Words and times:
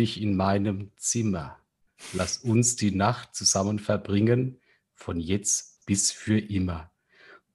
dich 0.00 0.20
in 0.20 0.34
meinem 0.34 0.90
Zimmer. 0.96 1.58
Lass 2.14 2.38
uns 2.38 2.76
die 2.76 2.90
Nacht 2.90 3.34
zusammen 3.34 3.78
verbringen, 3.78 4.58
von 4.94 5.20
jetzt 5.20 5.84
bis 5.84 6.10
für 6.10 6.38
immer. 6.38 6.90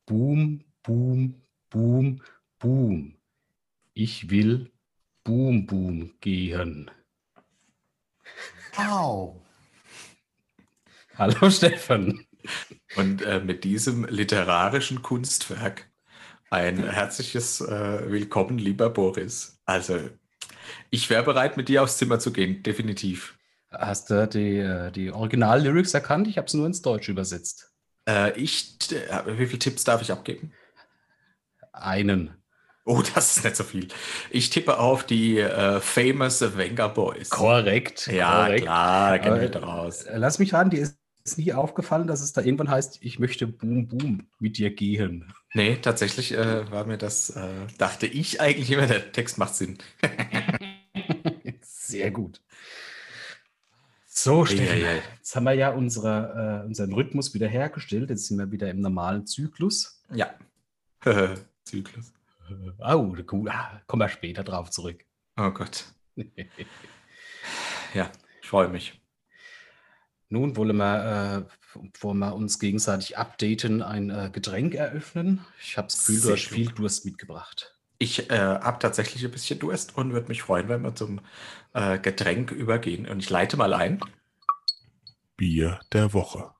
Boom, 0.05 0.63
boom, 0.83 1.41
boom, 1.71 2.21
boom. 2.59 3.17
Ich 3.95 4.29
will 4.29 4.71
boom, 5.23 5.65
boom 5.65 6.13
gehen. 6.19 6.91
Au. 8.77 9.41
Hallo 11.17 11.49
Stefan. 11.49 12.27
Und 12.95 13.23
äh, 13.23 13.39
mit 13.39 13.63
diesem 13.63 14.05
literarischen 14.05 15.01
Kunstwerk 15.01 15.89
ein 16.51 16.77
herzliches 16.77 17.59
äh, 17.61 18.11
Willkommen, 18.11 18.59
lieber 18.59 18.91
Boris. 18.91 19.59
Also, 19.65 20.11
ich 20.89 21.09
wäre 21.09 21.23
bereit, 21.23 21.57
mit 21.57 21.69
dir 21.69 21.83
aufs 21.83 21.97
Zimmer 21.97 22.19
zu 22.19 22.31
gehen, 22.33 22.63
definitiv. 22.63 23.37
Hast 23.71 24.09
du 24.09 24.27
die, 24.27 24.57
äh, 24.57 24.91
die 24.91 25.11
Original-Lyrics 25.11 25.93
erkannt? 25.93 26.27
Ich 26.27 26.37
habe 26.37 26.47
es 26.47 26.53
nur 26.55 26.65
ins 26.65 26.81
Deutsch 26.81 27.09
übersetzt. 27.09 27.71
Äh, 28.07 28.37
ich, 28.39 28.77
äh, 28.91 29.37
wie 29.37 29.45
viele 29.47 29.59
Tipps 29.59 29.83
darf 29.83 30.01
ich 30.01 30.11
abgeben? 30.11 30.51
Einen. 31.73 32.35
Oh, 32.85 33.01
das 33.15 33.37
ist 33.37 33.43
nicht 33.43 33.55
so 33.55 33.63
viel. 33.63 33.87
Ich 34.29 34.49
tippe 34.49 34.77
auf 34.79 35.05
die 35.05 35.39
äh, 35.39 35.79
famous 35.81 36.41
Wenger 36.57 36.89
Boys. 36.89 37.29
Korrekt. 37.29 38.07
Ja, 38.07 38.45
korrekt. 38.45 38.63
klar, 38.63 39.11
da 39.11 39.19
Aber, 39.19 39.37
kennt 39.39 39.55
raus. 39.61 40.03
äh, 40.03 40.17
Lass 40.17 40.39
mich 40.39 40.53
ran, 40.53 40.69
dir 40.69 40.81
ist 40.81 40.99
ist 41.25 41.39
nie 41.39 41.53
aufgefallen, 41.53 42.07
dass 42.07 42.21
es 42.21 42.33
da 42.33 42.41
irgendwann 42.41 42.69
heißt, 42.69 42.99
ich 43.01 43.17
möchte 43.19 43.47
Boom 43.47 43.87
Boom 43.87 44.27
mit 44.39 44.57
dir 44.57 44.73
gehen. 44.73 45.33
Nee, 45.53 45.77
tatsächlich 45.77 46.33
äh, 46.33 46.69
war 46.71 46.85
mir 46.85 46.97
das, 46.97 47.31
äh, 47.31 47.49
dachte 47.79 48.05
ich 48.05 48.39
eigentlich 48.41 48.69
immer, 48.71 48.85
der 48.85 49.11
Text 49.11 49.37
macht 49.39 49.55
Sinn. 49.55 49.79
Sehr 51.61 52.11
gut. 52.11 52.41
So, 54.05 54.45
Steffen, 54.45 54.83
Eieiei. 54.83 55.01
jetzt 55.17 55.35
haben 55.35 55.43
wir 55.45 55.53
ja 55.53 55.71
unsere, 55.71 56.61
äh, 56.63 56.65
unseren 56.65 56.93
Rhythmus 56.93 57.33
wieder 57.33 57.47
hergestellt. 57.47 58.11
Jetzt 58.11 58.27
sind 58.27 58.37
wir 58.37 58.51
wieder 58.51 58.69
im 58.69 58.79
normalen 58.79 59.25
Zyklus. 59.25 60.03
Ja. 60.13 60.33
Zyklus. 61.63 62.13
Oh, 62.77 63.15
cool. 63.31 63.49
Ah, 63.49 63.81
kommen 63.87 64.03
wir 64.03 64.09
später 64.09 64.43
drauf 64.43 64.69
zurück. 64.69 65.03
Oh 65.35 65.49
Gott. 65.49 65.85
Ja, 67.95 68.11
ich 68.39 68.47
freue 68.47 68.67
mich. 68.67 69.01
Nun 70.35 70.57
wollen 70.57 70.75
wir, 70.75 71.47
äh, 71.47 71.79
bevor 71.93 72.13
wir 72.13 72.35
uns 72.35 72.59
gegenseitig 72.59 73.17
updaten, 73.17 73.81
ein 73.81 74.09
äh, 74.09 74.29
Getränk 74.33 74.73
eröffnen. 74.75 75.45
Ich 75.61 75.77
habe 75.77 75.87
das 75.87 75.99
Gefühl, 76.05 76.19
du 76.21 76.31
hast 76.33 76.47
viel 76.47 76.65
Durst 76.73 77.05
mitgebracht. 77.05 77.73
Ich 77.99 78.29
äh, 78.29 78.37
habe 78.37 78.77
tatsächlich 78.79 79.23
ein 79.23 79.31
bisschen 79.31 79.59
Durst 79.59 79.95
und 79.95 80.11
würde 80.11 80.27
mich 80.27 80.41
freuen, 80.41 80.67
wenn 80.67 80.81
wir 80.81 80.93
zum 80.93 81.21
äh, 81.71 81.97
Getränk 81.99 82.51
übergehen. 82.51 83.07
Und 83.07 83.19
ich 83.19 83.29
leite 83.29 83.55
mal 83.55 83.73
ein. 83.73 84.01
Bier 85.37 85.79
der 85.93 86.11
Woche. 86.11 86.51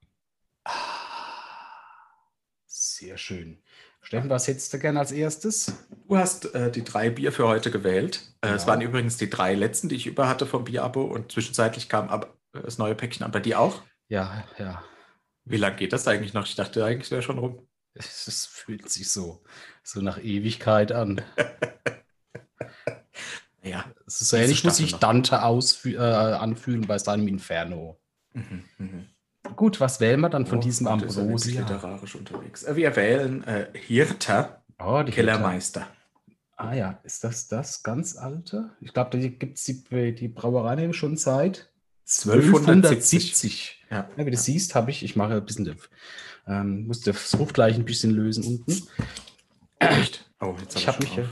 Sehr 2.66 3.18
schön. 3.18 3.62
Steffen, 4.00 4.30
was 4.30 4.48
hättest 4.48 4.74
du 4.74 4.80
gern 4.80 4.96
als 4.96 5.12
erstes? 5.12 5.74
Du 6.08 6.16
hast 6.16 6.54
äh, 6.56 6.72
die 6.72 6.86
drei 6.86 7.10
Bier 7.10 7.34
für 7.34 7.46
heute 7.46 7.72
gewählt. 7.72 8.22
Äh, 8.40 8.52
Es 8.52 8.62
Ja. 8.64 8.70
waren 8.70 8.82
übrigens 8.82 9.18
die 9.18 9.30
drei 9.30 9.54
letzten, 9.54 9.90
die 9.90 9.96
ich 9.96 10.08
über 10.08 10.30
hatte 10.30 10.46
vom 10.46 10.64
Bierabo 10.64 11.02
und 11.02 11.34
zwischenzeitlich 11.34 11.90
kam 11.90 12.08
ab, 12.08 12.38
das 12.64 12.78
neue 12.78 12.96
Päckchen 12.96 13.26
an. 13.26 13.32
Bei 13.32 13.40
dir 13.40 13.60
auch? 13.60 13.82
Ja, 14.08 14.44
ja. 14.58 14.84
Wie 15.46 15.58
lange 15.58 15.76
geht 15.76 15.94
das 15.94 16.08
eigentlich 16.08 16.34
noch? 16.34 16.46
Ich 16.46 16.56
dachte 16.56 16.84
eigentlich, 16.84 17.12
wäre 17.12 17.22
schon 17.22 17.38
rum. 17.40 17.68
Es, 17.94 18.46
fühlt 18.46 18.90
sich 18.90 19.10
so, 19.12 19.44
so 19.84 20.02
nach 20.02 20.18
Ewigkeit 20.22 20.92
an. 20.92 21.22
Ja. 23.64 23.86
Es 24.06 24.22
ist 24.22 24.30
so 24.30 24.38
ähnlich, 24.38 24.64
muss 24.64 24.78
sich. 24.78 24.96
Dante 24.98 25.36
äh, 25.38 25.98
anfühlen 25.98 26.86
bei 26.86 27.00
seinem 27.00 27.28
Inferno. 27.28 28.00
Mhm, 28.34 28.64
mhm. 28.78 29.10
Gut, 29.56 29.80
was 29.80 30.00
wählen 30.00 30.20
wir 30.22 30.30
dann 30.30 30.46
von 30.46 30.60
Oh, 30.60 30.62
diesem 30.62 30.88
heute 30.88 31.06
ist 31.06 31.18
er 31.18 31.24
Ambrosia? 31.24 31.62
literarisch 31.62 32.16
unterwegs. 32.16 32.64
Äh, 32.64 32.76
Wir 32.76 32.96
wählen 32.96 33.44
äh, 33.44 33.68
Hirter, 33.74 34.64
Oh, 34.78 35.04
Kellermeister. 35.04 35.88
Ah 36.58 36.74
ja, 36.74 37.00
ist 37.04 37.24
das 37.24 37.48
das 37.48 37.82
ganz 37.82 38.18
alte? 38.18 38.70
Ich 38.82 38.94
glaube, 38.94 39.18
da 39.18 39.28
gibt 39.28 39.58
es 39.58 39.64
die, 39.64 40.14
die 40.14 40.28
Brauerei 40.28 40.76
nämlich 40.76 40.98
schon 40.98 41.18
seit 41.18 41.72
1270. 42.08 43.86
Ja. 43.90 44.10
Ja, 44.16 44.26
wie 44.26 44.32
du 44.32 44.38
siehst, 44.38 44.76
habe 44.76 44.92
ich, 44.92 45.04
ich 45.04 45.16
mache 45.16 45.34
ein 45.34 45.46
bisschen, 45.46 45.76
ähm, 46.48 46.86
muss 46.88 47.02
das 47.02 47.18
Fruchtgleich 47.32 47.76
ein 47.76 47.86
bisschen 47.86 48.12
lösen 48.12 48.44
unten. 48.44 48.88
Echt? 49.80 50.30
Oh, 50.40 50.56
jetzt 50.60 50.76
Ich 50.76 50.88
hab 50.88 50.96
habe 50.96 51.06
mich 51.06 51.16
ja 51.16 51.24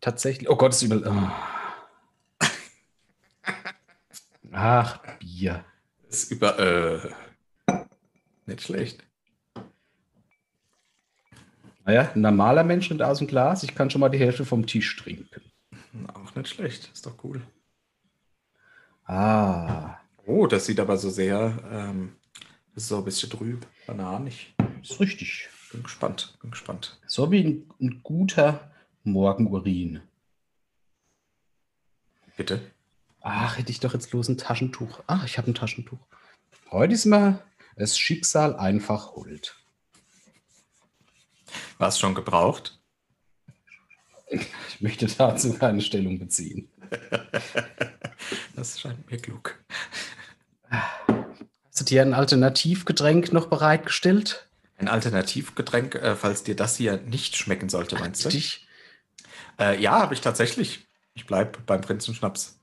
tatsächlich, 0.00 0.48
oh 0.48 0.56
Gott, 0.56 0.72
ist 0.72 0.82
über. 0.82 1.00
Oh. 1.06 2.46
Ach, 4.52 5.00
Bier. 5.18 5.64
Ist 6.08 6.30
über. 6.32 6.58
Äh, 6.58 7.10
nicht 8.46 8.62
schlecht. 8.62 9.04
Naja, 11.84 12.10
ein 12.14 12.20
normaler 12.20 12.64
Mensch 12.64 12.88
nimmt 12.90 13.02
aus 13.02 13.18
dem 13.18 13.26
Glas. 13.26 13.62
Ich 13.62 13.74
kann 13.74 13.90
schon 13.90 14.00
mal 14.00 14.08
die 14.08 14.18
Hälfte 14.18 14.44
vom 14.44 14.66
Tisch 14.66 14.96
trinken. 14.96 15.42
Auch 16.12 16.34
nicht 16.34 16.48
schlecht. 16.48 16.90
Ist 16.92 17.06
doch 17.06 17.22
cool. 17.24 17.42
Ah, 19.04 19.97
Oh, 20.28 20.46
das 20.46 20.66
sieht 20.66 20.78
aber 20.78 20.98
so 20.98 21.08
sehr. 21.08 21.58
Ähm, 21.72 22.14
das 22.74 22.82
ist 22.82 22.88
so 22.90 22.98
ein 22.98 23.04
bisschen 23.04 23.30
trüb. 23.30 23.66
Bananig. 23.86 24.54
ist 24.82 25.00
richtig. 25.00 25.48
Bin 25.72 25.82
gespannt. 25.82 26.36
Bin 26.42 26.50
gespannt. 26.50 27.00
So 27.06 27.30
wie 27.30 27.42
ein, 27.42 27.70
ein 27.80 28.02
guter 28.02 28.70
Morgenurin. 29.04 30.02
Bitte. 32.36 32.60
Ach, 33.22 33.56
hätte 33.56 33.72
ich 33.72 33.80
doch 33.80 33.94
jetzt 33.94 34.10
bloß 34.10 34.28
ein 34.28 34.36
Taschentuch. 34.36 35.02
Ach, 35.06 35.24
ich 35.24 35.38
habe 35.38 35.50
ein 35.50 35.54
Taschentuch. 35.54 35.98
Heute 36.70 36.92
ist 36.92 37.06
mir 37.06 37.42
das 37.76 37.98
Schicksal 37.98 38.54
einfach 38.54 39.12
hold. 39.12 39.56
War 41.78 41.88
es 41.88 41.98
schon 41.98 42.14
gebraucht? 42.14 42.78
Ich 44.26 44.80
möchte 44.82 45.06
dazu 45.06 45.54
keine 45.54 45.80
Stellung 45.80 46.18
beziehen. 46.18 46.68
Das 48.58 48.80
scheint 48.80 49.08
mir 49.08 49.18
klug. 49.18 49.62
Hast 50.70 51.80
du 51.80 51.84
dir 51.84 52.02
ein 52.02 52.14
Alternativgetränk 52.14 53.32
noch 53.32 53.46
bereitgestellt? 53.46 54.48
Ein 54.76 54.88
Alternativgetränk, 54.88 55.94
äh, 55.96 56.14
falls 56.14 56.42
dir 56.44 56.56
das 56.56 56.76
hier 56.76 56.98
nicht 56.98 57.36
schmecken 57.36 57.68
sollte, 57.68 57.96
meinst 57.96 58.24
du? 58.24 58.28
Dich? 58.28 58.66
Äh, 59.58 59.80
ja, 59.80 59.92
habe 60.00 60.14
ich 60.14 60.20
tatsächlich. 60.20 60.86
Ich 61.14 61.26
bleibe 61.26 61.58
beim 61.66 61.80
Prinzenschnaps. 61.80 62.60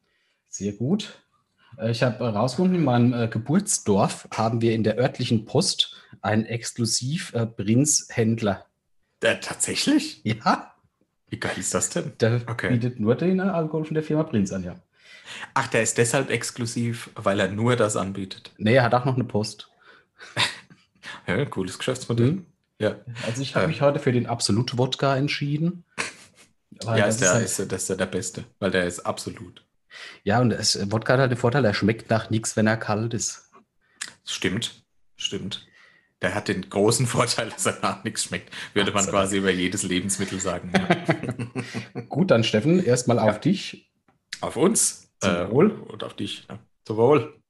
Sehr 0.47 0.73
gut. 0.73 1.21
Äh, 1.77 1.91
Ich 1.91 2.03
habe 2.03 2.23
herausgefunden, 2.23 2.77
in 2.77 2.83
meinem 2.85 3.13
äh, 3.13 3.27
Geburtsdorf 3.27 4.27
haben 4.33 4.61
wir 4.61 4.73
in 4.73 4.83
der 4.83 4.97
örtlichen 4.97 5.45
Post 5.45 5.95
einen 6.21 6.45
exklusiv 6.45 7.33
äh, 7.33 7.45
Prinzhändler. 7.45 8.65
Äh, 9.21 9.39
tatsächlich? 9.41 10.21
Ja, 10.23 10.73
Wie 11.29 11.39
geil 11.39 11.53
ist 11.57 11.73
das 11.73 11.89
denn? 11.89 12.13
der 12.19 12.41
Okay. 12.47 12.69
bietet 12.69 12.99
nur 12.99 13.15
den 13.15 13.39
Alkohol 13.41 13.83
von 13.85 13.93
der 13.95 14.03
Firma 14.03 14.23
Prinz 14.23 14.53
an, 14.53 14.63
ja. 14.63 14.75
Ach, 15.53 15.67
der 15.67 15.81
ist 15.83 15.97
deshalb 15.97 16.29
exklusiv, 16.29 17.09
weil 17.15 17.39
er 17.39 17.47
nur 17.49 17.75
das 17.75 17.95
anbietet. 17.95 18.51
Nee, 18.57 18.75
er 18.75 18.83
hat 18.83 18.93
auch 18.93 19.05
noch 19.05 19.15
eine 19.15 19.23
Post. 19.25 19.69
Ja, 21.27 21.43
cooles 21.45 21.77
Geschäftsmodell. 21.77 22.31
Mhm. 22.31 22.45
Ja, 22.79 22.95
Also 23.25 23.41
ich 23.41 23.55
habe 23.55 23.65
Äh. 23.65 23.67
mich 23.69 23.81
heute 23.81 23.99
für 23.99 24.11
den 24.11 24.25
Absolut-Wodka 24.27 25.15
entschieden. 25.17 25.83
Weil 26.83 26.99
ja 26.99 27.05
das 27.05 27.15
ist 27.15 27.21
der, 27.21 27.33
halt- 27.33 27.45
ist, 27.45 27.59
das 27.71 27.83
ist 27.83 27.89
ja 27.89 27.95
der 27.95 28.05
Beste, 28.05 28.43
weil 28.59 28.69
der 28.71 28.85
ist 28.85 28.99
absolut. 29.05 29.63
ja, 30.23 30.41
und 30.41 30.51
es, 30.51 30.77
Wodka 30.91 31.13
hat 31.13 31.19
halt 31.21 31.31
den 31.31 31.37
Vorteil, 31.37 31.63
er 31.63 31.73
schmeckt 31.73 32.09
nach 32.09 32.29
nichts, 32.29 32.57
wenn 32.57 32.67
er 32.67 32.75
kalt 32.75 33.13
ist. 33.13 33.49
Stimmt, 34.25 34.83
stimmt. 35.15 35.65
Der 36.21 36.35
hat 36.35 36.47
den 36.49 36.69
großen 36.69 37.07
Vorteil, 37.15 37.49
dass 37.49 37.65
er 37.65 37.79
nach 37.81 38.03
nichts 38.03 38.25
schmeckt. 38.25 38.53
Würde 38.73 38.91
man 38.91 39.03
Gott 39.05 39.05
sei 39.05 39.11
quasi 39.11 39.37
über 39.37 39.51
jedes 39.51 39.83
Lebensmittel 39.83 40.39
sagen. 40.41 40.73
Ja. 41.93 42.01
Gut, 42.09 42.29
dann 42.31 42.43
Steffen, 42.43 42.83
erstmal 42.83 43.19
auf 43.19 43.39
dich. 43.39 43.89
auf 44.41 44.57
uns. 44.57 45.04
Zum 45.25 45.35
äh, 45.35 45.51
Wohl. 45.51 45.71
Und 45.71 46.03
auf 46.03 46.13
dich. 46.13 46.45
Ja. 46.49 46.59
Zum 46.83 46.97
Wohl. 46.97 47.41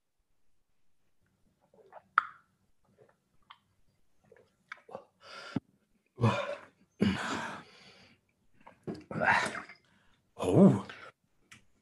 Oh. 10.36 10.82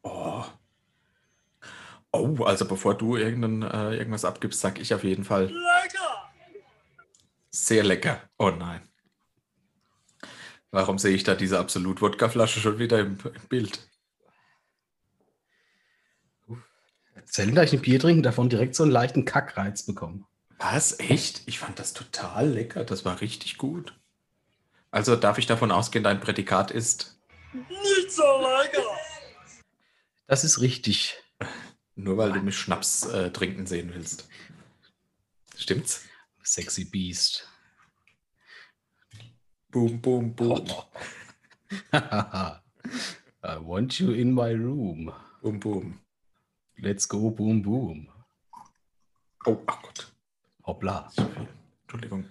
Oh. 0.02 0.44
Oh, 2.12 2.44
also 2.44 2.66
bevor 2.66 2.96
du 2.96 3.16
irgendein, 3.16 3.62
äh, 3.62 3.96
irgendwas 3.96 4.24
abgibst, 4.24 4.60
sag 4.60 4.78
ich 4.80 4.94
auf 4.94 5.04
jeden 5.04 5.24
Fall. 5.24 5.46
Lecker! 5.46 6.32
Sehr 7.50 7.84
lecker. 7.84 8.20
Oh 8.38 8.50
nein. 8.50 8.88
Warum 10.70 10.98
sehe 10.98 11.14
ich 11.14 11.22
da 11.22 11.34
diese 11.34 11.58
Absolut-Wodka-Flasche 11.60 12.60
schon 12.60 12.78
wieder 12.78 12.98
im, 12.98 13.18
im 13.22 13.48
Bild? 13.48 13.88
Selten, 17.26 17.58
ich 17.58 17.72
ein 17.72 17.80
Bier 17.80 17.98
trinken, 17.98 18.22
davon 18.22 18.48
direkt 18.48 18.74
so 18.74 18.82
einen 18.82 18.92
leichten 18.92 19.24
Kackreiz 19.24 19.84
bekommen. 19.84 20.26
Was? 20.58 20.98
Echt? 21.00 21.42
Ich 21.46 21.58
fand 21.58 21.78
das 21.78 21.92
total 21.92 22.48
lecker. 22.48 22.84
Das 22.84 23.04
war 23.04 23.20
richtig 23.20 23.58
gut. 23.58 23.98
Also 24.90 25.16
darf 25.16 25.38
ich 25.38 25.46
davon 25.46 25.72
ausgehen, 25.72 26.04
dein 26.04 26.20
Prädikat 26.20 26.70
ist 26.70 27.18
Nicht 27.52 28.12
so 28.12 28.22
lecker. 28.22 28.86
Das 30.26 30.44
ist 30.44 30.60
richtig. 30.60 31.16
Nur 31.96 32.16
weil 32.16 32.32
du 32.32 32.40
mich 32.40 32.56
Schnaps 32.56 33.04
äh, 33.06 33.30
trinken 33.30 33.66
sehen 33.66 33.92
willst. 33.92 34.28
Stimmt's? 35.56 36.04
Sexy 36.42 36.84
Beast. 36.84 37.48
Boom, 39.70 40.00
boom, 40.00 40.34
boom. 40.34 40.66
I 41.92 43.58
want 43.60 43.98
you 43.98 44.12
in 44.12 44.32
my 44.32 44.52
room. 44.52 45.12
Boom, 45.42 45.58
boom. 45.58 46.03
Let's 46.76 47.08
go, 47.08 47.30
boom, 47.30 47.62
boom. 47.62 48.08
Oh, 49.46 49.62
ach 49.66 49.82
Gott. 49.82 50.12
Hoppla. 50.64 51.10
Entschuldigung. 51.82 52.24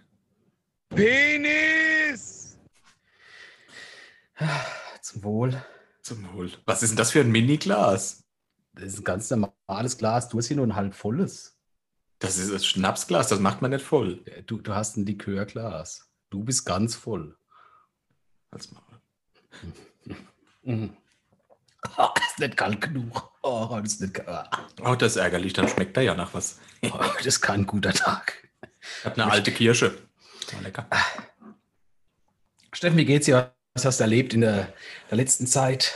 Penis. 0.90 2.58
Zum 5.02 5.24
Wohl. 5.24 5.64
Zum 6.02 6.34
Wohl. 6.34 6.52
Was 6.66 6.84
ist 6.84 6.92
denn 6.92 6.98
das 6.98 7.12
für 7.12 7.22
ein 7.22 7.32
Mini-Glas? 7.32 8.24
Das 8.74 8.86
ist 8.86 9.00
ein 9.00 9.04
ganz 9.04 9.30
normales 9.30 9.98
Glas. 9.98 10.30
Du 10.30 10.38
hast 10.38 10.48
hier 10.48 10.58
nur 10.58 10.68
ein 10.68 10.76
halb 10.76 10.96
volles. 10.96 11.58
Das 12.20 12.38
ist 12.38 12.52
ein 12.52 12.64
Schnapsglas, 12.64 13.28
das 13.28 13.40
macht 13.40 13.62
man 13.62 13.72
nicht 13.72 13.84
voll. 13.84 14.24
Du, 14.48 14.58
du 14.58 14.74
hast 14.74 14.96
ein 14.96 15.06
Likörglas. 15.06 16.10
Du 16.30 16.44
bist 16.44 16.66
ganz 16.66 16.96
voll. 16.96 17.38
Als. 18.50 18.74
Mhm. 20.64 20.96
Oh, 21.98 22.08
ist 22.26 22.40
nicht 22.40 22.56
kalt 22.56 22.80
genug. 22.80 23.33
Oh, 23.44 23.68
das 23.82 23.94
ist, 23.94 24.02
nicht, 24.02 24.14
kalt. 24.14 24.48
Oh, 24.84 24.96
das 24.96 25.12
ist 25.12 25.18
ärgerlich, 25.18 25.52
dann 25.52 25.68
schmeckt 25.68 25.98
er 25.98 26.04
ja 26.04 26.16
nach 26.16 26.34
was. 26.34 26.60
oh, 26.84 26.90
das 27.18 27.26
ist 27.26 27.42
kein 27.42 27.68
guter 27.68 27.94
Tag. 27.94 28.50
Ich 29.00 29.06
habe 29.06 29.22
eine 29.22 29.32
alte 29.32 29.52
Kirsche. 29.52 29.98
War 30.54 30.62
lecker. 30.62 30.88
Steffen, 32.72 32.98
wie 32.98 33.06
geht's 33.06 33.26
dir? 33.26 33.54
Was 33.74 33.86
hast 33.86 34.00
du 34.00 34.06
erlebt 34.06 34.34
in 34.34 34.42
der, 34.42 34.72
der 35.10 35.18
letzten 35.18 35.46
Zeit? 35.46 35.94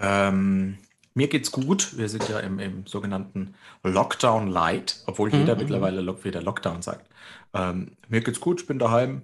Ähm, 0.00 0.78
mir 1.14 1.28
geht's 1.28 1.52
gut. 1.52 1.96
Wir 1.96 2.08
sind 2.08 2.28
ja 2.28 2.40
im, 2.40 2.58
im 2.58 2.86
sogenannten 2.86 3.54
Lockdown 3.84 4.48
Light, 4.48 5.02
obwohl 5.06 5.30
Mhm, 5.30 5.40
jeder 5.40 5.54
mhm. 5.54 5.60
mittlerweile 5.60 6.00
Lock, 6.00 6.24
wieder 6.24 6.42
Lockdown 6.42 6.82
sagt. 6.82 7.08
Ähm, 7.52 7.96
mir 8.08 8.22
geht's 8.22 8.40
gut, 8.40 8.62
ich 8.62 8.66
bin 8.66 8.80
daheim. 8.80 9.22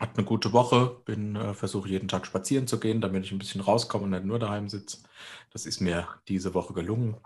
Hat 0.00 0.16
eine 0.16 0.24
gute 0.24 0.54
Woche, 0.54 0.96
bin 1.04 1.36
äh, 1.36 1.52
versuche 1.52 1.90
jeden 1.90 2.08
Tag 2.08 2.26
spazieren 2.26 2.66
zu 2.66 2.80
gehen, 2.80 3.02
damit 3.02 3.26
ich 3.26 3.32
ein 3.32 3.38
bisschen 3.38 3.60
rauskomme 3.60 4.04
und 4.04 4.10
nicht 4.10 4.24
nur 4.24 4.38
daheim 4.38 4.70
sitze. 4.70 4.98
Das 5.52 5.66
ist 5.66 5.80
mir 5.80 6.08
diese 6.26 6.54
Woche 6.54 6.72
gelungen. 6.72 7.18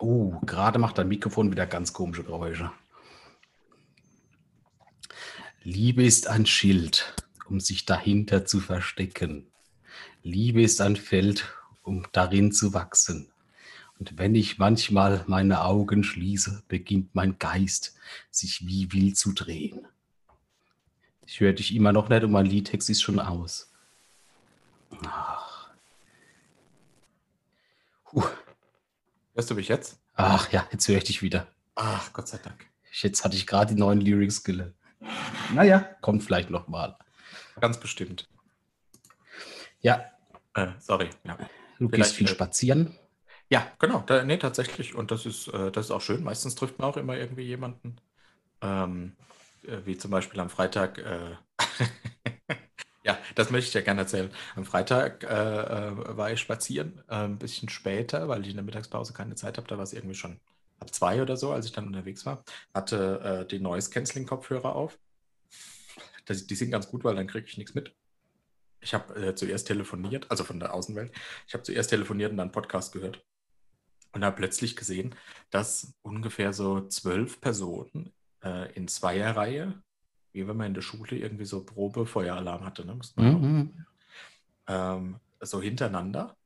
Oh, 0.00 0.32
gerade 0.44 0.80
macht 0.80 0.98
dein 0.98 1.06
Mikrofon 1.06 1.52
wieder 1.52 1.66
ganz 1.66 1.92
komische 1.92 2.24
Geräusche. 2.24 2.72
Liebe 5.62 6.04
ist 6.04 6.26
ein 6.26 6.44
Schild, 6.44 7.14
um 7.48 7.60
sich 7.60 7.86
dahinter 7.86 8.44
zu 8.44 8.58
verstecken. 8.58 9.46
Liebe 10.24 10.62
ist 10.62 10.80
ein 10.80 10.96
Feld, 10.96 11.54
um 11.82 12.04
darin 12.10 12.50
zu 12.50 12.74
wachsen. 12.74 13.30
Und 14.04 14.18
wenn 14.18 14.34
ich 14.34 14.58
manchmal 14.58 15.24
meine 15.28 15.64
Augen 15.64 16.04
schließe, 16.04 16.64
beginnt 16.68 17.14
mein 17.14 17.38
Geist 17.38 17.96
sich 18.30 18.66
wie 18.66 18.92
wild 18.92 19.16
zu 19.16 19.32
drehen. 19.32 19.86
Ich 21.24 21.40
höre 21.40 21.54
dich 21.54 21.74
immer 21.74 21.90
noch 21.90 22.10
nicht 22.10 22.22
und 22.22 22.30
mein 22.30 22.44
Liedtext 22.44 22.90
ist 22.90 23.00
schon 23.00 23.18
aus. 23.18 23.72
Ach. 25.06 25.70
Puh. 28.04 28.24
Hörst 29.34 29.50
du 29.50 29.54
mich 29.54 29.68
jetzt? 29.68 29.98
Ach 30.16 30.52
ja, 30.52 30.68
jetzt 30.70 30.86
höre 30.86 30.98
ich 30.98 31.04
dich 31.04 31.22
wieder. 31.22 31.46
Ach, 31.74 32.12
Gott 32.12 32.28
sei 32.28 32.36
Dank. 32.36 32.66
Jetzt 32.92 33.24
hatte 33.24 33.36
ich 33.36 33.46
gerade 33.46 33.74
die 33.74 33.80
neuen 33.80 34.02
Lyrics 34.02 34.44
gelernt. 34.44 34.74
Naja, 35.54 35.78
kommt 36.02 36.22
vielleicht 36.22 36.50
noch 36.50 36.68
mal. 36.68 36.98
Ganz 37.58 37.80
bestimmt. 37.80 38.28
Ja, 39.80 40.04
Äh, 40.54 40.72
sorry. 40.78 41.08
Ja. 41.24 41.36
du 41.78 41.88
Vielleicht, 41.88 41.92
gehst 41.92 42.14
viel 42.16 42.28
spazieren. 42.28 42.94
Ja, 43.54 43.70
genau. 43.78 44.02
Da, 44.04 44.24
nee, 44.24 44.36
tatsächlich. 44.36 44.96
Und 44.96 45.12
das 45.12 45.26
ist, 45.26 45.46
äh, 45.46 45.70
das 45.70 45.86
ist 45.86 45.90
auch 45.92 46.00
schön. 46.00 46.24
Meistens 46.24 46.56
trifft 46.56 46.80
man 46.80 46.90
auch 46.90 46.96
immer 46.96 47.16
irgendwie 47.16 47.44
jemanden. 47.44 47.98
Ähm, 48.60 49.12
äh, 49.62 49.78
wie 49.84 49.96
zum 49.96 50.10
Beispiel 50.10 50.40
am 50.40 50.50
Freitag. 50.50 50.98
Äh, 50.98 51.36
ja, 53.04 53.16
das 53.36 53.50
möchte 53.50 53.68
ich 53.68 53.74
ja 53.74 53.82
gerne 53.82 54.00
erzählen. 54.00 54.32
Am 54.56 54.64
Freitag 54.64 55.22
äh, 55.22 55.28
äh, 55.28 56.16
war 56.16 56.32
ich 56.32 56.40
spazieren, 56.40 57.00
äh, 57.08 57.14
ein 57.14 57.38
bisschen 57.38 57.68
später, 57.68 58.26
weil 58.26 58.42
ich 58.42 58.48
in 58.48 58.56
der 58.56 58.64
Mittagspause 58.64 59.12
keine 59.12 59.36
Zeit 59.36 59.56
habe. 59.56 59.68
Da 59.68 59.76
war 59.76 59.84
es 59.84 59.92
irgendwie 59.92 60.16
schon 60.16 60.40
ab 60.80 60.92
zwei 60.92 61.22
oder 61.22 61.36
so, 61.36 61.52
als 61.52 61.66
ich 61.66 61.72
dann 61.72 61.86
unterwegs 61.86 62.26
war. 62.26 62.42
Hatte 62.74 63.46
die 63.48 63.60
Noise-Canceling-Kopfhörer 63.60 64.74
auf. 64.74 64.98
Das, 66.24 66.44
die 66.48 66.56
sind 66.56 66.72
ganz 66.72 66.88
gut, 66.88 67.04
weil 67.04 67.14
dann 67.14 67.28
kriege 67.28 67.46
ich 67.46 67.56
nichts 67.56 67.76
mit. 67.76 67.94
Ich 68.80 68.94
habe 68.94 69.36
zuerst 69.36 69.68
telefoniert, 69.68 70.28
also 70.28 70.42
von 70.42 70.58
der 70.58 70.74
Außenwelt. 70.74 71.12
Ich 71.46 71.54
habe 71.54 71.62
zuerst 71.62 71.90
telefoniert 71.90 72.32
und 72.32 72.38
dann 72.38 72.50
Podcast 72.50 72.92
gehört. 72.92 73.22
Und 74.14 74.24
habe 74.24 74.36
plötzlich 74.36 74.76
gesehen, 74.76 75.14
dass 75.50 75.92
ungefähr 76.02 76.52
so 76.52 76.86
zwölf 76.86 77.40
Personen 77.40 78.12
äh, 78.44 78.72
in 78.74 78.86
Zweierreihe, 78.86 79.82
wie 80.32 80.46
wenn 80.46 80.56
man 80.56 80.68
in 80.68 80.74
der 80.74 80.82
Schule 80.82 81.16
irgendwie 81.16 81.44
so 81.44 81.64
Probe-Feueralarm 81.64 82.64
hatte, 82.64 82.86
ne? 82.86 82.98
Mhm. 83.16 83.86
ähm, 84.68 85.16
so 85.40 85.60
hintereinander 85.60 86.36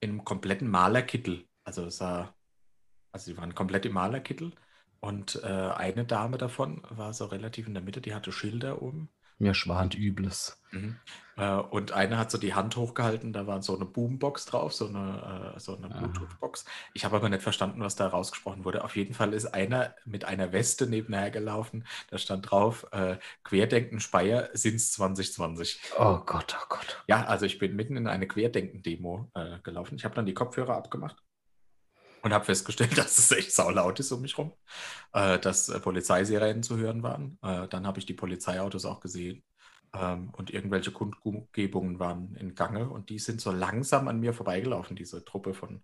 in 0.00 0.10
einem 0.10 0.24
kompletten 0.24 0.68
Malerkittel. 0.68 1.46
Also 1.64 1.86
es 1.86 2.00
war, 2.00 2.34
also 3.12 3.30
die 3.30 3.38
waren 3.38 3.54
komplett 3.54 3.86
im 3.86 3.94
Malerkittel. 3.94 4.52
Und 5.00 5.40
äh, 5.42 5.46
eine 5.46 6.04
Dame 6.04 6.38
davon 6.38 6.82
war 6.90 7.12
so 7.12 7.26
relativ 7.26 7.66
in 7.66 7.74
der 7.74 7.82
Mitte, 7.82 8.00
die 8.00 8.14
hatte 8.14 8.32
Schilder 8.32 8.82
um. 8.82 9.08
Mir 9.38 9.54
schwant 9.54 9.94
Übles. 9.94 10.60
Mhm. 10.72 10.96
Äh, 11.36 11.50
und 11.50 11.92
eine 11.92 12.18
hat 12.18 12.30
so 12.30 12.38
die 12.38 12.54
Hand 12.54 12.76
hochgehalten, 12.76 13.32
da 13.32 13.46
war 13.46 13.62
so 13.62 13.76
eine 13.76 13.84
Boombox 13.84 14.46
drauf, 14.46 14.72
so 14.72 14.86
eine, 14.86 15.54
äh, 15.56 15.60
so 15.60 15.76
eine 15.76 15.90
Aha. 15.90 15.98
Bluetooth-Box. 15.98 16.64
Ich 16.94 17.04
habe 17.04 17.16
aber 17.16 17.28
nicht 17.28 17.42
verstanden, 17.42 17.80
was 17.80 17.96
da 17.96 18.06
rausgesprochen 18.06 18.64
wurde. 18.64 18.82
Auf 18.84 18.96
jeden 18.96 19.14
Fall 19.14 19.34
ist 19.34 19.46
einer 19.46 19.94
mit 20.04 20.24
einer 20.24 20.52
Weste 20.52 20.86
nebenher 20.86 21.30
gelaufen. 21.30 21.86
Da 22.10 22.18
stand 22.18 22.50
drauf, 22.50 22.86
äh, 22.92 23.18
Querdenken 23.44 24.00
Speyer 24.00 24.48
sind's 24.54 24.92
2020. 24.92 25.80
Oh 25.98 26.20
Gott, 26.24 26.56
oh 26.58 26.66
Gott. 26.68 27.04
Ja, 27.06 27.26
also 27.26 27.44
ich 27.44 27.58
bin 27.58 27.76
mitten 27.76 27.96
in 27.96 28.06
eine 28.06 28.26
Querdenken-Demo 28.26 29.30
äh, 29.34 29.58
gelaufen. 29.62 29.96
Ich 29.96 30.04
habe 30.04 30.14
dann 30.14 30.26
die 30.26 30.34
Kopfhörer 30.34 30.76
abgemacht 30.76 31.22
und 32.26 32.34
habe 32.34 32.46
festgestellt, 32.46 32.98
dass 32.98 33.18
es 33.18 33.32
echt 33.32 33.52
saulaut 33.54 34.00
ist 34.00 34.12
um 34.12 34.22
mich 34.22 34.38
rum, 34.38 34.54
äh, 35.14 35.38
dass 35.40 35.68
äh, 35.70 35.80
Polizeisirenen 35.80 36.64
zu 36.64 36.78
hören 36.78 37.02
waren. 37.04 37.38
Äh, 37.42 37.68
dann 37.68 37.86
habe 37.86 38.00
ich 38.00 38.06
die 38.06 38.14
Polizeiautos 38.14 38.86
auch 38.86 39.00
gesehen 39.00 39.44
ähm, 39.94 40.30
und 40.36 40.50
irgendwelche 40.50 40.92
Kundgebungen 40.92 42.00
waren 42.00 42.36
in 42.36 42.54
Gange 42.56 42.90
und 42.90 43.10
die 43.10 43.18
sind 43.20 43.40
so 43.42 43.52
langsam 43.52 44.08
an 44.08 44.20
mir 44.20 44.34
vorbeigelaufen, 44.34 44.96
diese 44.96 45.24
Truppe 45.24 45.54
von 45.54 45.82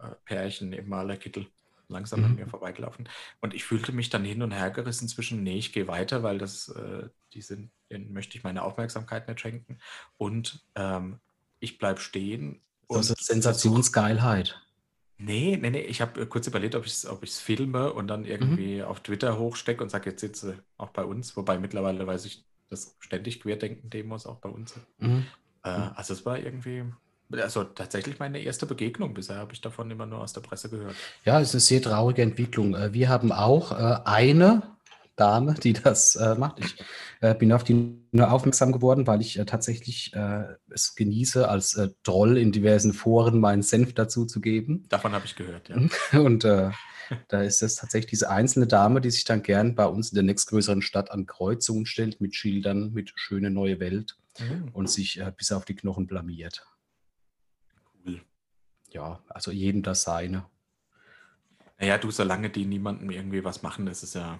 äh, 0.00 0.10
Pärchen 0.24 0.72
im 0.72 0.88
Malerkittel. 0.88 1.48
Langsam 1.88 2.24
an 2.24 2.32
Mhm. 2.32 2.36
mir 2.36 2.46
vorbeigelaufen. 2.48 3.08
Und 3.40 3.54
ich 3.54 3.64
fühlte 3.64 3.92
mich 3.92 4.10
dann 4.10 4.24
hin 4.24 4.42
und 4.42 4.52
her 4.52 4.70
gerissen 4.70 5.08
zwischen, 5.08 5.42
nee, 5.42 5.58
ich 5.58 5.72
gehe 5.72 5.88
weiter, 5.88 6.22
weil 6.22 6.38
das, 6.38 6.68
äh, 6.68 7.08
die 7.34 7.42
sind, 7.42 7.72
denen 7.90 8.12
möchte 8.12 8.38
ich 8.38 8.44
meine 8.44 8.62
Aufmerksamkeit 8.62 9.28
nicht 9.28 9.40
schenken. 9.40 9.78
Und 10.16 10.64
ähm, 10.76 11.20
ich 11.60 11.78
bleibe 11.78 12.00
stehen. 12.00 12.62
Und 12.86 13.02
ist 13.04 13.26
Sensationsgeilheit. 13.26 14.60
Nee, 15.22 15.58
nee, 15.60 15.70
nee. 15.70 15.80
Ich 15.80 16.00
habe 16.00 16.26
kurz 16.26 16.46
überlegt, 16.46 16.74
ob 16.74 16.86
ich 16.86 16.92
es 16.92 17.06
ob 17.06 17.22
ich's 17.22 17.38
filme 17.40 17.92
und 17.92 18.08
dann 18.08 18.24
irgendwie 18.24 18.82
auf 18.82 19.00
Twitter 19.00 19.38
hochstecke 19.38 19.82
und 19.82 19.90
sage, 19.90 20.10
jetzt 20.10 20.20
sitze 20.20 20.58
auch 20.78 20.90
bei 20.90 21.04
uns. 21.04 21.36
Wobei 21.36 21.58
mittlerweile 21.58 22.06
weiß 22.06 22.24
ich, 22.24 22.44
dass 22.70 22.96
ständig 23.00 23.40
Querdenken-Demos 23.40 24.26
auch 24.26 24.36
bei 24.36 24.48
uns 24.48 24.72
sind. 24.72 24.86
Mhm. 24.98 25.26
Äh, 25.62 25.68
also 25.68 26.14
es 26.14 26.24
war 26.24 26.38
irgendwie, 26.38 26.84
also 27.32 27.64
tatsächlich 27.64 28.18
meine 28.18 28.40
erste 28.40 28.64
Begegnung. 28.64 29.12
Bisher 29.12 29.36
habe 29.36 29.52
ich 29.52 29.60
davon 29.60 29.90
immer 29.90 30.06
nur 30.06 30.20
aus 30.20 30.32
der 30.32 30.40
Presse 30.40 30.70
gehört. 30.70 30.96
Ja, 31.24 31.38
es 31.40 31.48
ist 31.48 31.54
eine 31.54 31.60
sehr 31.60 31.82
traurige 31.82 32.22
Entwicklung. 32.22 32.74
Äh, 32.74 32.94
Wir 32.94 33.10
haben 33.10 33.30
auch 33.30 33.72
äh, 33.72 34.00
eine 34.04 34.62
Dame, 35.20 35.54
die 35.54 35.72
das 35.74 36.16
äh, 36.16 36.34
macht. 36.34 36.58
Ich 36.60 36.76
äh, 37.20 37.34
bin 37.34 37.52
auf 37.52 37.64
die 37.64 37.98
nur 38.12 38.32
aufmerksam 38.32 38.72
geworden, 38.72 39.06
weil 39.06 39.20
ich 39.20 39.38
äh, 39.38 39.44
tatsächlich 39.44 40.12
äh, 40.14 40.44
es 40.70 40.94
genieße, 40.94 41.48
als 41.48 41.74
äh, 41.74 41.90
Troll 42.02 42.38
in 42.38 42.52
diversen 42.52 42.92
Foren 42.92 43.38
meinen 43.38 43.62
Senf 43.62 43.94
dazu 43.94 44.24
zu 44.24 44.40
geben. 44.40 44.86
Davon 44.88 45.12
habe 45.12 45.26
ich 45.26 45.36
gehört, 45.36 45.68
ja. 45.68 45.76
Und 46.20 46.44
äh, 46.44 46.70
da 47.28 47.42
ist 47.42 47.62
es 47.62 47.74
tatsächlich 47.76 48.10
diese 48.10 48.30
einzelne 48.30 48.66
Dame, 48.66 49.00
die 49.00 49.10
sich 49.10 49.24
dann 49.24 49.42
gern 49.42 49.74
bei 49.74 49.86
uns 49.86 50.10
in 50.10 50.14
der 50.14 50.24
nächstgrößeren 50.24 50.82
Stadt 50.82 51.10
an 51.10 51.26
Kreuzungen 51.26 51.86
stellt 51.86 52.20
mit 52.20 52.34
Schildern, 52.34 52.92
mit 52.92 53.12
schöne 53.16 53.50
neue 53.50 53.78
Welt 53.80 54.16
Mhm. 54.38 54.70
und 54.72 54.88
sich 54.90 55.18
äh, 55.20 55.32
bis 55.36 55.52
auf 55.52 55.64
die 55.64 55.74
Knochen 55.74 56.06
blamiert. 56.06 56.66
Cool. 58.04 58.20
Ja, 58.90 59.22
also 59.28 59.50
jedem 59.50 59.82
das 59.82 60.02
seine. 60.02 60.46
Naja, 61.78 61.98
du, 61.98 62.10
solange 62.10 62.50
die 62.50 62.66
niemandem 62.66 63.10
irgendwie 63.10 63.44
was 63.44 63.62
machen, 63.62 63.86
ist 63.86 64.02
es 64.02 64.14
ja, 64.14 64.38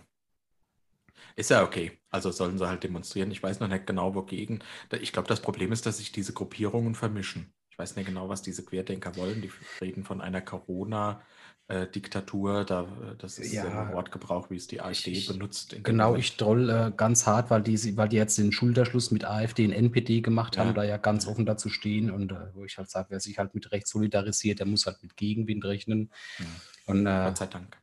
ist 1.36 1.50
ja 1.50 1.62
okay. 1.62 1.98
Also 2.10 2.30
sollen 2.30 2.58
sie 2.58 2.68
halt 2.68 2.82
demonstrieren. 2.82 3.30
Ich 3.30 3.42
weiß 3.42 3.60
noch 3.60 3.68
nicht 3.68 3.86
genau, 3.86 4.14
wogegen. 4.14 4.62
Ich 5.00 5.12
glaube, 5.12 5.28
das 5.28 5.40
Problem 5.40 5.72
ist, 5.72 5.86
dass 5.86 5.98
sich 5.98 6.12
diese 6.12 6.32
Gruppierungen 6.32 6.94
vermischen. 6.94 7.52
Ich 7.70 7.78
weiß 7.78 7.96
nicht 7.96 8.06
genau, 8.06 8.28
was 8.28 8.42
diese 8.42 8.64
Querdenker 8.64 9.16
wollen. 9.16 9.40
Die 9.42 9.50
reden 9.80 10.04
von 10.04 10.20
einer 10.20 10.40
Corona- 10.40 11.22
Diktatur, 11.94 12.64
da, 12.64 12.88
das 13.18 13.38
ist 13.38 13.52
ja, 13.52 13.62
ein 13.62 13.92
Wortgebrauch, 13.92 14.50
wie 14.50 14.56
es 14.56 14.66
die 14.66 14.80
AfD 14.80 15.12
ich, 15.12 15.28
benutzt. 15.28 15.76
Genau, 15.84 16.16
ich 16.16 16.36
troll 16.36 16.68
äh, 16.68 16.90
ganz 16.96 17.28
hart, 17.28 17.48
weil 17.50 17.62
die, 17.62 17.96
weil 17.96 18.08
die 18.08 18.16
jetzt 18.16 18.36
den 18.38 18.50
Schulterschluss 18.50 19.12
mit 19.12 19.24
AfD 19.24 19.66
und 19.66 19.72
NPD 19.72 20.20
gemacht 20.20 20.56
ja. 20.56 20.64
haben, 20.64 20.74
da 20.74 20.82
ja 20.82 20.96
ganz 20.96 21.28
offen 21.28 21.46
dazu 21.46 21.68
stehen 21.68 22.10
und 22.10 22.32
äh, 22.32 22.52
wo 22.54 22.64
ich 22.64 22.76
halt 22.76 22.90
sage, 22.90 23.10
wer 23.10 23.20
sich 23.20 23.38
halt 23.38 23.54
mit 23.54 23.70
Recht 23.70 23.86
solidarisiert, 23.86 24.58
der 24.58 24.66
muss 24.66 24.86
halt 24.86 25.00
mit 25.02 25.16
Gegenwind 25.16 25.64
rechnen. 25.64 26.10
Ja. 26.40 26.44
Und, 26.86 27.06
äh, 27.06 27.24
Gott 27.26 27.38
sei 27.38 27.46
Dank. 27.46 27.76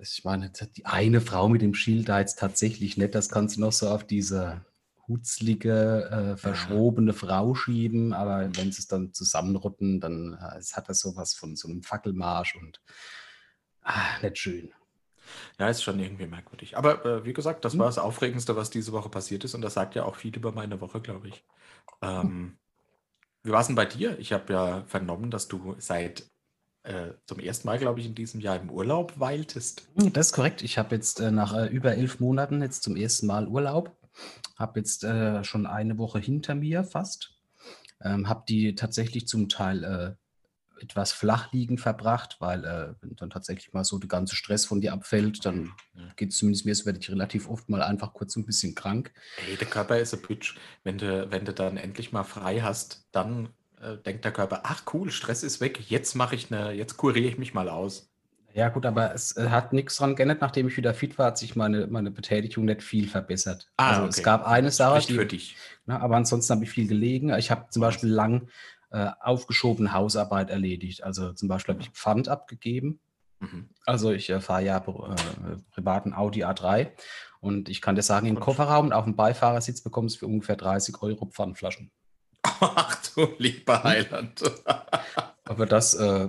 Das, 0.00 0.16
ich 0.16 0.24
meine, 0.24 0.50
die 0.50 0.86
eine 0.86 1.20
Frau 1.20 1.50
mit 1.50 1.60
dem 1.60 1.74
Schild 1.74 2.08
da 2.08 2.20
jetzt 2.20 2.38
tatsächlich 2.38 2.96
nicht, 2.96 3.14
das 3.14 3.28
kannst 3.28 3.58
du 3.58 3.60
noch 3.60 3.72
so 3.72 3.86
auf 3.90 4.02
diese 4.02 4.64
hutzlige, 5.06 6.08
äh, 6.10 6.36
verschrobene 6.38 7.12
Frau 7.12 7.54
schieben, 7.54 8.14
aber 8.14 8.48
wenn 8.56 8.72
sie 8.72 8.80
es 8.80 8.88
dann 8.88 9.12
zusammenrotten, 9.12 10.00
dann 10.00 10.38
äh, 10.40 10.56
es 10.56 10.74
hat 10.74 10.88
das 10.88 11.00
sowas 11.00 11.34
von 11.34 11.54
so 11.54 11.68
einem 11.68 11.82
Fackelmarsch 11.82 12.56
und 12.56 12.80
ah, 13.82 14.18
nicht 14.22 14.38
schön. 14.38 14.72
Ja, 15.58 15.68
ist 15.68 15.82
schon 15.82 16.00
irgendwie 16.00 16.26
merkwürdig. 16.26 16.78
Aber 16.78 17.04
äh, 17.04 17.24
wie 17.26 17.34
gesagt, 17.34 17.66
das 17.66 17.74
hm. 17.74 17.80
war 17.80 17.86
das 17.86 17.98
Aufregendste, 17.98 18.56
was 18.56 18.70
diese 18.70 18.92
Woche 18.92 19.10
passiert 19.10 19.44
ist 19.44 19.54
und 19.54 19.60
das 19.60 19.74
sagt 19.74 19.96
ja 19.96 20.04
auch 20.04 20.16
viel 20.16 20.34
über 20.34 20.52
meine 20.52 20.80
Woche, 20.80 21.02
glaube 21.02 21.28
ich. 21.28 21.44
Ähm, 22.00 22.22
hm. 22.22 22.58
Wie 23.42 23.50
war 23.50 23.60
es 23.60 23.66
denn 23.66 23.76
bei 23.76 23.84
dir? 23.84 24.18
Ich 24.18 24.32
habe 24.32 24.50
ja 24.50 24.84
vernommen, 24.86 25.30
dass 25.30 25.46
du 25.46 25.74
seit 25.78 26.30
äh, 26.90 27.14
zum 27.26 27.38
ersten 27.38 27.68
Mal, 27.68 27.78
glaube 27.78 28.00
ich, 28.00 28.06
in 28.06 28.14
diesem 28.14 28.40
Jahr 28.40 28.60
im 28.60 28.70
Urlaub 28.70 29.18
weiltest. 29.20 29.88
Hm, 29.96 30.12
das 30.12 30.28
ist 30.28 30.32
korrekt. 30.32 30.62
Ich 30.62 30.76
habe 30.76 30.94
jetzt 30.94 31.20
äh, 31.20 31.30
nach 31.30 31.56
äh, 31.56 31.66
über 31.68 31.94
elf 31.94 32.18
Monaten 32.18 32.62
jetzt 32.62 32.82
zum 32.82 32.96
ersten 32.96 33.26
Mal 33.26 33.46
Urlaub. 33.46 33.96
Habe 34.58 34.80
jetzt 34.80 35.04
äh, 35.04 35.44
schon 35.44 35.66
eine 35.66 35.98
Woche 35.98 36.18
hinter 36.18 36.54
mir 36.54 36.82
fast. 36.84 37.36
Ähm, 38.02 38.28
habe 38.28 38.44
die 38.48 38.74
tatsächlich 38.74 39.28
zum 39.28 39.48
Teil 39.48 39.84
äh, 39.84 40.82
etwas 40.82 41.12
flach 41.12 41.52
liegen 41.52 41.78
verbracht, 41.78 42.36
weil 42.40 42.64
äh, 42.64 42.94
wenn 43.00 43.14
dann 43.14 43.30
tatsächlich 43.30 43.72
mal 43.72 43.84
so 43.84 43.98
der 43.98 44.08
ganze 44.08 44.34
Stress 44.34 44.64
von 44.64 44.80
dir 44.80 44.92
abfällt, 44.92 45.44
dann 45.44 45.72
ja. 45.94 46.08
geht 46.16 46.30
es 46.30 46.38
zumindest 46.38 46.64
mir, 46.64 46.74
so 46.74 46.86
werde 46.86 46.98
ich 46.98 47.10
relativ 47.10 47.48
oft 47.48 47.68
mal 47.68 47.82
einfach 47.82 48.14
kurz 48.14 48.34
ein 48.36 48.46
bisschen 48.46 48.74
krank. 48.74 49.12
Hey, 49.36 49.56
der 49.56 49.68
Körper 49.68 49.98
ist 49.98 50.14
ein 50.14 50.22
Bitch. 50.22 50.56
Wenn 50.82 50.98
du, 50.98 51.30
wenn 51.30 51.44
du 51.44 51.52
dann 51.52 51.76
endlich 51.76 52.12
mal 52.12 52.24
frei 52.24 52.60
hast, 52.60 53.06
dann 53.12 53.50
äh, 53.80 53.96
denkt 53.96 54.24
der 54.24 54.32
Körper, 54.32 54.60
ach 54.64 54.82
cool, 54.92 55.10
Stress 55.10 55.42
ist 55.42 55.60
weg, 55.60 55.90
jetzt 55.90 56.14
mache 56.14 56.34
ich 56.34 56.52
eine, 56.52 56.72
jetzt 56.72 56.96
kuriere 56.96 57.28
ich 57.28 57.38
mich 57.38 57.54
mal 57.54 57.68
aus. 57.68 58.10
Ja, 58.52 58.68
gut, 58.68 58.84
aber 58.84 59.14
es 59.14 59.36
äh, 59.36 59.48
hat 59.48 59.72
nichts 59.72 59.96
dran 59.96 60.16
geändert. 60.16 60.40
Nachdem 60.40 60.68
ich 60.68 60.76
wieder 60.76 60.92
fit 60.92 61.18
war, 61.18 61.26
hat 61.26 61.38
sich 61.38 61.54
meine, 61.54 61.86
meine 61.86 62.10
Betätigung 62.10 62.64
nicht 62.64 62.82
viel 62.82 63.08
verbessert. 63.08 63.70
Ah, 63.76 63.90
also 63.90 64.00
okay. 64.02 64.10
es 64.10 64.22
gab 64.22 64.46
eine 64.46 64.70
Sache, 64.72 65.06
die, 65.06 65.14
für 65.14 65.26
dich. 65.26 65.56
Na, 65.86 66.00
aber 66.00 66.16
ansonsten 66.16 66.54
habe 66.54 66.64
ich 66.64 66.70
viel 66.70 66.88
gelegen. 66.88 67.32
Ich 67.34 67.50
habe 67.50 67.66
zum 67.70 67.80
Beispiel 67.80 68.08
lang 68.08 68.48
äh, 68.90 69.10
aufgeschobene 69.20 69.92
Hausarbeit 69.92 70.50
erledigt. 70.50 71.04
Also 71.04 71.32
zum 71.32 71.48
Beispiel 71.48 71.74
habe 71.74 71.82
ich 71.82 71.90
Pfand 71.90 72.28
abgegeben. 72.28 72.98
Mhm. 73.38 73.70
Also 73.86 74.10
ich 74.10 74.28
äh, 74.30 74.40
fahre 74.40 74.64
ja 74.64 74.78
äh, 74.78 75.56
privaten 75.70 76.12
Audi 76.12 76.44
A3 76.44 76.90
und 77.40 77.68
ich 77.68 77.80
kann 77.80 77.94
dir 77.94 78.02
sagen, 78.02 78.26
im 78.26 78.40
Kofferraum 78.40 78.86
und 78.86 78.92
auf 78.92 79.04
dem 79.04 79.16
Beifahrersitz 79.16 79.80
bekommst 79.80 80.16
du 80.16 80.18
für 80.20 80.26
ungefähr 80.26 80.56
30 80.56 81.00
Euro 81.02 81.26
Pfandflaschen. 81.26 81.92
Ach 82.42 82.96
du 83.14 83.34
lieber 83.38 83.82
Heiland. 83.82 84.42
aber 85.44 85.66
das 85.66 85.94
äh, 85.94 86.28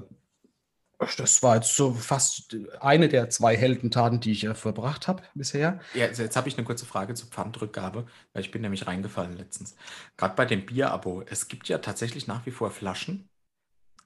das 1.18 1.42
war 1.42 1.56
jetzt 1.56 1.76
so 1.76 1.94
fast 1.94 2.56
eine 2.80 3.10
der 3.10 3.30
zwei 3.30 3.58
Heldentaten, 3.58 4.20
die 4.20 4.32
ich 4.32 4.44
äh, 4.44 4.54
verbracht 4.54 5.08
habe 5.08 5.24
bisher. 5.34 5.80
Ja, 5.94 6.06
also 6.06 6.22
jetzt 6.24 6.36
habe 6.36 6.48
ich 6.48 6.58
eine 6.58 6.66
kurze 6.66 6.86
Frage 6.86 7.14
zur 7.16 7.30
Pfandrückgabe, 7.30 8.06
weil 8.34 8.42
ich 8.42 8.52
bin 8.52 8.62
nämlich 8.62 8.88
reingefallen 8.88 9.36
letztens. 9.36 9.76
Gerade 10.18 10.36
bei 10.36 10.46
dem 10.46 10.66
Bierabo, 10.66 11.24
es 11.26 11.48
gibt 11.48 11.70
ja 11.70 11.80
tatsächlich 11.80 12.28
nach 12.28 12.46
wie 12.46 12.52
vor 12.52 12.70
Flaschen, 12.72 13.30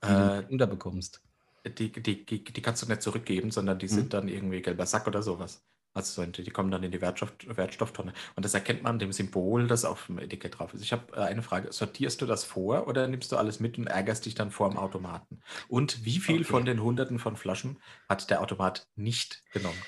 die 0.02 0.08
äh, 0.08 0.42
du 0.42 0.46
unterbekommst. 0.50 1.22
Die, 1.66 1.90
die, 1.90 2.24
die, 2.24 2.44
die, 2.44 2.62
kannst 2.62 2.82
du 2.82 2.86
nicht 2.86 3.02
zurückgeben, 3.02 3.50
sondern 3.50 3.78
die 3.78 3.86
mhm. 3.86 3.90
sind 3.90 4.14
dann 4.14 4.28
irgendwie 4.28 4.62
gelber 4.62 4.86
Sack 4.86 5.06
oder 5.06 5.22
sowas. 5.22 5.64
Also 5.96 6.26
die 6.26 6.50
kommen 6.50 6.70
dann 6.70 6.82
in 6.82 6.92
die 6.92 7.00
Wertstoff, 7.00 7.32
Wertstofftonne. 7.46 8.12
Und 8.34 8.44
das 8.44 8.52
erkennt 8.52 8.82
man 8.82 8.98
dem 8.98 9.12
Symbol, 9.12 9.66
das 9.66 9.86
auf 9.86 10.06
dem 10.08 10.18
Etikett 10.18 10.58
drauf 10.58 10.74
ist. 10.74 10.82
Ich 10.82 10.92
habe 10.92 11.16
äh, 11.16 11.20
eine 11.20 11.40
Frage. 11.40 11.72
Sortierst 11.72 12.20
du 12.20 12.26
das 12.26 12.44
vor 12.44 12.86
oder 12.86 13.08
nimmst 13.08 13.32
du 13.32 13.36
alles 13.36 13.60
mit 13.60 13.78
und 13.78 13.86
ärgerst 13.86 14.26
dich 14.26 14.34
dann 14.34 14.50
vor 14.50 14.68
dem 14.68 14.76
Automaten? 14.76 15.40
Und 15.68 16.04
wie 16.04 16.18
viel 16.18 16.40
okay. 16.40 16.44
von 16.44 16.64
den 16.66 16.82
Hunderten 16.82 17.18
von 17.18 17.36
Flaschen 17.36 17.78
hat 18.10 18.28
der 18.28 18.42
Automat 18.42 18.86
nicht 18.94 19.40
genommen? 19.54 19.78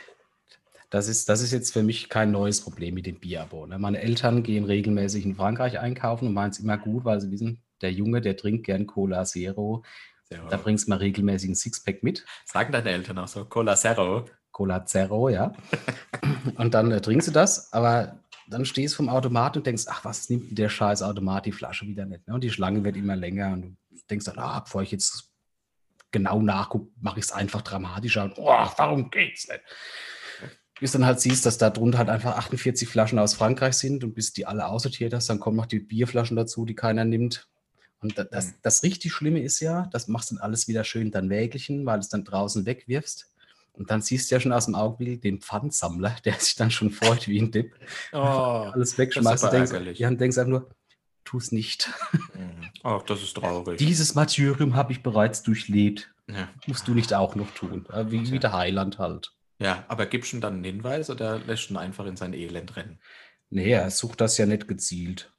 Das 0.88 1.09
ist, 1.09 1.29
das 1.29 1.43
ist 1.43 1.53
jetzt 1.53 1.75
für 1.75 1.83
mich 1.83 2.09
kein 2.09 2.31
neues 2.31 2.62
Problem 2.62 2.95
mit 2.95 3.05
dem 3.05 3.21
Bierabo. 3.21 3.67
Ne? 3.67 3.79
Meine 3.79 4.00
Eltern 4.00 4.43
gehen 4.43 4.65
regelmäßig 4.65 5.27
in 5.27 5.37
Frankreich 5.37 5.79
einkaufen 5.79 6.29
und 6.29 6.33
meinen 6.33 6.53
es 6.53 6.59
immer 6.59 6.79
gut, 6.79 7.05
weil 7.05 7.21
sie 7.21 7.31
wissen, 7.31 7.62
der 7.83 7.93
Junge, 7.93 8.23
der 8.23 8.38
trinkt 8.38 8.65
gern 8.65 8.87
Cola 8.87 9.27
Zero. 9.27 9.85
Zero. 10.25 10.49
Da 10.49 10.57
bringst 10.57 10.87
du 10.87 10.91
mal 10.91 10.97
regelmäßig 10.97 11.50
ein 11.50 11.55
Sixpack 11.55 12.03
mit. 12.03 12.25
Sagen 12.47 12.73
deine 12.73 12.88
Eltern 12.88 13.19
auch 13.19 13.29
so, 13.29 13.45
Cola 13.45 13.77
Zero? 13.77 14.25
Cola 14.59 14.85
Zero, 14.87 15.29
ja. 15.29 15.53
und 16.57 16.75
dann 16.75 16.91
äh, 16.91 17.00
trinkst 17.00 17.29
du 17.29 17.33
das, 17.33 17.73
aber 17.73 18.19
dann 18.49 18.65
stehst 18.65 18.95
du 18.95 18.97
vom 18.97 19.09
Automat 19.09 19.57
und 19.57 19.65
denkst, 19.65 19.85
ach, 19.87 20.05
was 20.05 20.29
nimmt 20.31 20.59
der 20.59 20.69
scheiß 20.69 21.03
Automat 21.03 21.47
die 21.47 21.53
Flasche 21.53 21.87
wieder 21.87 22.07
nicht? 22.07 22.27
Ne? 22.27 22.35
Und 22.35 22.43
die 22.43 22.50
Schlange 22.50 22.83
wird 22.83 22.97
immer 22.97 23.15
länger 23.15 23.53
und 23.53 23.62
du 23.62 23.77
denkst 24.11 24.25
dann, 24.25 24.41
ah, 24.41 24.59
bevor 24.59 24.83
ich 24.83 24.91
jetzt 24.91 25.31
genau 26.11 26.43
nachgucke, 26.43 26.91
mache 27.00 27.21
ich 27.21 27.27
es 27.27 27.31
einfach 27.31 27.62
dramatischer 27.62 28.25
und, 28.25 28.37
oh, 28.37 28.49
warum 28.77 29.12
geht's 29.12 29.47
nicht? 29.47 29.61
Bis 30.81 30.91
dann 30.91 31.07
halt 31.07 31.21
siehst, 31.21 31.47
dass 31.47 31.59
da 31.59 31.71
drunter 31.71 31.99
halt 31.99 32.11
einfach 32.11 32.37
48 32.37 32.88
Flaschen 32.88 33.21
aus 33.21 33.35
Frankreich 33.35 33.75
sind 33.75 34.03
und 34.03 34.15
bis 34.15 34.33
die 34.33 34.45
alle 34.45 34.67
aussortiert 34.67 35.15
hast, 35.15 35.31
dann 35.31 35.38
kommen 35.38 35.57
noch 35.57 35.67
die 35.67 35.79
Bierflaschen 35.79 36.37
dazu, 36.37 36.65
die 36.65 36.75
keiner 36.75 37.05
nimmt. 37.05 37.47
Und 38.00 38.19
das, 38.19 38.29
das, 38.31 38.47
mhm. 38.47 38.55
das 38.62 38.83
richtig 38.83 39.12
Schlimme 39.12 39.41
ist 39.41 39.61
ja, 39.61 39.88
das 39.93 40.09
machst 40.09 40.33
dann 40.33 40.38
alles 40.38 40.67
wieder 40.67 40.83
schön 40.83 41.12
dann 41.12 41.31
wäglichen, 41.31 41.87
weil 41.87 41.99
du 41.99 42.00
es 42.00 42.09
dann 42.09 42.25
draußen 42.25 42.67
wegwirfst. 42.67 43.33
Und 43.78 43.90
dann 43.90 44.02
siehst 44.02 44.30
du 44.30 44.35
ja 44.35 44.40
schon 44.40 44.52
aus 44.52 44.66
dem 44.66 44.75
Augenblick 44.75 45.23
den 45.23 45.40
Pfandsammler, 45.40 46.16
der 46.25 46.35
sich 46.35 46.56
dann 46.56 46.70
schon 46.70 46.90
freut 46.90 47.28
wie 47.28 47.40
ein 47.40 47.52
Dipp. 47.52 47.75
Oh, 48.12 48.16
alles 48.16 48.99
wegschmeißt. 48.99 49.44
Und 49.44 49.52
denkst, 49.52 49.99
ja, 49.99 50.08
und 50.08 50.20
denkst 50.20 50.37
einfach 50.37 50.50
nur, 50.50 50.70
tu 51.25 51.38
es 51.38 51.52
nicht. 51.52 51.90
Mhm. 52.35 52.70
Ach, 52.82 53.02
das 53.02 53.23
ist 53.23 53.37
traurig. 53.37 53.78
Dieses 53.78 54.14
Martyrium 54.14 54.75
habe 54.75 54.92
ich 54.92 55.02
bereits 55.02 55.42
durchlebt. 55.42 56.12
Ja. 56.28 56.49
Musst 56.66 56.88
du 56.88 56.94
nicht 56.94 57.14
auch 57.14 57.37
noch 57.37 57.50
tun. 57.52 57.87
Wie, 58.06 58.30
wie 58.30 58.38
der 58.38 58.52
Heiland 58.52 58.99
halt. 58.99 59.32
Ja, 59.61 59.85
aber 59.88 60.06
gibst 60.06 60.32
du 60.32 60.40
dann 60.40 60.54
einen 60.54 60.64
Hinweis 60.64 61.11
oder 61.11 61.38
lässt 61.38 61.68
du 61.68 61.75
ihn 61.75 61.78
einfach 61.78 62.06
in 62.06 62.16
sein 62.16 62.32
Elend 62.32 62.76
rennen? 62.76 63.00
Nee, 63.50 63.70
er 63.73 63.90
sucht 63.90 64.20
das 64.20 64.38
ja 64.38 64.47
nicht 64.47 64.68
gezielt. 64.68 65.32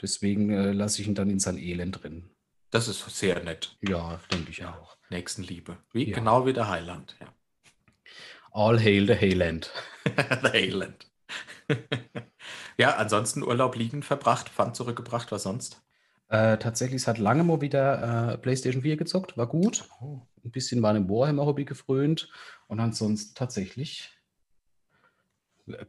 Deswegen 0.00 0.50
äh, 0.50 0.72
lasse 0.72 1.00
ich 1.00 1.08
ihn 1.08 1.14
dann 1.14 1.30
in 1.30 1.40
sein 1.40 1.58
Elend 1.58 2.04
rennen. 2.04 2.30
Das 2.70 2.88
ist 2.88 3.08
sehr 3.08 3.42
nett. 3.42 3.76
Ja, 3.80 4.20
denke 4.30 4.50
ich 4.50 4.64
auch. 4.64 4.96
Nächstenliebe. 5.08 5.78
Wie, 5.92 6.10
ja. 6.10 6.14
Genau 6.14 6.46
wie 6.46 6.52
der 6.52 6.68
Heiland, 6.68 7.16
ja. 7.20 7.26
All 8.56 8.80
hail 8.80 9.06
the 9.06 9.14
Hayland. 9.14 9.70
the 10.04 10.48
Hayland. 10.48 11.12
ja, 12.78 12.96
ansonsten 12.96 13.42
Urlaub 13.42 13.76
liegend 13.76 14.06
verbracht, 14.06 14.48
Pfand 14.48 14.74
zurückgebracht, 14.74 15.30
was 15.30 15.42
sonst? 15.42 15.82
Äh, 16.28 16.56
tatsächlich, 16.56 17.02
es 17.02 17.06
hat 17.06 17.18
lange 17.18 17.44
mal 17.44 17.60
wieder 17.60 18.32
äh, 18.32 18.38
PlayStation 18.38 18.80
4 18.80 18.96
gezockt, 18.96 19.36
war 19.36 19.46
gut. 19.46 19.86
Oh. 20.00 20.22
Ein 20.42 20.52
bisschen 20.52 20.80
war 20.80 20.96
im 20.96 21.06
Warhammer-Hobby 21.06 21.66
gefrönt 21.66 22.30
und 22.66 22.80
ansonsten 22.80 23.34
tatsächlich 23.34 24.10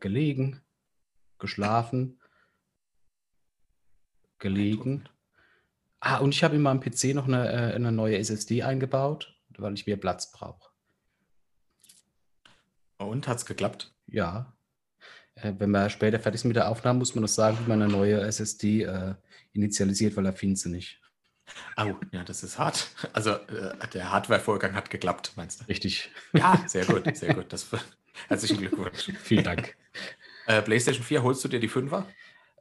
gelegen, 0.01 0.59
geschlafen, 1.39 2.19
gelegen. 4.39 5.07
Ah, 6.01 6.17
und 6.17 6.35
ich 6.35 6.43
habe 6.43 6.57
in 6.57 6.63
meinem 6.63 6.81
PC 6.81 7.15
noch 7.15 7.29
eine, 7.29 7.49
äh, 7.49 7.75
eine 7.75 7.93
neue 7.93 8.17
SSD 8.17 8.63
eingebaut, 8.63 9.39
weil 9.57 9.73
ich 9.73 9.87
mehr 9.87 9.95
Platz 9.95 10.33
brauche. 10.33 10.76
Und 12.97 13.27
hat 13.27 13.37
es 13.37 13.45
geklappt? 13.45 13.93
Ja. 14.07 14.53
Äh, 15.35 15.53
wenn 15.57 15.71
wir 15.71 15.89
später 15.89 16.19
fertig 16.19 16.41
sind 16.41 16.49
mit 16.49 16.57
der 16.57 16.69
Aufnahme, 16.69 16.99
muss 16.99 17.15
man 17.15 17.21
noch 17.23 17.29
sagen, 17.29 17.57
wie 17.63 17.69
man 17.69 17.81
eine 17.81 17.91
neue 17.91 18.21
SSD 18.21 18.83
äh, 18.83 19.15
initialisiert, 19.53 20.15
weil 20.15 20.25
er 20.25 20.33
findet 20.33 20.59
sie 20.59 20.69
nicht. 20.69 20.99
Oh, 21.77 21.93
ja, 22.11 22.23
das 22.23 22.43
ist 22.43 22.57
hart. 22.59 22.89
Also 23.13 23.31
äh, 23.31 23.87
der 23.93 24.11
Hardware-Vorgang 24.11 24.73
hat 24.73 24.89
geklappt, 24.89 25.33
meinst 25.35 25.61
du? 25.61 25.65
Richtig. 25.65 26.11
Ja, 26.33 26.61
sehr 26.67 26.85
gut, 26.85 27.15
sehr 27.15 27.33
gut. 27.33 27.53
Das, 27.53 27.67
herzlichen 28.27 28.57
Glückwunsch. 28.57 29.11
Vielen 29.23 29.43
Dank. 29.43 29.75
Äh, 30.47 30.61
PlayStation 30.61 31.03
4, 31.03 31.23
holst 31.23 31.43
du 31.43 31.47
dir 31.47 31.59
die 31.59 31.69
5er? 31.69 32.03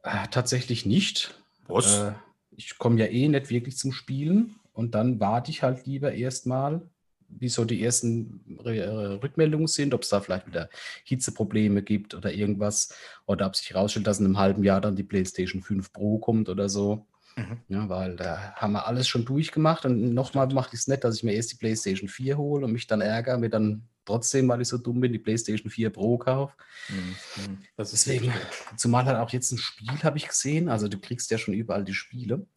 Äh, 0.03 0.27
tatsächlich 0.29 0.85
nicht. 0.85 1.33
Was? 1.67 2.13
Ich 2.51 2.77
komme 2.77 2.99
ja 2.99 3.07
eh 3.07 3.27
nicht 3.27 3.49
wirklich 3.49 3.77
zum 3.77 3.91
Spielen 3.91 4.55
und 4.71 4.95
dann 4.95 5.19
warte 5.19 5.51
ich 5.51 5.63
halt 5.63 5.85
lieber 5.85 6.13
erstmal 6.13 6.81
wie 7.29 7.49
so 7.49 7.65
die 7.65 7.83
ersten 7.83 8.41
äh, 8.65 8.81
Rückmeldungen 8.81 9.67
sind, 9.67 9.93
ob 9.93 10.03
es 10.03 10.09
da 10.09 10.21
vielleicht 10.21 10.47
wieder 10.47 10.69
Hitzeprobleme 11.03 11.83
gibt 11.83 12.13
oder 12.13 12.31
irgendwas, 12.31 12.93
oder 13.25 13.47
ob 13.47 13.55
sich 13.55 13.71
herausstellt, 13.71 14.07
dass 14.07 14.19
in 14.19 14.25
einem 14.25 14.37
halben 14.37 14.63
Jahr 14.63 14.81
dann 14.81 14.95
die 14.95 15.03
PlayStation 15.03 15.61
5 15.61 15.91
Pro 15.91 16.19
kommt 16.19 16.49
oder 16.49 16.69
so. 16.69 17.05
Mhm. 17.35 17.57
Ja, 17.67 17.89
weil 17.89 18.15
da 18.15 18.53
haben 18.55 18.73
wir 18.73 18.87
alles 18.87 19.07
schon 19.07 19.25
durchgemacht 19.25 19.85
und 19.85 20.13
nochmal 20.13 20.47
macht 20.53 20.73
es 20.73 20.87
nicht, 20.87 21.03
dass 21.03 21.17
ich 21.17 21.23
mir 21.23 21.33
erst 21.33 21.51
die 21.51 21.57
PlayStation 21.57 22.09
4 22.09 22.37
hole 22.37 22.65
und 22.65 22.71
mich 22.71 22.87
dann 22.87 23.01
ärgere, 23.01 23.37
mir 23.37 23.49
dann 23.49 23.87
trotzdem, 24.05 24.47
weil 24.47 24.61
ich 24.61 24.67
so 24.67 24.77
dumm 24.77 25.01
bin, 25.01 25.13
die 25.13 25.19
PlayStation 25.19 25.69
4 25.69 25.91
Pro 25.91 26.17
kaufe. 26.17 26.55
Mhm. 26.89 27.59
Deswegen, 27.77 28.33
zumal 28.75 29.05
halt 29.05 29.17
auch 29.17 29.29
jetzt 29.29 29.51
ein 29.51 29.59
Spiel 29.59 30.01
habe 30.03 30.17
ich 30.17 30.27
gesehen, 30.27 30.69
also 30.69 30.87
du 30.87 30.99
kriegst 30.99 31.29
ja 31.29 31.37
schon 31.37 31.53
überall 31.53 31.83
die 31.83 31.93
Spiele 31.93 32.47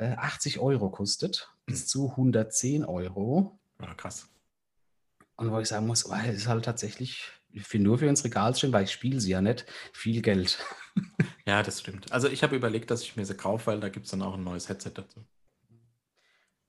äh, 0.00 0.16
80 0.16 0.58
Euro 0.58 0.90
kostet, 0.90 1.48
bis 1.66 1.86
zu 1.86 2.10
110 2.10 2.84
Euro. 2.84 3.59
Ja, 3.80 3.94
krass. 3.94 4.28
Und 5.36 5.50
wo 5.50 5.58
ich 5.58 5.68
sagen 5.68 5.86
muss, 5.86 6.08
weil 6.08 6.30
es 6.30 6.36
ist 6.38 6.48
halt 6.48 6.64
tatsächlich 6.64 7.30
für 7.56 7.78
nur 7.78 7.98
für 7.98 8.06
ins 8.06 8.24
Regal 8.24 8.54
stehen, 8.54 8.72
weil 8.72 8.84
ich 8.84 8.92
spiele 8.92 9.20
sie 9.20 9.30
ja 9.30 9.40
nicht, 9.40 9.66
viel 9.92 10.22
Geld. 10.22 10.58
Ja, 11.46 11.62
das 11.62 11.80
stimmt. 11.80 12.12
Also 12.12 12.28
ich 12.28 12.42
habe 12.42 12.54
überlegt, 12.54 12.90
dass 12.90 13.02
ich 13.02 13.16
mir 13.16 13.24
sie 13.24 13.34
kaufe, 13.34 13.68
weil 13.68 13.80
da 13.80 13.88
gibt 13.88 14.04
es 14.04 14.10
dann 14.12 14.22
auch 14.22 14.34
ein 14.34 14.44
neues 14.44 14.68
Headset 14.68 14.92
dazu. 14.94 15.24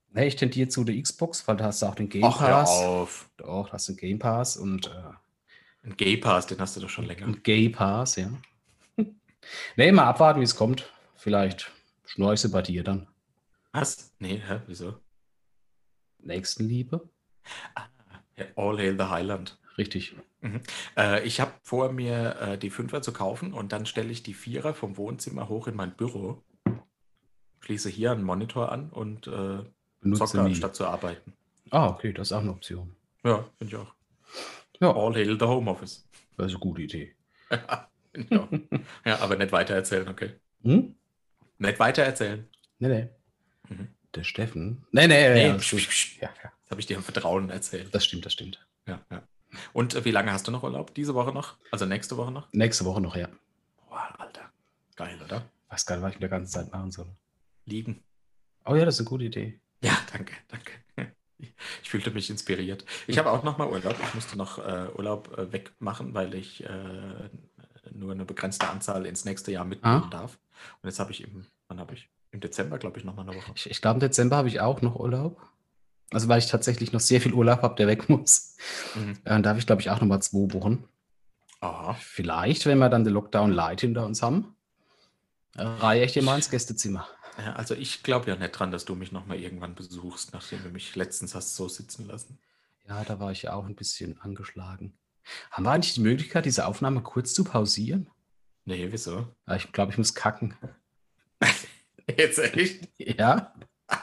Nee, 0.08 0.26
ich 0.26 0.36
tendiere 0.36 0.68
zu 0.68 0.82
der 0.84 1.00
Xbox, 1.00 1.46
weil 1.46 1.56
da 1.56 1.66
hast 1.66 1.82
du 1.82 1.86
auch 1.86 1.94
den 1.94 2.08
Game 2.08 2.22
hör 2.22 2.30
Pass. 2.30 2.70
auf. 2.70 3.30
Doch, 3.36 3.66
da 3.68 3.74
hast 3.74 3.88
du 3.88 3.92
den 3.92 3.98
Game 3.98 4.18
Pass 4.18 4.56
und 4.56 4.86
äh, 4.86 5.86
Ein 5.86 5.96
Gay 5.96 6.16
Pass, 6.16 6.46
den 6.46 6.58
hast 6.60 6.76
du 6.76 6.80
doch 6.80 6.88
schon 6.88 7.04
länger. 7.06 7.26
einen 7.26 7.42
Gay 7.42 7.68
Pass, 7.68 8.16
ja. 8.16 8.30
nee, 9.76 9.92
mal 9.92 10.04
abwarten, 10.04 10.40
wie 10.40 10.44
es 10.44 10.56
kommt. 10.56 10.90
Vielleicht 11.16 11.70
schneue 12.04 12.34
ich 12.34 12.40
sie 12.40 12.48
bei 12.48 12.62
dir 12.62 12.82
dann. 12.82 13.06
Was? 13.72 14.12
Nee, 14.18 14.42
hä? 14.46 14.60
Wieso? 14.66 14.98
Nächstenliebe? 16.22 17.08
Ja, 18.36 18.44
All 18.56 18.78
Hail 18.78 18.96
the 18.98 19.04
Highland. 19.06 19.58
Richtig. 19.78 20.14
Äh, 20.96 21.24
ich 21.26 21.40
habe 21.40 21.52
vor, 21.62 21.92
mir 21.92 22.36
äh, 22.40 22.58
die 22.58 22.70
Fünfer 22.70 23.00
zu 23.02 23.12
kaufen 23.12 23.52
und 23.52 23.72
dann 23.72 23.86
stelle 23.86 24.10
ich 24.10 24.22
die 24.22 24.34
Vierer 24.34 24.74
vom 24.74 24.96
Wohnzimmer 24.96 25.48
hoch 25.48 25.66
in 25.68 25.76
mein 25.76 25.92
Büro, 25.96 26.42
schließe 27.60 27.88
hier 27.88 28.12
einen 28.12 28.24
Monitor 28.24 28.72
an 28.72 28.90
und 28.90 29.26
äh, 29.28 29.60
Benutze 30.00 30.24
zocke 30.26 30.40
anstatt 30.40 30.74
zu 30.74 30.86
arbeiten. 30.86 31.32
Ah, 31.70 31.88
okay, 31.88 32.12
das 32.12 32.28
ist 32.28 32.32
auch 32.32 32.40
eine 32.40 32.50
Option. 32.50 32.94
Ja, 33.24 33.48
finde 33.58 33.76
ich 33.76 33.76
auch. 33.76 33.94
Ja, 34.80 34.94
All 34.94 35.14
Hail 35.14 35.38
the 35.38 35.46
Homeoffice. 35.46 36.06
das 36.36 36.46
ist 36.48 36.52
eine 36.54 36.60
gute 36.60 36.82
Idee. 36.82 37.14
Ja, 39.06 39.20
aber 39.20 39.36
nicht 39.36 39.52
weitererzählen, 39.52 40.06
okay. 40.06 40.32
Hm? 40.64 40.94
Nicht 41.56 41.78
weitererzählen. 41.78 42.46
Nee, 42.78 42.88
nee. 42.88 43.08
Mhm. 43.70 43.88
Der 44.14 44.24
Steffen. 44.24 44.84
Nee, 44.92 45.06
nee, 45.06 45.28
Nee, 45.32 45.46
ja, 45.48 45.56
ja, 45.56 45.58
ja, 46.20 46.52
Das 46.62 46.70
habe 46.70 46.80
ich 46.80 46.86
dir 46.86 46.96
im 46.96 47.02
Vertrauen 47.02 47.48
erzählt. 47.50 47.94
das 47.94 48.04
stimmt, 48.04 48.26
das 48.26 48.32
stimmt. 48.34 48.64
Ja, 48.86 49.00
ja. 49.10 49.22
Und 49.72 49.94
äh, 49.94 50.04
wie 50.04 50.10
lange 50.10 50.32
hast 50.32 50.46
du 50.46 50.50
noch 50.50 50.62
Urlaub? 50.62 50.94
Diese 50.94 51.14
Woche 51.14 51.32
noch? 51.32 51.56
Also 51.70 51.86
nächste 51.86 52.16
Woche 52.16 52.30
noch? 52.30 52.48
Nächste 52.52 52.84
Woche 52.84 53.00
noch, 53.00 53.16
ja. 53.16 53.28
Boah, 53.88 54.14
Alter. 54.18 54.50
Geil, 54.96 55.18
oder? 55.24 55.42
Weiß 55.68 55.86
gar 55.86 55.96
nicht, 55.96 56.02
was 56.04 56.10
ich 56.10 56.16
mit 56.16 56.22
der 56.22 56.28
ganzen 56.30 56.52
Zeit 56.52 56.72
machen 56.72 56.90
soll. 56.90 57.06
Liegen. 57.66 58.02
Oh 58.64 58.74
ja, 58.74 58.84
das 58.84 58.94
ist 58.96 59.00
eine 59.00 59.08
gute 59.08 59.24
Idee. 59.24 59.58
Ja, 59.82 59.96
danke, 60.12 60.34
danke. 60.48 60.72
Ich 61.82 61.90
fühlte 61.90 62.10
mich 62.12 62.30
inspiriert. 62.30 62.84
Ich 63.08 63.18
habe 63.18 63.30
auch 63.30 63.42
noch 63.42 63.58
mal 63.58 63.66
Urlaub. 63.68 63.96
Ich 64.00 64.14
musste 64.14 64.36
noch 64.38 64.58
äh, 64.58 64.88
Urlaub 64.96 65.36
äh, 65.36 65.52
wegmachen, 65.52 66.14
weil 66.14 66.34
ich 66.34 66.62
äh, 66.64 67.28
nur 67.90 68.12
eine 68.12 68.24
begrenzte 68.24 68.68
Anzahl 68.68 69.06
ins 69.06 69.24
nächste 69.24 69.50
Jahr 69.50 69.64
mitnehmen 69.64 70.04
Ah. 70.04 70.08
darf. 70.08 70.38
Und 70.80 70.88
jetzt 70.88 71.00
habe 71.00 71.10
ich 71.10 71.22
im, 71.24 71.44
wann 71.68 71.80
habe 71.80 71.94
ich? 71.94 72.08
Im 72.32 72.40
Dezember, 72.40 72.78
glaube 72.78 72.98
ich, 72.98 73.04
noch 73.04 73.14
mal 73.14 73.22
eine 73.22 73.36
Woche. 73.36 73.52
Ich, 73.54 73.70
ich 73.70 73.80
glaube, 73.80 73.96
im 73.96 74.00
Dezember 74.00 74.36
habe 74.36 74.48
ich 74.48 74.60
auch 74.60 74.82
noch 74.82 74.96
Urlaub. 74.96 75.40
Also, 76.10 76.28
weil 76.28 76.38
ich 76.38 76.48
tatsächlich 76.48 76.92
noch 76.92 77.00
sehr 77.00 77.20
viel 77.20 77.32
Urlaub 77.32 77.62
habe, 77.62 77.74
der 77.76 77.86
weg 77.86 78.08
muss. 78.08 78.56
Mhm. 78.94 79.18
Äh, 79.24 79.40
da 79.40 79.50
habe 79.50 79.58
ich, 79.58 79.66
glaube 79.66 79.80
ich, 79.80 79.90
auch 79.90 80.00
noch 80.00 80.08
mal 80.08 80.20
zwei 80.20 80.52
Wochen. 80.52 80.84
Aha. 81.60 81.94
Vielleicht, 82.00 82.66
wenn 82.66 82.78
wir 82.78 82.88
dann 82.88 83.04
den 83.04 83.12
Lockdown 83.12 83.52
Light 83.52 83.82
hinter 83.82 84.04
uns 84.04 84.22
haben, 84.22 84.56
äh, 85.56 85.62
reihe 85.62 86.04
ich 86.04 86.12
dir 86.12 86.22
mal 86.22 86.36
ins 86.36 86.50
Gästezimmer. 86.50 87.06
Ja, 87.38 87.52
also 87.54 87.74
ich 87.74 88.02
glaube 88.02 88.30
ja 88.30 88.36
nicht 88.36 88.52
dran, 88.52 88.70
dass 88.70 88.84
du 88.84 88.94
mich 88.94 89.12
noch 89.12 89.26
mal 89.26 89.38
irgendwann 89.38 89.74
besuchst, 89.74 90.32
nachdem 90.32 90.62
du 90.62 90.70
mich 90.70 90.96
letztens 90.96 91.34
hast 91.34 91.54
so 91.54 91.68
sitzen 91.68 92.06
lassen. 92.06 92.38
Ja, 92.88 93.04
da 93.04 93.20
war 93.20 93.30
ich 93.30 93.42
ja 93.42 93.52
auch 93.54 93.64
ein 93.64 93.76
bisschen 93.76 94.20
angeschlagen. 94.20 94.92
Haben 95.50 95.64
wir 95.64 95.70
eigentlich 95.70 95.94
die 95.94 96.00
Möglichkeit, 96.00 96.44
diese 96.44 96.66
Aufnahme 96.66 97.00
kurz 97.00 97.32
zu 97.32 97.44
pausieren? 97.44 98.10
Nee, 98.64 98.88
wieso? 98.90 99.28
Ja, 99.46 99.56
ich 99.56 99.70
glaube, 99.72 99.92
ich 99.92 99.98
muss 99.98 100.14
kacken. 100.14 100.54
Jetzt 102.16 102.38
echt? 102.38 102.88
Ja? 102.98 103.52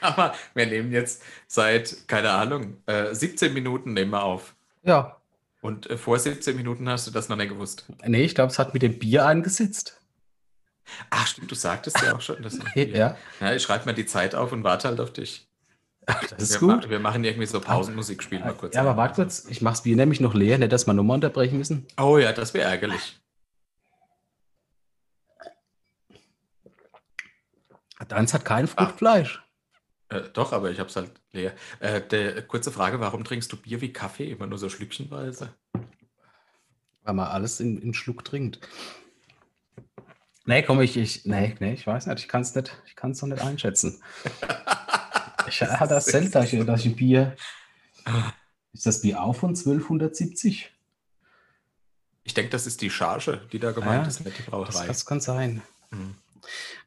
Aber 0.00 0.34
wir 0.54 0.66
nehmen 0.66 0.90
jetzt 0.92 1.22
seit, 1.46 2.08
keine 2.08 2.30
Ahnung, 2.30 2.76
äh, 2.86 3.14
17 3.14 3.54
Minuten 3.54 3.92
nehmen 3.92 4.10
wir 4.10 4.24
auf. 4.24 4.54
Ja. 4.82 5.16
Und 5.60 5.88
äh, 5.88 5.96
vor 5.96 6.18
17 6.18 6.56
Minuten 6.56 6.88
hast 6.88 7.06
du 7.06 7.12
das 7.12 7.28
noch 7.28 7.36
nicht 7.36 7.50
gewusst. 7.50 7.86
Nee, 8.04 8.24
ich 8.24 8.34
glaube, 8.34 8.50
es 8.50 8.58
hat 8.58 8.74
mit 8.74 8.82
dem 8.82 8.98
Bier 8.98 9.26
eingesetzt. 9.26 10.00
Ach, 11.10 11.26
stimmt, 11.26 11.50
du 11.52 11.54
sagtest 11.54 12.02
ja 12.02 12.16
auch 12.16 12.20
schon. 12.20 12.42
Dass 12.42 12.58
Ja, 12.74 13.16
ja 13.40 13.54
ich 13.54 13.62
schreibe 13.62 13.86
mir 13.86 13.94
die 13.94 14.06
Zeit 14.06 14.34
auf 14.34 14.50
und 14.50 14.64
warte 14.64 14.88
halt 14.88 14.98
auf 15.00 15.12
dich. 15.12 15.46
das 16.04 16.32
ist 16.42 16.60
wir, 16.60 16.68
gut. 16.68 16.84
ma- 16.84 16.90
wir 16.90 16.98
machen 16.98 17.22
irgendwie 17.22 17.46
so 17.46 17.60
Pausenmusik, 17.60 18.24
spielen 18.24 18.42
mal 18.42 18.54
kurz. 18.54 18.74
Ja, 18.74 18.80
aber 18.80 18.96
warte 18.96 19.14
kurz, 19.14 19.44
ich 19.48 19.62
mach's 19.62 19.82
Bier 19.84 19.94
nämlich 19.94 20.18
noch 20.20 20.34
leer, 20.34 20.58
nicht, 20.58 20.72
dass 20.72 20.88
wir 20.88 20.94
nochmal 20.94 21.14
unterbrechen 21.14 21.58
müssen. 21.58 21.86
Oh 21.96 22.18
ja, 22.18 22.32
das 22.32 22.54
wäre 22.54 22.68
ärgerlich. 22.68 23.20
Deins 28.08 28.34
hat 28.34 28.44
kein 28.44 28.66
Fruchtfleisch. 28.66 29.42
Äh, 30.08 30.22
doch, 30.32 30.52
aber 30.52 30.70
ich 30.70 30.78
habe 30.78 30.88
es 30.90 30.96
halt 30.96 31.10
leer. 31.32 31.54
Äh, 31.80 32.00
der, 32.02 32.42
kurze 32.42 32.70
Frage, 32.72 33.00
warum 33.00 33.24
trinkst 33.24 33.50
du 33.52 33.56
Bier 33.56 33.80
wie 33.80 33.92
Kaffee? 33.92 34.30
Immer 34.30 34.46
nur 34.46 34.58
so 34.58 34.68
schlückchenweise? 34.68 35.54
Weil 37.02 37.14
man 37.14 37.26
alles 37.28 37.60
in, 37.60 37.80
in 37.80 37.94
Schluck 37.94 38.24
trinkt. 38.24 38.60
Nee, 40.44 40.62
komm, 40.62 40.80
ich, 40.80 40.96
ich, 40.96 41.24
nee, 41.24 41.54
nee, 41.60 41.72
ich 41.74 41.86
weiß 41.86 42.06
nicht, 42.06 42.18
ich 42.20 42.28
kann 42.28 42.42
es 42.42 42.54
nicht, 42.54 42.76
ich 42.86 42.96
kann 42.96 43.12
es 43.12 43.22
noch 43.22 43.28
nicht 43.28 43.42
einschätzen. 43.42 44.02
Ich 45.48 45.60
hatte 45.60 45.94
das 45.94 46.04
selten, 46.06 46.30
dass 46.30 46.52
ich, 46.52 46.64
dass 46.64 46.84
ich 46.84 46.96
Bier. 46.96 47.36
Ist 48.72 48.86
das 48.86 49.02
Bier 49.02 49.20
auch 49.20 49.34
von 49.34 49.50
1270? 49.50 50.72
Ich 52.24 52.34
denke, 52.34 52.50
das 52.50 52.66
ist 52.66 52.80
die 52.80 52.90
Charge, 52.90 53.46
die 53.52 53.58
da 53.58 53.72
gemeint 53.72 54.02
Ja, 54.04 54.08
ist, 54.08 54.24
nicht 54.24 54.38
die 54.38 54.42
Das, 54.42 54.50
Brauerei. 54.50 54.86
das 54.86 55.04
kann 55.04 55.20
sein. 55.20 55.60
Mhm. 55.90 56.14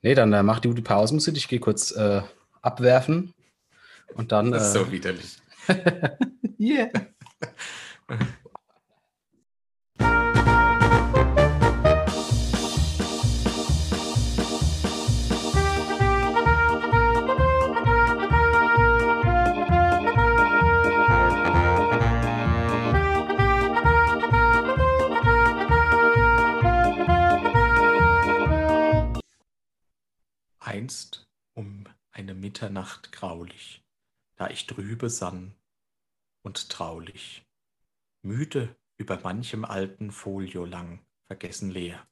Nee, 0.02 0.16
dann 0.16 0.34
äh, 0.34 0.44
mach 0.44 0.60
die 0.60 0.68
gute 0.68 0.82
Pausenmusik. 0.82 1.38
Ich 1.38 1.48
gehe 1.48 1.60
kurz 1.60 1.92
äh, 1.92 2.22
abwerfen 2.62 3.34
und 4.14 4.32
dann. 4.32 4.52
Das 4.52 4.70
ist 4.70 4.76
äh, 4.76 4.80
so 4.80 4.92
widerlich. 4.92 5.38
yeah. 6.60 6.90
Einst 30.76 31.26
um 31.54 31.86
eine 32.12 32.34
Mitternacht 32.34 33.14
graulich, 33.14 33.82
da 34.36 34.50
ich 34.50 34.68
trübe 34.68 35.10
sann 35.10 35.56
und 36.42 36.70
traulich, 36.70 37.46
müde 38.22 38.76
über 38.98 39.18
manchem 39.22 39.64
alten 39.64 40.12
Folio 40.12 40.66
lang, 40.66 41.00
vergessen 41.28 41.70
leer. 41.70 42.06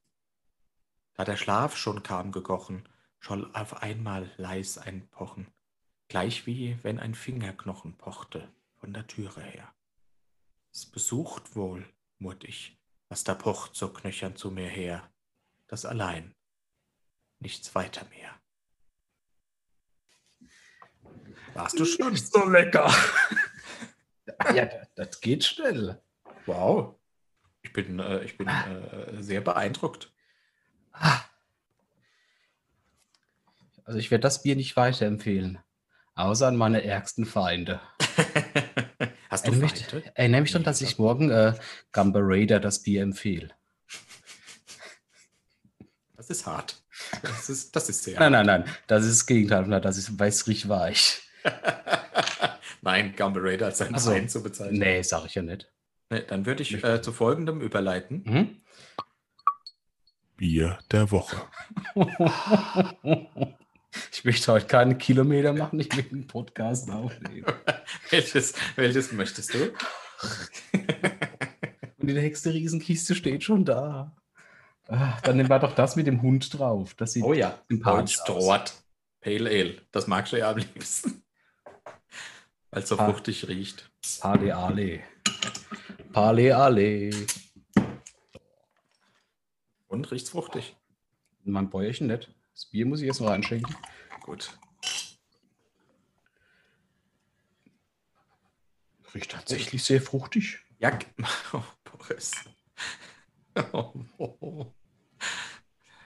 Da 1.13 1.25
der 1.25 1.35
Schlaf 1.35 1.75
schon 1.75 2.03
kam 2.03 2.31
gegochen, 2.31 2.87
scholl 3.19 3.51
auf 3.53 3.83
einmal 3.83 4.31
leis 4.37 4.77
ein 4.77 5.09
Pochen, 5.09 5.51
gleich 6.07 6.47
wie 6.47 6.81
wenn 6.83 6.99
ein 6.99 7.15
Fingerknochen 7.15 7.97
pochte 7.97 8.49
von 8.75 8.93
der 8.93 9.07
Türe 9.07 9.41
her. 9.41 9.75
Es 10.71 10.85
besucht 10.85 11.57
wohl, 11.57 11.85
murrt 12.17 12.45
ich, 12.45 12.79
was 13.09 13.25
da 13.25 13.35
pocht 13.35 13.75
so 13.75 13.91
knöchern 13.91 14.37
zu 14.37 14.51
mir 14.51 14.69
her, 14.69 15.11
das 15.67 15.83
allein, 15.83 16.33
nichts 17.39 17.75
weiter 17.75 18.05
mehr. 18.05 18.39
Warst 21.53 21.79
du 21.79 21.85
schon? 21.85 22.15
so 22.15 22.47
lecker. 22.47 22.93
ja, 24.53 24.65
das, 24.65 24.87
das 24.95 25.21
geht 25.21 25.43
schnell. 25.43 26.01
Wow. 26.45 26.95
Ich 27.61 27.73
bin, 27.73 27.99
äh, 27.99 28.23
ich 28.23 28.37
bin 28.37 28.47
äh, 28.47 29.21
sehr 29.21 29.41
beeindruckt. 29.41 30.11
Also 33.85 33.99
ich 33.99 34.11
werde 34.11 34.21
das 34.21 34.43
Bier 34.43 34.55
nicht 34.55 34.75
weiterempfehlen. 34.75 35.59
Außer 36.15 36.47
an 36.47 36.57
meine 36.57 36.83
ärgsten 36.83 37.25
Feinde. 37.25 37.81
Hast 39.29 39.47
du 39.47 39.51
Erinnere 39.51 39.71
mich, 39.71 40.13
erinnere 40.13 40.41
mich 40.41 40.51
daran, 40.51 40.63
dass 40.63 40.81
ich 40.81 40.99
morgen 40.99 41.31
äh, 41.31 41.55
Gamba 41.91 42.19
Raider 42.21 42.59
das 42.59 42.83
Bier 42.83 43.01
empfehle. 43.01 43.49
Das 46.15 46.29
ist 46.29 46.45
hart. 46.45 46.81
Das 47.21 47.49
ist, 47.49 47.75
das 47.75 47.89
ist 47.89 48.01
sehr 48.01 48.17
Nein, 48.17 48.31
nein, 48.31 48.45
nein. 48.45 48.65
Das 48.87 49.03
ist 49.03 49.19
das 49.19 49.25
Gegenteil. 49.25 49.81
Das 49.81 49.97
ist 49.97 50.17
wässrig 50.19 50.69
weich. 50.69 51.21
Nein, 52.81 53.13
Gumble 53.15 53.43
Raider 53.43 53.67
als 53.67 53.81
ein 53.81 53.95
Ach 53.95 53.99
so. 53.99 54.11
Feind 54.11 54.29
zu 54.29 54.43
bezeichnen. 54.43 54.79
Nee, 54.79 55.01
sag 55.01 55.25
ich 55.25 55.35
ja 55.35 55.41
nicht. 55.41 55.71
Nee, 56.09 56.23
dann 56.27 56.45
würde 56.45 56.63
ich 56.63 56.83
äh, 56.83 57.01
zu 57.01 57.11
folgendem 57.11 57.61
überleiten. 57.61 58.23
Hm? 58.25 58.61
Bier 60.37 60.79
der 60.91 61.11
Woche. 61.11 61.37
Ich 64.11 64.25
möchte 64.25 64.51
heute 64.51 64.65
keinen 64.65 64.97
Kilometer 64.97 65.53
machen, 65.53 65.79
ich 65.79 65.95
will 65.95 66.05
einen 66.11 66.27
Podcast 66.27 66.89
aufnehmen. 66.89 67.45
welches, 68.09 68.53
welches 68.75 69.11
möchtest 69.11 69.53
du? 69.53 69.71
Und 71.99 72.07
die 72.07 72.13
nächste 72.13 72.53
Riesenkiste 72.53 73.15
steht 73.15 73.43
schon 73.43 73.65
da. 73.65 74.15
Ah, 74.87 75.17
dann 75.23 75.37
nehmen 75.37 75.49
wir 75.49 75.59
doch 75.59 75.75
das 75.75 75.95
mit 75.95 76.07
dem 76.07 76.21
Hund 76.21 76.57
drauf. 76.57 76.93
Das 76.95 77.13
sieht 77.13 77.23
Oh 77.23 77.33
ja, 77.33 77.59
sympathisch 77.69 78.19
aus. 78.21 78.25
Dort. 78.27 78.73
Pale 79.21 79.49
Ale. 79.49 79.81
Das 79.91 80.07
magst 80.07 80.33
du 80.33 80.39
ja 80.39 80.51
am 80.51 80.57
liebsten. 80.57 81.22
Weil 82.73 82.81
es 82.81 82.89
so 82.89 82.97
fruchtig 82.97 83.47
riecht. 83.47 83.91
Pale 84.19 84.55
Ale. 84.55 85.01
Pale 86.11 86.57
Ale. 86.57 87.11
Und 89.87 90.11
riecht's 90.11 90.31
fruchtig. 90.31 90.75
Mein 91.43 91.69
Bäuerchen 91.69 92.07
nicht. 92.07 92.33
Das 92.55 92.65
Bier 92.65 92.87
muss 92.87 93.01
ich 93.01 93.05
jetzt 93.05 93.21
noch 93.21 93.29
reinschenken. 93.29 93.75
Gut. 94.23 94.57
Riecht 99.13 99.29
tatsächlich 99.29 99.83
sehr 99.83 100.01
fruchtig. 100.01 100.57
Ja, 100.79 100.97
oh, 101.53 101.61
Boris. 101.83 102.31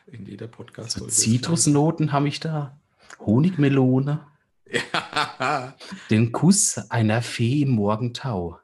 In 0.07 0.25
jeder 0.25 0.49
podcast 0.49 0.97
So 0.97 1.07
Zitrusnoten 1.07 2.11
habe 2.11 2.27
ich 2.27 2.41
da. 2.41 2.77
Honigmelone. 3.19 4.27
Ja. 4.71 5.75
Den 6.09 6.31
Kuss 6.31 6.77
einer 6.89 7.21
Fee 7.21 7.61
im 7.61 7.71
Morgentau. 7.71 8.59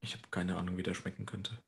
Ich 0.00 0.14
habe 0.14 0.22
keine 0.30 0.56
Ahnung, 0.56 0.76
wie 0.76 0.82
der 0.82 0.94
schmecken 0.94 1.26
könnte. 1.26 1.58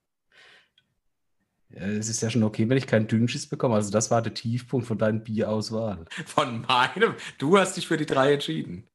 Es 1.70 2.08
ist 2.08 2.22
ja 2.22 2.30
schon 2.30 2.44
okay, 2.44 2.68
wenn 2.68 2.78
ich 2.78 2.86
keinen 2.86 3.08
Dünnschiss 3.08 3.46
bekomme. 3.48 3.74
Also 3.74 3.90
das 3.90 4.10
war 4.10 4.22
der 4.22 4.34
Tiefpunkt 4.34 4.86
von 4.86 4.96
deiner 4.96 5.18
Bierauswahl. 5.18 6.06
Von 6.26 6.62
meinem. 6.62 7.14
Du 7.36 7.58
hast 7.58 7.76
dich 7.76 7.86
für 7.86 7.96
die 7.96 8.06
drei 8.06 8.34
entschieden. 8.34 8.88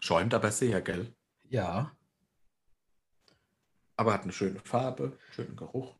Schäumt 0.00 0.34
aber 0.34 0.50
sehr, 0.50 0.82
gell? 0.82 1.14
Ja. 1.48 1.92
Aber 3.96 4.12
hat 4.12 4.24
eine 4.24 4.32
schöne 4.32 4.60
Farbe, 4.60 5.18
schönen 5.30 5.56
Geruch. 5.56 5.94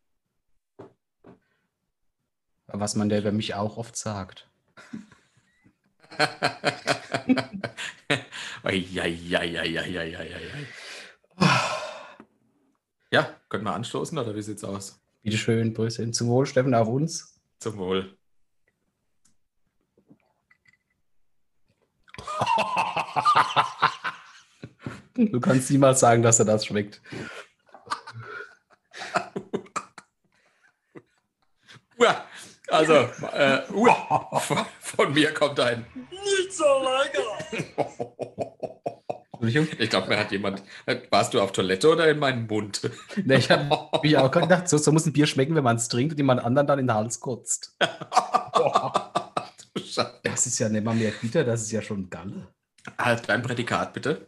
Was 2.67 2.95
man 2.97 3.09
ja 3.09 3.19
über 3.19 3.33
mich 3.33 3.55
auch 3.55 3.79
oft 3.79 3.97
sagt. 3.97 4.51
Ja, 13.11 13.31
können 13.49 13.65
wir 13.65 13.75
anstoßen 13.75 14.19
oder 14.19 14.35
wie 14.35 14.43
sieht's 14.43 14.65
aus? 14.65 15.01
Bitte 15.23 15.37
schön, 15.39 15.73
Brüssel. 15.73 16.11
Zum 16.11 16.29
Wohl, 16.29 16.47
Steffen, 16.47 16.75
auf 16.75 16.89
uns. 16.89 17.41
Zum 17.59 17.79
Wohl. 17.79 18.17
Du 25.15 25.41
kannst 25.41 25.71
niemals 25.71 26.01
sagen, 26.01 26.23
dass 26.23 26.39
er 26.39 26.45
das 26.45 26.67
schmeckt. 26.67 27.01
Uah, 31.99 32.27
also, 32.69 32.95
äh, 33.33 33.63
uah, 33.73 34.67
von, 34.87 35.13
mir 35.13 35.35
kommt 35.35 35.59
ein. 35.61 35.85
Nicht 36.11 36.53
so 36.53 36.65
lecker. 36.65 37.77
Ich 39.39 39.91
glaube, 39.91 40.09
mir 40.09 40.19
hat 40.19 40.33
jemand. 40.33 40.63
Warst 41.11 41.35
du 41.35 41.41
auf 41.41 41.53
Toilette 41.53 41.91
oder 41.91 42.09
in 42.09 42.19
meinem 42.19 42.47
Mund? 42.47 42.91
Nee, 43.23 43.37
ich 43.37 43.51
habe 43.51 43.69
mich 44.03 44.17
auch 44.17 44.31
gerade 44.31 44.49
gedacht, 44.49 44.69
so, 44.69 44.79
so 44.79 44.91
muss 44.93 45.05
ein 45.07 45.13
Bier 45.13 45.27
schmecken, 45.27 45.55
wenn 45.55 45.63
man 45.63 45.77
es 45.77 45.89
trinkt 45.89 46.13
und 46.13 46.19
jemand 46.19 46.43
anderen 46.43 46.67
dann 46.67 46.79
in 46.79 46.87
den 46.87 46.95
Hals 46.95 47.21
kotzt. 47.21 47.77
Du 49.75 49.83
Scheiße. 49.83 50.21
Das 50.23 50.47
ist 50.47 50.59
ja 50.59 50.71
nicht 50.71 50.85
mal 50.85 50.95
mehr 50.95 51.13
bitter, 51.21 51.45
das 51.45 51.61
ist 51.63 51.71
ja 51.71 51.83
schon 51.83 52.09
Galle. 52.09 52.49
Halt 52.97 53.29
dein 53.29 53.43
Prädikat 53.43 53.93
bitte. 53.93 54.27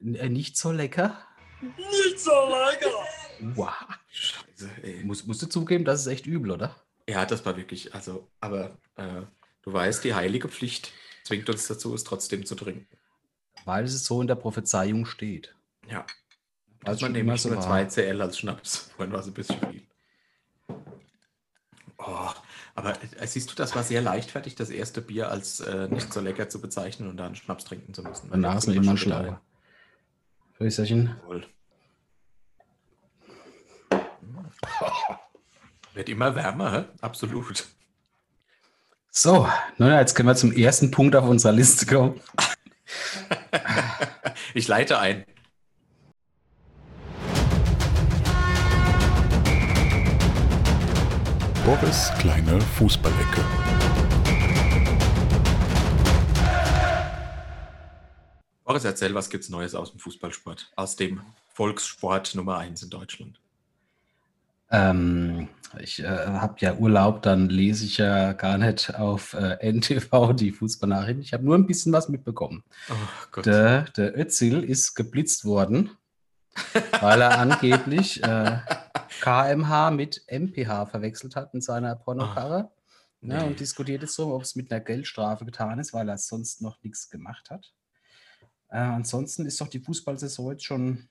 N 0.00 0.14
äh, 0.14 0.30
nicht 0.30 0.56
so 0.56 0.72
lecker. 0.72 1.18
Nicht 1.60 2.18
so 2.18 2.30
lecker. 2.30 3.54
Wow. 3.54 3.74
Scheiße, 4.08 4.70
ey. 4.82 5.04
Muss, 5.04 5.26
musst 5.26 5.42
du 5.42 5.46
zugeben, 5.46 5.84
das 5.84 6.00
ist 6.00 6.06
echt 6.06 6.26
übel, 6.26 6.52
oder? 6.52 6.74
Ja, 7.06 7.26
das 7.26 7.44
war 7.44 7.56
wirklich, 7.58 7.94
also, 7.94 8.28
aber 8.40 8.78
äh, 8.96 9.22
du 9.62 9.72
weißt, 9.72 10.04
die 10.04 10.14
heilige 10.14 10.48
Pflicht 10.48 10.92
zwingt 11.24 11.48
uns 11.48 11.66
dazu, 11.66 11.94
es 11.94 12.04
trotzdem 12.04 12.44
zu 12.46 12.54
trinken. 12.54 12.86
Weil 13.64 13.84
es 13.84 14.04
so 14.04 14.20
in 14.20 14.26
der 14.26 14.34
Prophezeiung 14.34 15.06
steht. 15.06 15.54
Ja. 15.88 16.04
Also 16.84 16.96
es 16.96 17.00
man 17.02 17.08
schon 17.08 17.12
nehme 17.12 17.24
immer 17.24 17.34
ich 17.34 17.42
so 17.42 17.48
nur 17.48 17.58
war. 17.58 17.64
2 17.64 17.84
CL 17.86 18.20
als 18.20 18.38
Schnaps. 18.38 18.76
Vorhin 18.96 19.12
war 19.12 19.20
es 19.20 19.26
ein 19.26 19.34
bisschen 19.34 19.58
viel. 19.70 19.82
Oh, 21.98 22.30
aber 22.74 23.00
äh, 23.00 23.26
siehst 23.26 23.50
du, 23.50 23.54
das 23.54 23.76
war 23.76 23.84
sehr 23.84 24.00
leichtfertig, 24.00 24.56
das 24.56 24.70
erste 24.70 25.00
Bier 25.00 25.30
als 25.30 25.60
äh, 25.60 25.86
nicht 25.88 26.12
so 26.12 26.20
lecker 26.20 26.48
zu 26.48 26.60
bezeichnen 26.60 27.08
und 27.08 27.16
dann 27.16 27.36
Schnaps 27.36 27.64
trinken 27.64 27.94
zu 27.94 28.02
müssen. 28.02 28.28
Danach 28.30 28.56
ist 28.56 28.66
man 28.66 28.76
immer 28.76 28.96
schlauer. 28.96 29.40
Prösterchen. 30.56 31.16
Wohl. 31.26 31.46
Wird 35.94 36.08
immer 36.08 36.34
wärmer, 36.34 36.88
absolut. 37.00 37.66
So, 39.14 39.46
nun, 39.76 39.90
jetzt 39.90 40.14
können 40.14 40.28
wir 40.28 40.34
zum 40.36 40.52
ersten 40.52 40.90
Punkt 40.90 41.14
auf 41.14 41.28
unserer 41.28 41.52
Liste 41.52 41.84
kommen. 41.86 42.18
Ich 44.54 44.68
leite 44.68 44.98
ein. 44.98 45.24
Boris 51.64 52.10
kleine 52.18 52.60
Fußballecke. 52.60 53.44
Boris, 58.64 58.84
erzähl, 58.84 59.14
was 59.14 59.30
gibt's 59.30 59.48
Neues 59.48 59.74
aus 59.74 59.90
dem 59.90 60.00
Fußballsport? 60.00 60.72
Aus 60.76 60.96
dem 60.96 61.20
Volkssport 61.54 62.34
Nummer 62.34 62.58
1 62.58 62.82
in 62.82 62.90
Deutschland. 62.90 63.41
Ähm, 64.72 65.48
ich 65.78 66.00
äh, 66.02 66.06
habe 66.08 66.56
ja 66.58 66.74
Urlaub, 66.74 67.22
dann 67.22 67.48
lese 67.48 67.84
ich 67.84 67.98
ja 67.98 68.32
gar 68.32 68.58
nicht 68.58 68.94
auf 68.94 69.34
äh, 69.34 69.56
NTV 69.72 70.32
die 70.34 70.50
Fußballnachrichten. 70.52 71.22
Ich 71.22 71.32
habe 71.32 71.44
nur 71.44 71.54
ein 71.56 71.66
bisschen 71.66 71.92
was 71.92 72.08
mitbekommen. 72.08 72.64
Oh 72.90 72.94
Gott. 73.30 73.46
Der, 73.46 73.82
der 73.96 74.18
Özil 74.18 74.62
ist 74.64 74.94
geblitzt 74.94 75.44
worden, 75.44 75.90
weil 77.00 77.20
er 77.22 77.38
angeblich 77.38 78.22
äh, 78.22 78.58
KMH 79.20 79.90
mit 79.92 80.24
MPH 80.30 80.86
verwechselt 80.86 81.36
hat 81.36 81.54
in 81.54 81.60
seiner 81.60 81.94
Pornokarre. 81.96 82.56
Ja, 82.58 82.70
Nee. 83.24 83.44
und 83.44 83.60
diskutiert 83.60 84.02
jetzt 84.02 84.16
so, 84.16 84.34
ob 84.34 84.42
es 84.42 84.56
mit 84.56 84.72
einer 84.72 84.80
Geldstrafe 84.80 85.44
getan 85.44 85.78
ist, 85.78 85.92
weil 85.92 86.08
er 86.08 86.18
sonst 86.18 86.60
noch 86.60 86.82
nichts 86.82 87.08
gemacht 87.08 87.50
hat. 87.50 87.72
Äh, 88.68 88.78
ansonsten 88.78 89.46
ist 89.46 89.60
doch 89.60 89.68
die 89.68 89.78
Fußballsaison 89.78 90.50
jetzt 90.50 90.64
schon 90.64 91.08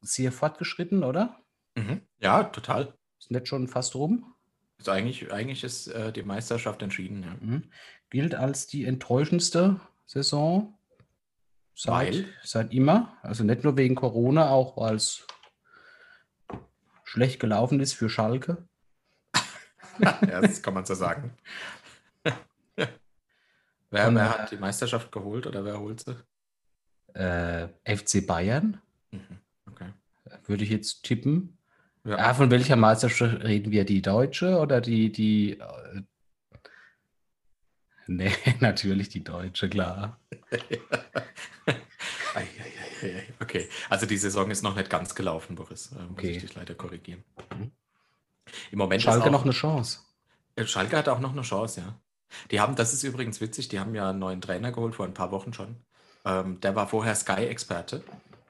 sehr 0.00 0.32
fortgeschritten, 0.32 1.04
oder? 1.04 1.36
Mhm. 1.76 2.02
Ja, 2.20 2.44
total. 2.44 2.94
Ist 3.18 3.30
nicht 3.30 3.48
schon 3.48 3.68
fast 3.68 3.94
rum? 3.94 4.34
Also 4.78 4.90
eigentlich, 4.90 5.32
eigentlich 5.32 5.64
ist 5.64 5.88
äh, 5.88 6.12
die 6.12 6.22
Meisterschaft 6.22 6.82
entschieden. 6.82 7.22
Ja. 7.22 7.36
Mhm. 7.40 7.70
Gilt 8.10 8.34
als 8.34 8.66
die 8.66 8.84
enttäuschendste 8.84 9.80
Saison 10.06 10.78
seit, 11.74 12.14
Weil? 12.14 12.28
seit 12.42 12.72
immer. 12.72 13.16
Also 13.22 13.44
nicht 13.44 13.64
nur 13.64 13.76
wegen 13.76 13.94
Corona, 13.94 14.50
auch 14.50 14.76
weil 14.76 14.96
es 14.96 15.26
schlecht 17.04 17.40
gelaufen 17.40 17.80
ist 17.80 17.94
für 17.94 18.08
Schalke. 18.08 18.68
ja, 19.98 20.40
das 20.40 20.62
kann 20.62 20.74
man 20.74 20.84
so 20.84 20.94
sagen. 20.94 21.36
wer, 22.76 22.88
wer 23.90 24.10
äh, 24.14 24.28
hat 24.28 24.50
die 24.50 24.56
Meisterschaft 24.56 25.12
geholt 25.12 25.46
oder 25.46 25.64
wer 25.64 25.78
holt 25.78 26.00
sie? 26.00 26.16
Äh, 27.14 27.68
FC 27.84 28.26
Bayern, 28.26 28.80
Mhm. 29.12 29.38
Okay. 29.70 29.92
würde 30.46 30.64
ich 30.64 30.70
jetzt 30.70 31.04
tippen. 31.04 31.56
Ja. 32.04 32.18
Ja, 32.18 32.34
von 32.34 32.50
welcher 32.50 32.76
Meisterschaft 32.76 33.42
reden 33.42 33.72
wir? 33.72 33.84
Die 33.84 34.02
deutsche 34.02 34.58
oder 34.58 34.80
die, 34.80 35.10
die. 35.10 35.58
Äh, 35.58 36.02
nee, 38.06 38.32
natürlich 38.60 39.08
die 39.08 39.24
deutsche, 39.24 39.68
klar. 39.68 40.20
Okay, 43.38 43.68
also 43.90 44.06
die 44.06 44.16
Saison 44.16 44.50
ist 44.50 44.62
noch 44.62 44.74
nicht 44.74 44.90
ganz 44.90 45.14
gelaufen, 45.14 45.54
Boris. 45.54 45.92
Äh, 45.92 46.02
muss 46.02 46.10
Okay. 46.12 46.30
ich 46.32 46.38
dich 46.38 46.54
leider 46.54 46.74
korrigieren. 46.74 47.22
Mhm. 47.56 47.70
Im 48.70 48.78
Moment 48.78 49.02
Schalke 49.02 49.20
ist 49.20 49.26
auch, 49.26 49.30
noch 49.32 49.44
eine 49.44 49.52
Chance. 49.52 50.00
Äh, 50.56 50.66
Schalke 50.66 50.96
hat 50.96 51.08
auch 51.08 51.20
noch 51.20 51.32
eine 51.32 51.42
Chance, 51.42 51.80
ja. 51.80 51.94
Die 52.50 52.60
haben, 52.60 52.74
das 52.74 52.92
ist 52.92 53.02
übrigens 53.04 53.40
witzig, 53.40 53.68
die 53.68 53.78
haben 53.78 53.94
ja 53.94 54.10
einen 54.10 54.18
neuen 54.18 54.40
Trainer 54.40 54.72
geholt 54.72 54.94
vor 54.94 55.06
ein 55.06 55.14
paar 55.14 55.30
Wochen 55.30 55.52
schon. 55.52 55.76
Ähm, 56.24 56.60
der 56.60 56.74
war 56.74 56.88
vorher 56.88 57.14
Sky-Experte 57.14 58.02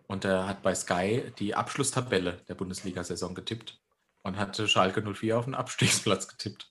und 0.07 0.25
der 0.25 0.47
hat 0.47 0.63
bei 0.63 0.75
Sky 0.75 1.33
die 1.39 1.55
Abschlusstabelle 1.55 2.43
der 2.49 2.55
Bundesliga-Saison 2.55 3.35
getippt 3.35 3.81
und 4.23 4.37
hatte 4.39 4.69
Schalke 4.69 5.03
04 5.03 5.39
auf 5.39 5.45
den 5.47 5.55
Abstiegsplatz 5.55 6.29
getippt, 6.29 6.71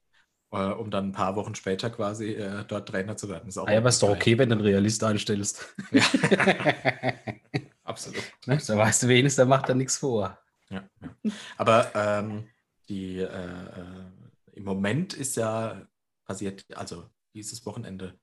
äh, 0.51 0.57
um 0.57 0.91
dann 0.91 1.09
ein 1.09 1.11
paar 1.13 1.35
Wochen 1.35 1.55
später 1.55 1.89
quasi 1.89 2.33
äh, 2.33 2.63
dort 2.65 2.89
Trainer 2.89 3.17
zu 3.17 3.29
werden. 3.29 3.49
Ist 3.49 3.57
auch 3.57 3.67
Ah, 3.67 3.73
ja, 3.73 3.77
aber 3.79 3.89
ist 3.89 4.01
doch 4.03 4.09
okay, 4.09 4.37
wenn 4.37 4.49
du 4.49 4.55
einen 4.55 4.65
Realist 4.65 5.03
einstellst. 5.03 5.75
Ja. 5.91 6.03
Absolut. 7.83 8.23
Ne? 8.45 8.57
Da 8.65 8.77
weißt 8.77 9.03
du 9.03 9.07
wenigstens, 9.07 9.37
da 9.43 9.45
macht 9.45 9.69
er 9.69 9.75
nichts 9.75 9.97
vor. 9.97 10.37
Ja, 10.69 10.83
ja. 11.01 11.15
Aber 11.57 11.91
ähm, 11.95 12.49
die, 12.89 13.17
äh, 13.19 13.23
äh, 13.25 14.11
im 14.53 14.63
Moment 14.63 15.13
ist 15.13 15.35
ja 15.35 15.85
passiert, 16.25 16.65
also 16.75 17.09
dieses 17.33 17.65
Wochenende 17.65 18.17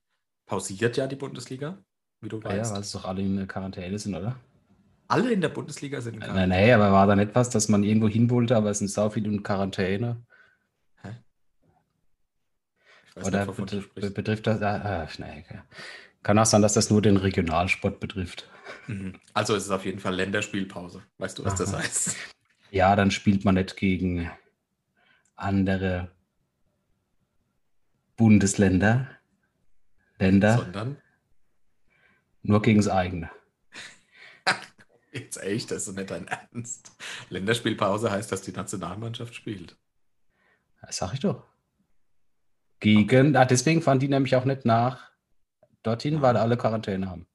pausiert 0.45 0.97
ja 0.97 1.07
die 1.07 1.15
Bundesliga, 1.15 1.83
wie 2.21 2.29
du 2.29 2.39
Ah 2.43 2.55
ja, 2.55 2.59
weißt. 2.59 2.73
weil 2.73 2.81
es 2.81 2.91
doch 2.91 3.05
alle 3.05 3.21
in 3.21 3.47
Quarantäne 3.47 3.97
sind, 3.99 4.15
oder? 4.15 4.37
Alle 5.11 5.31
in 5.31 5.41
der 5.41 5.49
Bundesliga 5.49 5.99
sind 5.99 6.15
in 6.15 6.19
Nein, 6.21 6.49
nein, 6.49 6.71
aber 6.71 6.91
war 6.91 7.05
da 7.05 7.15
nicht 7.15 7.35
was, 7.35 7.49
dass 7.49 7.67
man 7.67 7.83
irgendwo 7.83 8.07
hin 8.07 8.29
wollte, 8.29 8.55
aber 8.55 8.69
es 8.69 8.79
sind 8.79 8.87
sau 8.87 9.09
viele 9.09 9.27
in 9.29 9.43
Quarantäne? 9.43 10.25
Weiß 13.15 13.27
Oder 13.27 13.39
nicht, 13.39 13.47
wovon 13.49 13.65
du 13.65 14.09
betrifft, 14.13 14.47
das? 14.47 14.61
Ah, 14.61 15.03
ah, 15.03 15.07
nee, 15.17 15.43
okay. 15.45 15.61
Kann 16.23 16.39
auch 16.39 16.45
sein, 16.45 16.61
dass 16.61 16.73
das 16.73 16.89
nur 16.89 17.01
den 17.01 17.17
Regionalsport 17.17 17.99
betrifft. 17.99 18.49
Mhm. 18.87 19.19
Also 19.33 19.53
es 19.55 19.65
ist 19.65 19.71
auf 19.71 19.83
jeden 19.83 19.99
Fall 19.99 20.15
Länderspielpause. 20.15 21.03
Weißt 21.17 21.39
du, 21.39 21.43
was 21.43 21.55
das 21.55 21.73
Aha. 21.73 21.81
heißt? 21.81 22.15
Ja, 22.69 22.95
dann 22.95 23.11
spielt 23.11 23.43
man 23.43 23.55
nicht 23.55 23.75
gegen 23.75 24.31
andere 25.35 26.09
Bundesländer, 28.15 29.09
Länder, 30.19 30.57
Sondern, 30.57 31.01
nur 32.43 32.61
gegen 32.61 32.79
das 32.79 32.87
eigene. 32.87 33.29
Jetzt 35.11 35.41
echt, 35.41 35.71
das 35.71 35.87
ist 35.87 35.95
nicht 35.95 36.09
dein 36.11 36.27
Ernst. 36.27 36.91
Länderspielpause 37.29 38.11
heißt, 38.11 38.31
dass 38.31 38.41
die 38.41 38.51
Nationalmannschaft 38.51 39.35
spielt. 39.35 39.75
Das 40.81 40.97
sag 40.97 41.13
ich 41.13 41.19
doch. 41.19 41.43
Gegen, 42.79 43.35
ah, 43.35 43.45
deswegen 43.45 43.81
fahren 43.81 43.99
die 43.99 44.07
nämlich 44.07 44.35
auch 44.35 44.45
nicht 44.45 44.65
nach 44.65 45.11
dorthin, 45.83 46.21
weil 46.21 46.35
alle 46.37 46.57
Quarantäne 46.57 47.09
haben. 47.09 47.27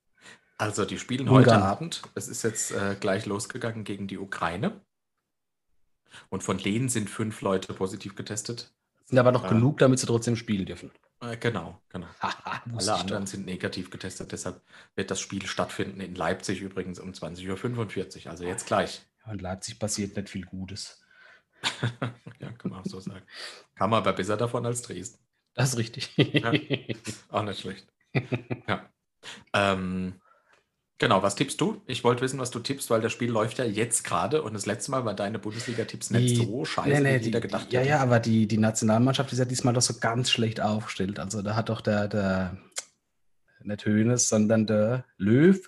Also 0.59 0.85
die 0.85 0.99
spielen 0.99 1.29
Ungarn. 1.29 1.45
heute 1.47 1.63
Abend. 1.63 2.03
Es 2.15 2.29
ist 2.29 2.43
jetzt 2.43 2.73
äh, 2.73 2.97
gleich 2.99 3.27
losgegangen 3.27 3.85
gegen 3.85 4.07
die 4.09 4.19
Ukraine. 4.19 4.81
Und 6.31 6.43
von 6.43 6.59
denen 6.59 6.89
sind 6.89 7.11
fünf 7.11 7.43
Leute 7.43 7.75
positiv 7.75 8.15
getestet. 8.17 8.73
Sind 9.05 9.19
aber 9.19 9.33
noch 9.33 9.45
Ja. 9.45 9.51
genug, 9.51 9.79
damit 9.79 9.99
sie 9.99 10.07
trotzdem 10.07 10.35
spielen 10.35 10.65
dürfen. 10.67 10.91
Äh, 11.21 11.37
genau, 11.39 11.81
genau. 11.89 12.07
Alle 12.21 12.95
anderen 12.95 13.27
sind 13.27 13.47
negativ 13.47 13.91
getestet. 13.91 14.33
Deshalb 14.33 14.61
wird 14.95 15.11
das 15.11 15.21
Spiel 15.21 15.47
stattfinden 15.47 16.01
in 16.01 16.15
Leipzig 16.15 16.61
übrigens 16.61 16.99
um 16.99 17.13
20.45 17.13 18.25
Uhr. 18.25 18.31
Also 18.31 18.45
jetzt 18.45 18.67
gleich. 18.67 19.03
Ja, 19.25 19.33
In 19.33 19.39
Leipzig 19.39 19.79
passiert 19.79 20.17
nicht 20.17 20.29
viel 20.29 20.45
Gutes. 20.45 21.03
ja, 22.41 22.53
kann 22.53 22.71
man 22.71 22.81
auch 22.81 22.87
so 22.87 23.01
sagen. 23.01 23.25
Kam 23.75 23.95
aber 23.95 24.13
besser 24.13 24.37
davon 24.37 24.67
als 24.67 24.83
Dresden. 24.83 25.19
Das 25.55 25.71
ist 25.71 25.79
richtig. 25.79 26.15
Ja. 26.19 26.53
Auch 27.31 27.43
nicht 27.43 27.61
schlecht. 27.61 27.87
ja. 28.69 28.91
Ähm, 29.55 30.21
genau, 30.99 31.23
was 31.23 31.35
tippst 31.35 31.61
du? 31.61 31.83
Ich 31.87 32.05
wollte 32.05 32.23
wissen, 32.23 32.39
was 32.39 32.51
du 32.51 32.59
tippst, 32.59 32.91
weil 32.91 33.01
das 33.01 33.13
Spiel 33.13 33.31
läuft 33.31 33.59
ja 33.59 33.65
jetzt 33.65 34.05
gerade 34.05 34.43
und 34.43 34.55
das 34.55 34.67
letzte 34.67 34.91
Mal 34.91 35.05
war 35.05 35.15
deine 35.15 35.39
Bundesliga-Tipps 35.39 36.11
nicht 36.11 36.37
so 36.37 36.65
scheiße, 36.65 36.89
Nee, 36.89 37.01
nee, 37.01 37.21
wie 37.21 37.25
jeder 37.27 37.41
gedacht 37.41 37.73
ja, 37.73 37.81
hätte. 37.81 37.91
ja, 37.91 38.01
aber 38.01 38.21
die, 38.21 38.47
die 38.47 38.59
Nationalmannschaft 38.59 39.33
ist 39.33 39.39
ja 39.39 39.45
diesmal 39.45 39.75
doch 39.75 39.83
so 39.83 39.95
ganz 40.01 40.31
schlecht 40.31 40.61
aufgestellt. 40.61 41.19
Also 41.19 41.43
da 41.43 41.55
hat 41.57 41.69
doch 41.69 41.81
der, 41.81 42.09
der 42.09 42.59
nicht 43.63 43.85
Hoeneß, 43.87 44.29
sondern 44.29 44.67
der 44.67 45.05
Löw 45.17 45.59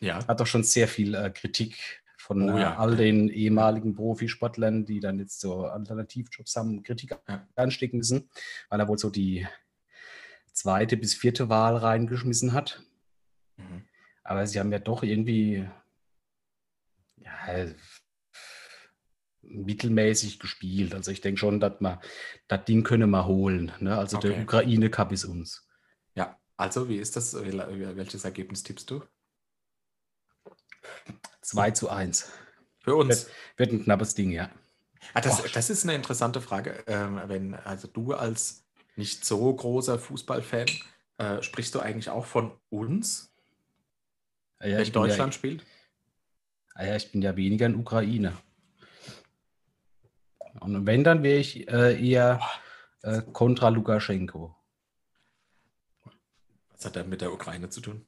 Ja, 0.00 0.26
hat 0.26 0.40
doch 0.40 0.46
schon 0.46 0.62
sehr 0.64 0.88
viel 0.88 1.14
äh, 1.14 1.30
Kritik 1.30 2.02
von 2.18 2.48
Oh 2.50 2.56
äh, 2.56 2.60
ja. 2.60 2.76
all 2.76 2.94
den 2.96 3.28
ehemaligen 3.28 3.94
Profisportlern, 3.94 4.84
die 4.86 5.00
dann 5.00 5.18
jetzt 5.18 5.40
so 5.40 5.64
Alternativjobs 5.64 6.54
haben, 6.54 6.82
Kritik 6.84 7.16
Ja. 7.28 7.48
anstecken 7.56 7.98
müssen, 7.98 8.28
weil 8.68 8.78
er 8.80 8.86
wohl 8.88 8.98
so 8.98 9.10
die 9.10 9.46
zweite 10.52 10.96
bis 10.96 11.14
vierte 11.14 11.48
Wahl 11.48 11.76
reingeschmissen 11.76 12.52
hat. 12.52 12.82
Mhm. 13.56 13.84
Aber 14.24 14.46
sie 14.46 14.60
haben 14.60 14.72
ja 14.72 14.78
doch 14.78 15.02
irgendwie 15.02 15.68
ja, 17.16 17.66
mittelmäßig 19.42 20.38
gespielt. 20.38 20.94
Also 20.94 21.10
ich 21.10 21.20
denke 21.20 21.38
schon, 21.38 21.60
dass 21.60 21.80
man 21.80 21.98
das 22.48 22.64
Ding 22.64 22.84
könne 22.84 23.06
man 23.06 23.26
holen. 23.26 23.72
Ne? 23.80 23.96
Also 23.96 24.18
der 24.18 24.32
Okay. 24.32 24.42
Ukraine 24.42 24.90
Cup 24.90 25.12
ist 25.12 25.24
uns. 25.24 25.66
ja. 26.14 26.38
Also, 26.58 26.88
wie 26.88 26.98
ist 26.98 27.16
das? 27.16 27.34
Wel- 27.34 27.96
Welches 27.96 28.24
Ergebnis 28.24 28.62
tippst 28.62 28.88
du? 28.90 29.02
2 31.40 31.72
zu 31.72 31.88
1. 31.90 32.30
Für 32.78 32.94
uns. 32.94 33.26
Wird 33.56 33.72
ein 33.72 33.82
knappes 33.82 34.14
Ding, 34.14 34.30
ja. 34.30 34.48
Ah, 35.14 35.22
das, 35.22 35.42
das 35.50 35.70
ist 35.70 35.82
eine 35.82 35.94
interessante 35.96 36.40
Frage. 36.40 36.84
Ähm, 36.86 37.20
wenn, 37.26 37.54
also 37.54 37.88
du 37.88 38.12
als 38.12 38.64
nicht 38.94 39.24
so 39.24 39.52
großer 39.52 39.98
Fußballfan, 39.98 40.66
äh, 41.18 41.42
sprichst 41.42 41.74
du 41.74 41.80
eigentlich 41.80 42.10
auch 42.10 42.26
von 42.26 42.52
uns, 42.68 43.31
Ja, 44.62 44.78
wenn 44.78 44.92
Deutschland 44.92 45.34
spielt? 45.34 45.62
Ja, 45.62 45.66
ah 46.74 46.84
ja, 46.86 46.96
ich 46.96 47.10
bin 47.10 47.22
ja 47.22 47.36
weniger 47.36 47.66
in 47.66 47.76
Ukraine. 47.76 48.36
Und 50.60 50.86
wenn, 50.86 51.04
dann 51.04 51.22
wäre 51.22 51.38
ich 51.38 51.68
äh, 51.68 52.00
eher 52.00 52.40
äh, 53.02 53.22
kontra 53.32 53.68
Lukaschenko. 53.68 54.56
Was 56.70 56.84
hat 56.84 56.96
er 56.96 57.04
mit 57.04 57.20
der 57.20 57.32
Ukraine 57.32 57.68
zu 57.68 57.80
tun? 57.80 58.06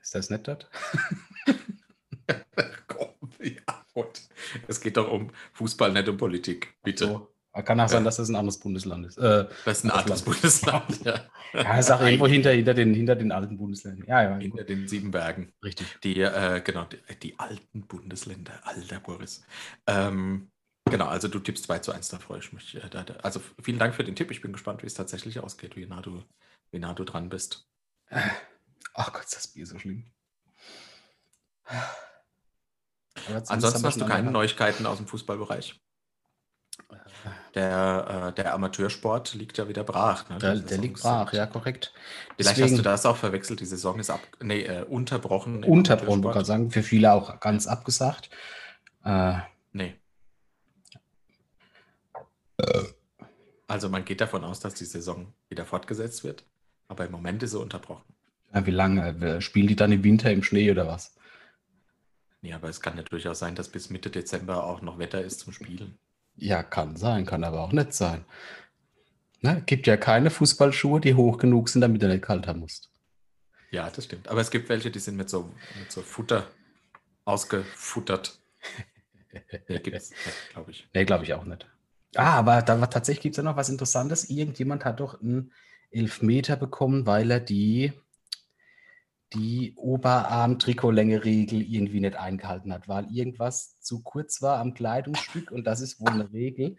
Ist 0.00 0.14
das 0.14 0.30
nicht 0.30 0.48
das? 0.48 0.66
Ja, 3.42 3.86
gut. 3.94 4.20
Es 4.68 4.80
geht 4.80 4.98
doch 4.98 5.10
um 5.10 5.30
Fußball, 5.54 5.92
nicht 5.92 6.08
um 6.08 6.16
Politik. 6.18 6.74
Bitte. 6.82 7.06
So. 7.06 7.34
Kann 7.64 7.80
auch 7.80 7.88
sein, 7.88 8.04
dass 8.04 8.16
das 8.16 8.28
ein 8.28 8.36
anderes 8.36 8.60
Bundesland 8.60 9.06
ist. 9.06 9.18
Äh, 9.18 9.48
Das 9.64 9.78
ist 9.78 9.84
ein 9.84 9.90
anderes 9.90 10.22
Bundesland. 10.22 11.04
Ja. 11.04 11.20
ja, 11.52 11.78
ist 11.78 11.90
auch 11.90 12.00
irgendwo 12.00 12.26
hinter, 12.28 12.52
hinter, 12.52 12.74
den, 12.74 12.94
hinter 12.94 13.16
den 13.16 13.32
alten 13.32 13.56
Bundesländern. 13.58 14.06
Ja, 14.06 14.22
ja, 14.22 14.36
Hinter 14.38 14.58
gut. 14.58 14.68
den 14.68 14.86
sieben 14.86 15.10
Bergen. 15.10 15.52
richtig. 15.64 15.98
Die, 16.04 16.20
äh, 16.20 16.60
genau, 16.64 16.84
die, 16.84 16.98
die 17.22 17.38
alten 17.38 17.86
Bundesländer. 17.88 18.52
Alter 18.62 19.00
Boris. 19.00 19.42
Ähm, 19.88 20.50
genau, 20.84 21.06
also 21.06 21.26
du 21.26 21.40
tippst 21.40 21.64
2 21.64 21.80
zu 21.80 21.90
1, 21.92 22.08
da 22.08 22.18
freue 22.20 22.38
ich 22.38 22.52
mich. 22.52 22.76
Äh, 22.76 22.88
da, 22.88 23.02
da, 23.02 23.14
also 23.16 23.40
vielen 23.60 23.80
Dank 23.80 23.96
für 23.96 24.04
den 24.04 24.14
Tipp. 24.14 24.30
Ich 24.30 24.42
bin 24.42 24.52
gespannt, 24.52 24.82
wie 24.82 24.86
es 24.86 24.94
tatsächlich 24.94 25.40
ausgeht, 25.40 25.74
wie 25.76 25.86
nah 25.86 26.00
du, 26.02 26.22
wie 26.70 26.78
nah 26.78 26.94
du 26.94 27.02
dran 27.04 27.28
bist. 27.30 27.66
Ach 28.94 29.12
Gott, 29.12 29.24
ist 29.24 29.34
das 29.36 29.48
Bier 29.48 29.66
so 29.66 29.76
schlimm. 29.78 30.06
Ansonsten 33.48 33.84
hast 33.84 34.00
du 34.00 34.06
keine 34.06 34.14
eine- 34.20 34.30
Neuigkeiten 34.30 34.86
aus 34.86 34.98
dem 34.98 35.06
Fußballbereich. 35.08 35.80
Der, 37.54 38.28
äh, 38.30 38.34
der 38.34 38.54
Amateursport 38.54 39.34
liegt 39.34 39.58
ja 39.58 39.68
wieder 39.68 39.84
brach. 39.84 40.28
Ne? 40.28 40.38
Der, 40.38 40.56
der 40.56 40.78
liegt 40.78 41.00
brach, 41.00 41.32
ja, 41.32 41.46
korrekt. 41.46 41.92
Vielleicht 42.36 42.56
Deswegen- 42.58 42.70
hast 42.70 42.78
du 42.78 42.82
das 42.82 43.06
auch 43.06 43.16
verwechselt. 43.16 43.60
Die 43.60 43.66
Saison 43.66 43.98
ist 43.98 44.10
ab, 44.10 44.20
nee, 44.40 44.62
äh, 44.62 44.82
unterbrochen. 44.84 45.64
Unterbrochen, 45.64 46.22
wollte 46.24 46.40
ich 46.40 46.46
sagen, 46.46 46.70
für 46.70 46.82
viele 46.82 47.12
auch 47.12 47.40
ganz 47.40 47.66
abgesagt. 47.66 48.30
Äh, 49.04 49.38
Nee. 49.72 49.94
Also 53.66 53.88
man 53.88 54.04
geht 54.04 54.20
davon 54.20 54.44
aus, 54.44 54.60
dass 54.60 54.74
die 54.74 54.84
Saison 54.84 55.32
wieder 55.48 55.64
fortgesetzt 55.64 56.24
wird, 56.24 56.44
aber 56.88 57.06
im 57.06 57.12
Moment 57.12 57.42
ist 57.42 57.52
sie 57.52 57.58
unterbrochen. 57.58 58.04
ja, 58.52 58.66
wie 58.66 58.70
lange? 58.72 59.08
Äh, 59.36 59.40
Spielen 59.40 59.68
die 59.68 59.76
dann 59.76 59.92
im 59.92 60.02
Winter 60.04 60.30
im 60.32 60.42
Schnee 60.42 60.70
oder 60.70 60.86
was? 60.88 61.14
Nee, 62.42 62.52
aber 62.52 62.68
es 62.68 62.80
kann 62.80 62.96
ja 62.96 63.02
durchaus 63.04 63.38
sein, 63.38 63.54
dass 63.54 63.68
bis 63.68 63.90
Mitte 63.90 64.10
Dezember 64.10 64.64
auch 64.64 64.82
noch 64.82 64.98
Wetter 64.98 65.22
ist 65.22 65.40
zum 65.40 65.52
Spielen. 65.52 65.98
Ja, 66.40 66.62
kann 66.62 66.96
sein, 66.96 67.26
kann 67.26 67.44
aber 67.44 67.60
auch 67.60 67.72
nicht 67.72 67.92
sein. 67.92 68.24
Ne? 69.42 69.62
Gibt 69.66 69.86
ja 69.86 69.96
keine 69.96 70.30
Fußballschuhe, 70.30 71.00
die 71.00 71.14
hoch 71.14 71.38
genug 71.38 71.68
sind, 71.68 71.82
damit 71.82 72.02
du 72.02 72.08
nicht 72.08 72.22
kalt 72.22 72.46
haben 72.46 72.60
musst. 72.60 72.90
Ja, 73.70 73.90
das 73.90 74.06
stimmt. 74.06 74.28
Aber 74.28 74.40
es 74.40 74.50
gibt 74.50 74.68
welche, 74.68 74.90
die 74.90 74.98
sind 74.98 75.16
mit 75.16 75.30
so, 75.30 75.52
mit 75.78 75.92
so 75.92 76.02
Futter 76.02 76.50
ausgefuttert. 77.24 78.38
Nee, 79.68 79.78
gibt's, 79.78 80.12
glaube 80.52 80.72
ich. 80.72 80.88
Nee, 80.92 81.04
glaube 81.04 81.24
ich 81.24 81.34
auch 81.34 81.44
nicht. 81.44 81.64
Ah, 82.16 82.38
aber 82.38 82.62
da 82.62 82.80
war, 82.80 82.90
tatsächlich 82.90 83.22
gibt 83.22 83.34
es 83.34 83.36
ja 83.36 83.42
noch 83.44 83.56
was 83.56 83.68
Interessantes. 83.68 84.28
Irgendjemand 84.28 84.84
hat 84.84 84.98
doch 84.98 85.20
einen 85.20 85.52
Elfmeter 85.92 86.56
bekommen, 86.56 87.06
weil 87.06 87.30
er 87.30 87.38
die, 87.38 87.92
die 89.32 89.74
Oberarm-Trikotlänge-Regel 89.76 91.62
irgendwie 91.62 92.00
nicht 92.00 92.16
eingehalten 92.16 92.72
hat, 92.72 92.88
weil 92.88 93.06
irgendwas 93.10 93.78
zu 93.80 94.02
kurz 94.02 94.42
war 94.42 94.58
am 94.58 94.74
Kleidungsstück 94.74 95.52
und 95.52 95.64
das 95.64 95.80
ist 95.80 96.00
wohl 96.00 96.10
eine 96.10 96.32
Regel, 96.32 96.76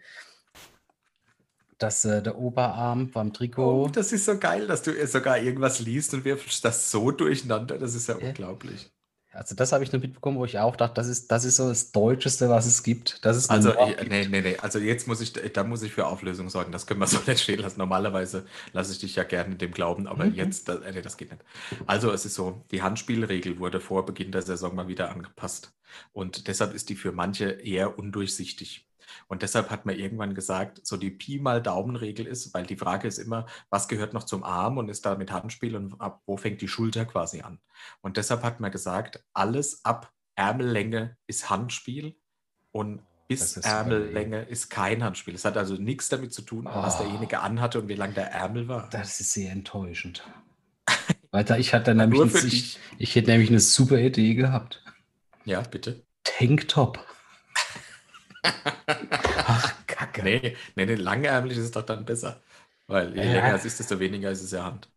dass 1.78 2.04
äh, 2.04 2.22
der 2.22 2.38
Oberarm 2.38 3.10
beim 3.10 3.32
Trikot. 3.32 3.84
Oh, 3.84 3.88
das 3.88 4.12
ist 4.12 4.24
so 4.26 4.38
geil, 4.38 4.66
dass 4.66 4.82
du 4.82 5.06
sogar 5.06 5.38
irgendwas 5.38 5.80
liest 5.80 6.14
und 6.14 6.24
wirfst 6.24 6.64
das 6.64 6.90
so 6.90 7.10
durcheinander. 7.10 7.78
Das 7.78 7.94
ist 7.94 8.08
ja, 8.08 8.18
Ja. 8.18 8.28
unglaublich. 8.28 8.92
Also 9.32 9.54
das 9.54 9.72
habe 9.72 9.82
ich 9.84 9.92
nur 9.92 10.00
mitbekommen, 10.00 10.38
wo 10.38 10.44
ich 10.44 10.58
auch 10.58 10.76
dachte, 10.76 10.94
das 10.94 11.08
ist, 11.08 11.30
das 11.32 11.44
ist 11.44 11.56
so 11.56 11.68
das 11.68 11.90
Deutscheste, 11.92 12.48
was 12.50 12.66
es 12.66 12.82
gibt. 12.82 13.24
Das 13.24 13.36
ist 13.36 13.50
Also, 13.50 13.74
ich, 13.78 13.98
gibt. 13.98 14.08
nee, 14.08 14.26
nee, 14.28 14.40
nee. 14.40 14.56
Also 14.58 14.78
jetzt 14.78 15.06
muss 15.06 15.20
ich, 15.20 15.32
da 15.34 15.62
muss 15.64 15.82
ich 15.82 15.92
für 15.92 16.06
Auflösung 16.06 16.48
sorgen. 16.48 16.72
Das 16.72 16.86
können 16.86 17.00
wir 17.00 17.06
so 17.06 17.18
nicht 17.26 17.42
stehen 17.42 17.60
lassen. 17.60 17.78
Normalerweise 17.78 18.46
lasse 18.72 18.92
ich 18.92 18.98
dich 19.00 19.14
ja 19.16 19.24
gerne 19.24 19.56
dem 19.56 19.72
glauben, 19.72 20.06
aber 20.06 20.30
Mhm. 20.30 20.34
jetzt, 20.34 20.68
das, 20.68 20.80
nee, 20.80 21.02
das 21.02 21.16
geht 21.18 21.30
nicht. 21.32 21.44
Also 21.86 22.10
es 22.12 22.24
ist 22.24 22.34
so, 22.34 22.64
die 22.70 22.82
Handspielregel 22.82 23.58
wurde 23.58 23.80
vor 23.80 24.06
Beginn 24.06 24.32
der 24.32 24.42
Saison 24.42 24.74
mal 24.74 24.88
wieder 24.88 25.10
angepasst. 25.10 25.74
Und 26.12 26.48
deshalb 26.48 26.72
ist 26.74 26.88
die 26.88 26.96
für 26.96 27.12
manche 27.12 27.50
eher 27.50 27.98
undurchsichtig. 27.98 28.88
Und 29.28 29.42
deshalb 29.42 29.70
hat 29.70 29.86
man 29.86 29.96
irgendwann 29.96 30.34
gesagt, 30.34 30.80
so 30.86 30.96
die 30.96 31.10
Pi 31.10 31.38
mal 31.38 31.62
Daumen-Regel 31.62 32.26
ist, 32.26 32.52
weil 32.54 32.66
die 32.66 32.76
Frage 32.76 33.08
ist 33.08 33.18
immer, 33.18 33.46
was 33.70 33.88
gehört 33.88 34.12
noch 34.14 34.24
zum 34.24 34.44
Arm 34.44 34.78
und 34.78 34.88
ist 34.88 35.06
da 35.06 35.14
mit 35.16 35.32
Handspiel 35.32 35.76
und 35.76 36.00
ab 36.00 36.22
wo 36.26 36.36
fängt 36.36 36.60
die 36.60 36.68
Schulter 36.68 37.04
quasi 37.04 37.42
an? 37.42 37.58
Und 38.00 38.16
deshalb 38.16 38.42
hat 38.42 38.60
man 38.60 38.70
gesagt, 38.70 39.24
alles 39.32 39.84
ab 39.84 40.12
Ärmellänge 40.34 41.16
ist 41.26 41.50
Handspiel 41.50 42.16
und 42.70 43.02
bis 43.28 43.56
ist 43.56 43.64
Ärmellänge 43.66 44.42
ist 44.42 44.68
kein 44.70 45.02
Handspiel. 45.02 45.34
Es 45.34 45.44
hat 45.44 45.56
also 45.56 45.74
nichts 45.74 46.08
damit 46.08 46.32
zu 46.32 46.42
tun, 46.42 46.66
was 46.66 46.96
Oh. 47.00 47.04
derjenige 47.04 47.40
anhatte 47.40 47.80
und 47.80 47.88
wie 47.88 47.94
lang 47.94 48.14
der 48.14 48.30
Ärmel 48.30 48.68
war. 48.68 48.88
Das 48.90 49.20
ist 49.20 49.32
sehr 49.32 49.52
enttäuschend. 49.52 50.22
Weil 51.30 51.44
da, 51.44 51.56
ich 51.56 51.72
hatte 51.72 51.94
nämlich 51.94 52.20
ein, 52.20 52.46
ich, 52.46 52.78
ich 52.98 53.14
hätte 53.14 53.30
nämlich 53.30 53.48
eine 53.48 53.60
super 53.60 53.98
Idee 53.98 54.34
gehabt. 54.34 54.82
Ja, 55.44 55.60
bitte. 55.62 56.02
Tanktop. 56.24 57.04
Ach, 59.46 59.86
Kacke. 59.86 60.22
Nee, 60.22 60.56
nee, 60.76 60.86
nee 60.86 60.94
langärmlich 60.94 61.58
ist 61.58 61.64
es 61.64 61.70
doch 61.70 61.82
dann 61.82 62.04
besser. 62.04 62.40
Weil 62.86 63.16
je 63.16 63.24
Ja. 63.24 63.32
länger 63.32 63.54
es 63.54 63.64
ist, 63.64 63.78
desto 63.78 63.98
weniger 64.00 64.30
ist 64.30 64.42
es 64.42 64.50
ja 64.50 64.64
Hand. 64.64 64.88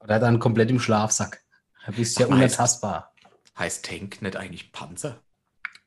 Oder 0.00 0.18
dann 0.18 0.38
komplett 0.38 0.70
im 0.70 0.80
Schlafsack. 0.80 1.42
Da 1.84 1.92
bist 1.92 2.18
du 2.18 2.22
ja 2.22 2.28
unantastbar. 2.28 3.12
Heißt 3.58 3.84
Tank 3.84 4.22
nicht 4.22 4.36
eigentlich 4.36 4.72
Panzer? 4.72 5.18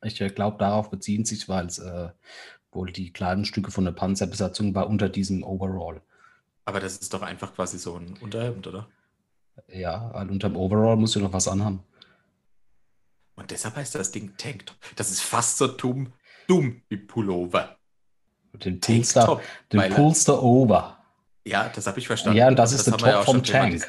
Ich 0.02 0.18
glaube, 0.34 0.58
darauf 0.58 0.90
beziehen 0.90 1.24
sich, 1.24 1.48
weil 1.48 1.66
es 1.66 1.78
äh, 1.78 2.10
wohl 2.72 2.90
die 2.92 3.12
kleinen 3.12 3.44
Stücke 3.44 3.70
von 3.70 3.84
der 3.84 3.92
Panzerbesatzung 3.92 4.74
war 4.74 4.88
unter 4.88 5.08
diesem 5.08 5.44
Overall. 5.44 6.00
Aber 6.64 6.80
das 6.80 6.98
ist 6.98 7.12
doch 7.14 7.22
einfach 7.22 7.54
quasi 7.54 7.78
so 7.78 7.96
ein 7.96 8.16
Unterhemd, 8.20 8.66
oder? 8.66 8.88
Ja, 9.68 10.10
weil 10.14 10.30
unterm 10.30 10.56
Overall 10.56 10.96
musst 10.96 11.14
du 11.14 11.20
noch 11.20 11.32
was 11.32 11.48
anhaben. 11.48 11.80
Und 13.34 13.50
deshalb 13.50 13.76
heißt 13.76 13.94
das 13.94 14.10
Ding 14.12 14.36
Tanktop. 14.36 14.76
Das 14.96 15.10
ist 15.10 15.20
fast 15.20 15.58
so 15.58 15.66
dumm, 15.68 16.12
dumm 16.46 16.82
wie 16.88 16.96
Pullover. 16.98 17.76
Den 18.52 18.80
Pulster, 18.80 19.20
Tanktop. 19.26 19.42
den 19.72 19.80
weil- 19.80 19.90
Pulster 19.94 20.42
Over. 20.42 20.98
Ja, 21.44 21.68
das 21.70 21.86
habe 21.86 21.98
ich 21.98 22.06
verstanden. 22.06 22.38
Ja, 22.38 22.48
und 22.48 22.56
das 22.56 22.72
ist 22.72 22.86
der 22.86 22.96
Top 22.96 23.24
vom 23.24 23.42
Tank. 23.42 23.84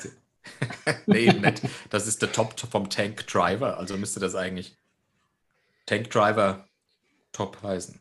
nee, 1.06 1.28
eben 1.28 1.42
nicht. 1.42 1.62
Das 1.90 2.08
ist 2.08 2.22
der 2.22 2.32
Top 2.32 2.60
vom 2.60 2.90
Tank 2.90 3.28
Driver. 3.28 3.78
Also 3.78 3.96
müsste 3.98 4.20
das 4.20 4.36
eigentlich 4.36 4.76
Tank 5.86 6.10
Driver 6.10 6.68
Top 7.32 7.62
heißen. 7.62 8.00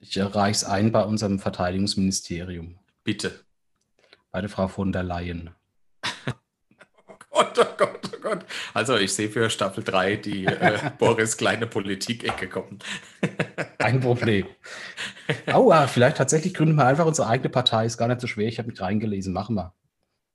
Ich 0.00 0.18
reiche 0.18 0.56
es 0.56 0.64
ein 0.64 0.92
bei 0.92 1.04
unserem 1.04 1.38
Verteidigungsministerium. 1.38 2.78
Bitte. 3.04 3.44
Bei 4.30 4.40
der 4.40 4.50
Frau 4.50 4.68
von 4.68 4.92
der 4.92 5.02
Leyen. 5.02 5.50
Oh 7.38 7.42
Gott, 7.42 7.58
oh 7.58 7.76
Gott, 7.76 8.10
oh 8.14 8.20
Gott. 8.20 8.46
Also 8.72 8.96
ich 8.96 9.12
sehe 9.12 9.28
für 9.28 9.50
Staffel 9.50 9.84
3 9.84 10.16
die 10.16 10.46
äh, 10.46 10.90
Boris 10.98 11.36
kleine 11.36 11.66
Politik-Ecke 11.66 12.48
kommen. 12.48 12.78
Kein 13.78 14.00
Problem. 14.00 14.46
Aua, 15.46 15.86
vielleicht 15.86 16.16
tatsächlich 16.16 16.54
gründen 16.54 16.76
wir 16.76 16.86
einfach 16.86 17.04
unsere 17.04 17.28
eigene 17.28 17.50
Partei. 17.50 17.84
Ist 17.84 17.98
gar 17.98 18.08
nicht 18.08 18.20
so 18.20 18.26
schwer. 18.26 18.48
Ich 18.48 18.58
habe 18.58 18.68
mich 18.68 18.80
reingelesen. 18.80 19.32
Machen 19.32 19.56
wir. 19.56 19.74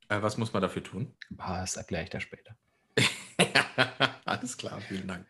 Äh, 0.09 0.21
was 0.21 0.37
muss 0.37 0.53
man 0.53 0.61
dafür 0.61 0.83
tun? 0.83 1.13
Ah, 1.37 1.61
das 1.61 1.75
erkläre 1.75 2.03
ich 2.03 2.09
dir 2.09 2.21
später. 2.21 2.55
Alles 4.25 4.57
klar, 4.57 4.79
vielen 4.81 5.07
Dank. 5.07 5.25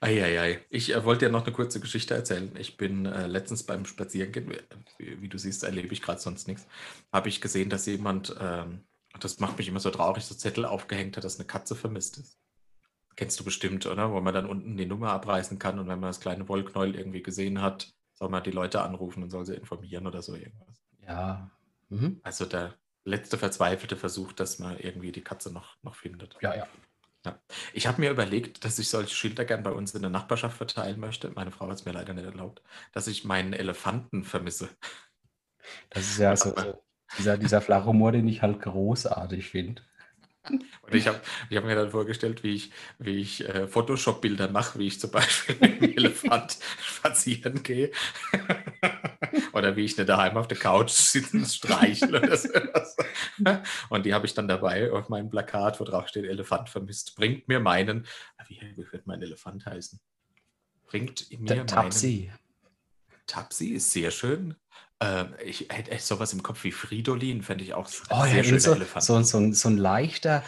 Eieiei. 0.00 0.60
Ich 0.70 0.94
äh, 0.94 1.04
wollte 1.04 1.26
dir 1.26 1.32
noch 1.32 1.44
eine 1.44 1.52
kurze 1.52 1.80
Geschichte 1.80 2.14
erzählen. 2.14 2.54
Ich 2.58 2.76
bin 2.76 3.06
äh, 3.06 3.26
letztens 3.26 3.64
beim 3.64 3.84
Spazierengehen, 3.84 4.52
wie, 4.98 5.22
wie 5.22 5.28
du 5.28 5.38
siehst, 5.38 5.64
erlebe 5.64 5.92
ich 5.92 6.02
gerade 6.02 6.20
sonst 6.20 6.46
nichts, 6.48 6.66
habe 7.12 7.28
ich 7.28 7.40
gesehen, 7.40 7.70
dass 7.70 7.86
jemand, 7.86 8.36
ähm, 8.40 8.84
das 9.18 9.40
macht 9.40 9.58
mich 9.58 9.68
immer 9.68 9.80
so 9.80 9.90
traurig, 9.90 10.24
so 10.24 10.34
Zettel 10.34 10.64
aufgehängt 10.64 11.16
hat, 11.16 11.24
dass 11.24 11.38
eine 11.38 11.46
Katze 11.46 11.74
vermisst 11.74 12.18
ist. 12.18 12.38
Kennst 13.16 13.40
du 13.40 13.44
bestimmt, 13.44 13.86
oder? 13.86 14.12
Wo 14.12 14.20
man 14.20 14.34
dann 14.34 14.46
unten 14.46 14.76
die 14.76 14.86
Nummer 14.86 15.10
abreißen 15.12 15.58
kann 15.58 15.78
und 15.78 15.88
wenn 15.88 16.00
man 16.00 16.10
das 16.10 16.20
kleine 16.20 16.48
Wollknäuel 16.48 16.94
irgendwie 16.94 17.22
gesehen 17.22 17.62
hat, 17.62 17.94
soll 18.12 18.28
man 18.28 18.42
die 18.42 18.50
Leute 18.50 18.82
anrufen 18.82 19.22
und 19.22 19.30
soll 19.30 19.46
sie 19.46 19.54
informieren 19.54 20.06
oder 20.06 20.22
so 20.22 20.34
irgendwas. 20.34 20.82
Ja. 21.06 21.50
Mhm. 21.88 22.20
Also 22.22 22.44
der 22.44 22.74
letzte 23.04 23.38
verzweifelte 23.38 23.96
Versuch, 23.96 24.32
dass 24.32 24.58
man 24.58 24.78
irgendwie 24.78 25.12
die 25.12 25.22
Katze 25.22 25.52
noch, 25.52 25.76
noch 25.82 25.94
findet. 25.94 26.36
Ja, 26.42 26.54
ja. 26.54 26.66
Ich 27.72 27.88
habe 27.88 28.00
mir 28.00 28.10
überlegt, 28.10 28.64
dass 28.64 28.78
ich 28.78 28.88
solche 28.88 29.14
Schilder 29.14 29.44
gern 29.44 29.64
bei 29.64 29.72
uns 29.72 29.94
in 29.94 30.02
der 30.02 30.10
Nachbarschaft 30.10 30.56
verteilen 30.56 31.00
möchte. 31.00 31.30
Meine 31.30 31.50
Frau 31.50 31.66
hat 31.66 31.74
es 31.74 31.84
mir 31.84 31.92
leider 31.92 32.14
nicht 32.14 32.24
erlaubt, 32.24 32.62
dass 32.92 33.08
ich 33.08 33.24
meinen 33.24 33.52
Elefanten 33.52 34.22
vermisse. 34.22 34.68
Das 35.90 36.04
ist 36.04 36.18
ja 36.18 36.36
so, 36.36 36.54
so 36.54 36.85
dieser, 37.18 37.38
dieser 37.38 37.60
flache 37.60 37.86
Humor, 37.86 38.12
den 38.12 38.28
ich 38.28 38.42
halt 38.42 38.60
großartig 38.60 39.50
finde. 39.50 39.82
Und 40.48 40.94
ich 40.94 41.08
habe 41.08 41.20
ich 41.50 41.56
hab 41.56 41.64
mir 41.64 41.74
dann 41.74 41.90
vorgestellt, 41.90 42.42
wie 42.42 42.54
ich, 42.54 42.70
wie 42.98 43.16
ich 43.16 43.48
äh, 43.48 43.66
Photoshop-Bilder 43.66 44.48
mache, 44.48 44.78
wie 44.78 44.86
ich 44.86 45.00
zum 45.00 45.10
Beispiel 45.10 45.56
mit 45.60 45.80
dem 45.80 45.96
Elefant 45.96 46.58
spazieren 46.80 47.62
gehe. 47.62 47.90
oder 49.52 49.74
wie 49.76 49.84
ich 49.84 49.96
nicht 49.96 50.08
daheim 50.08 50.36
auf 50.36 50.48
der 50.48 50.58
Couch 50.58 50.90
sitze 50.90 51.36
und 51.36 51.46
streichle 51.46 52.20
oder 52.20 52.36
sowas. 52.36 52.96
Und 53.88 54.06
die 54.06 54.14
habe 54.14 54.26
ich 54.26 54.34
dann 54.34 54.48
dabei 54.48 54.92
auf 54.92 55.08
meinem 55.08 55.30
Plakat, 55.30 55.80
wo 55.80 55.84
drauf 55.84 56.08
steht, 56.08 56.24
Elefant 56.24 56.68
vermisst. 56.68 57.16
Bringt 57.16 57.48
mir 57.48 57.58
meinen, 57.58 58.06
ah, 58.36 58.44
wie, 58.48 58.60
wie 58.60 58.92
wird 58.92 59.06
mein 59.06 59.22
Elefant 59.22 59.66
heißen? 59.66 59.98
Bringt 60.86 61.30
mir 61.30 61.46
Der 61.46 61.56
meinen 61.56 61.66
Tapsi. 61.66 62.30
Tapsi 63.26 63.68
ist 63.70 63.90
sehr 63.90 64.12
schön. 64.12 64.54
Ähm, 65.00 65.34
ich 65.44 65.66
hätte 65.70 65.90
echt 65.90 66.06
sowas 66.06 66.32
im 66.32 66.42
Kopf 66.42 66.64
wie 66.64 66.72
Fridolin, 66.72 67.42
fände 67.42 67.62
ich 67.64 67.74
auch 67.74 67.86
Oh 68.10 68.24
ja, 68.24 68.42
sehr 68.42 68.60
so, 68.60 68.70
schöner 68.70 68.76
Elefant. 68.76 69.04
so, 69.04 69.22
so, 69.22 69.38
ein, 69.38 69.52
so 69.52 69.68
ein 69.68 69.76
leichter, 69.76 70.42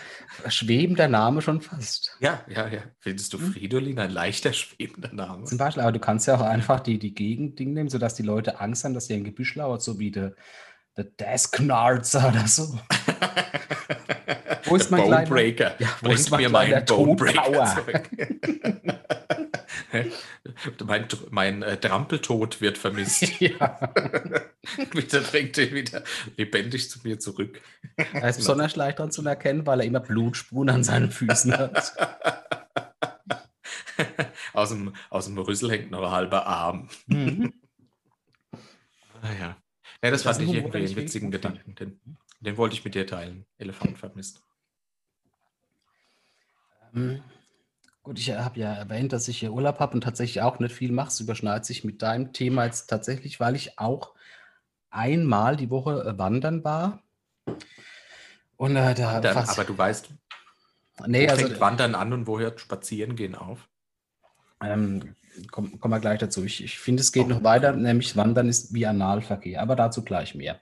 schwebender 0.48 1.06
Name 1.06 1.42
schon 1.42 1.60
fast. 1.60 2.16
Ja, 2.20 2.42
ja, 2.48 2.66
ja. 2.66 2.80
Findest 2.98 3.32
Hm? 3.34 3.40
du 3.40 3.46
Fridolin 3.52 3.98
ein 3.98 4.10
leichter 4.10 4.54
schwebender 4.54 5.12
Name? 5.12 5.44
Zum 5.44 5.58
Beispiel, 5.58 5.82
aber 5.82 5.92
du 5.92 6.00
kannst 6.00 6.26
ja 6.26 6.36
auch 6.36 6.40
einfach 6.40 6.80
die, 6.80 6.98
die 6.98 7.14
Gegend-Ding 7.14 7.74
nehmen, 7.74 7.90
sodass 7.90 8.14
die 8.14 8.22
Leute 8.22 8.58
Angst 8.60 8.84
haben, 8.84 8.94
dass 8.94 9.10
ihr 9.10 9.16
ein 9.16 9.24
Gebüsch 9.24 9.54
lauert, 9.54 9.82
so 9.82 9.98
wie 9.98 10.10
der, 10.10 10.34
der 10.96 11.04
Desknarzer 11.04 12.28
oder 12.30 12.48
so. 12.48 12.78
Wo 14.64 14.76
ist 14.76 14.90
mein 14.90 15.02
Bonebreaker? 15.02 15.74
Ja, 15.78 15.88
wo 16.02 16.08
Bringt 16.08 16.20
ist 16.20 16.30
mein 16.30 16.40
mir 16.42 16.48
meinen 16.50 16.84
Bonebreaker 16.84 17.64
zurück. 17.64 18.10
mein 20.84 21.06
mein 21.30 21.62
äh, 21.62 21.76
Trampeltod 21.78 22.60
wird 22.60 22.78
vermisst. 22.78 23.22
ja. 23.40 23.92
Bitte 24.92 25.20
bringt 25.20 25.56
ihn 25.58 25.74
wieder 25.74 26.02
lebendig 26.36 26.90
zu 26.90 27.00
mir 27.02 27.18
zurück. 27.18 27.60
Er 27.96 28.28
ist 28.28 28.38
besonders 28.38 28.76
leicht 28.76 28.98
daran 28.98 29.10
zu 29.10 29.24
erkennen, 29.24 29.66
weil 29.66 29.80
er 29.80 29.86
immer 29.86 30.00
Blutspuren 30.00 30.70
an 30.70 30.84
seinen 30.84 31.10
Füßen 31.10 31.56
hat. 31.56 31.94
aus, 34.52 34.68
dem, 34.70 34.94
aus 35.10 35.26
dem 35.26 35.38
Rüssel 35.38 35.70
hängt 35.70 35.90
noch 35.90 36.02
ein 36.02 36.10
halber 36.10 36.46
Arm. 36.46 36.88
Mhm. 37.06 37.52
Ah, 39.22 39.32
ja. 39.32 39.56
ja, 40.02 40.10
das, 40.10 40.22
Das 40.22 40.36
fand 40.36 40.48
ich 40.48 40.54
irgendwie 40.54 40.78
einen 40.78 40.96
witzigen. 40.96 41.30
Gedanken. 41.30 41.74
Den, 41.74 42.00
den 42.40 42.56
wollte 42.56 42.74
ich 42.74 42.84
mit 42.84 42.94
dir 42.94 43.06
teilen. 43.06 43.46
Elefant 43.58 43.98
vermisst. 43.98 44.42
Mhm. 46.92 47.22
Gut, 48.08 48.18
ich 48.18 48.30
habe 48.30 48.58
ja 48.58 48.72
erwähnt, 48.72 49.12
dass 49.12 49.28
ich 49.28 49.40
hier 49.40 49.52
Urlaub 49.52 49.80
habe 49.80 49.92
und 49.92 50.00
tatsächlich 50.00 50.40
auch 50.40 50.60
nicht 50.60 50.74
viel 50.74 50.92
mache. 50.92 51.08
Es 51.08 51.20
überschneidet 51.20 51.66
sich 51.66 51.84
mit 51.84 52.00
deinem 52.00 52.32
Thema 52.32 52.64
jetzt 52.64 52.86
tatsächlich, 52.86 53.38
weil 53.38 53.54
ich 53.54 53.78
auch 53.78 54.14
einmal 54.88 55.56
die 55.56 55.68
Woche 55.68 56.04
äh, 56.06 56.16
wandern 56.16 56.64
war. 56.64 57.02
Und 58.56 58.76
äh, 58.76 58.94
da 58.94 59.16
Wandern, 59.16 59.34
fast- 59.34 59.50
aber 59.50 59.66
du 59.66 59.76
weißt, 59.76 60.08
nee, 61.06 61.26
wo 61.26 61.32
also, 61.32 61.46
fängt 61.48 61.60
Wandern 61.60 61.94
an 61.94 62.14
und 62.14 62.26
wo 62.26 62.38
hört 62.38 62.60
Spazierengehen 62.60 63.34
auf? 63.34 63.68
ähm, 64.62 65.14
kommen 65.50 65.78
komm 65.78 65.90
wir 65.90 66.00
gleich 66.00 66.18
dazu. 66.18 66.42
Ich, 66.44 66.64
ich 66.64 66.78
finde, 66.78 67.02
es 67.02 67.12
geht 67.12 67.28
noch 67.28 67.44
weiter, 67.44 67.72
nämlich 67.72 68.16
Wandern 68.16 68.48
ist 68.48 68.72
wie 68.72 68.86
Analverkehr, 68.86 69.60
aber 69.60 69.76
dazu 69.76 70.02
gleich 70.02 70.34
mehr. 70.34 70.58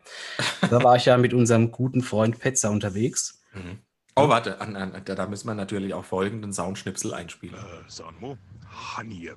Da 0.62 0.82
war 0.82 0.96
ich 0.96 1.04
ja 1.04 1.16
mit 1.16 1.32
unserem 1.32 1.70
guten 1.70 2.02
Freund 2.02 2.40
Petzer 2.40 2.72
unterwegs. 2.72 3.40
Mhm. 3.54 3.78
Oh, 4.18 4.30
warte, 4.30 4.62
an, 4.62 4.76
an, 4.76 5.02
da, 5.04 5.26
müssen 5.26 5.46
wir 5.46 5.52
natürlich 5.54 5.92
auch 5.92 6.06
folgenden 6.06 6.50
Soundschnipsel 6.50 7.12
einspielen. 7.12 7.54
Äh, 7.56 7.82
Sanmo, 7.86 8.38
Honey, 8.96 9.30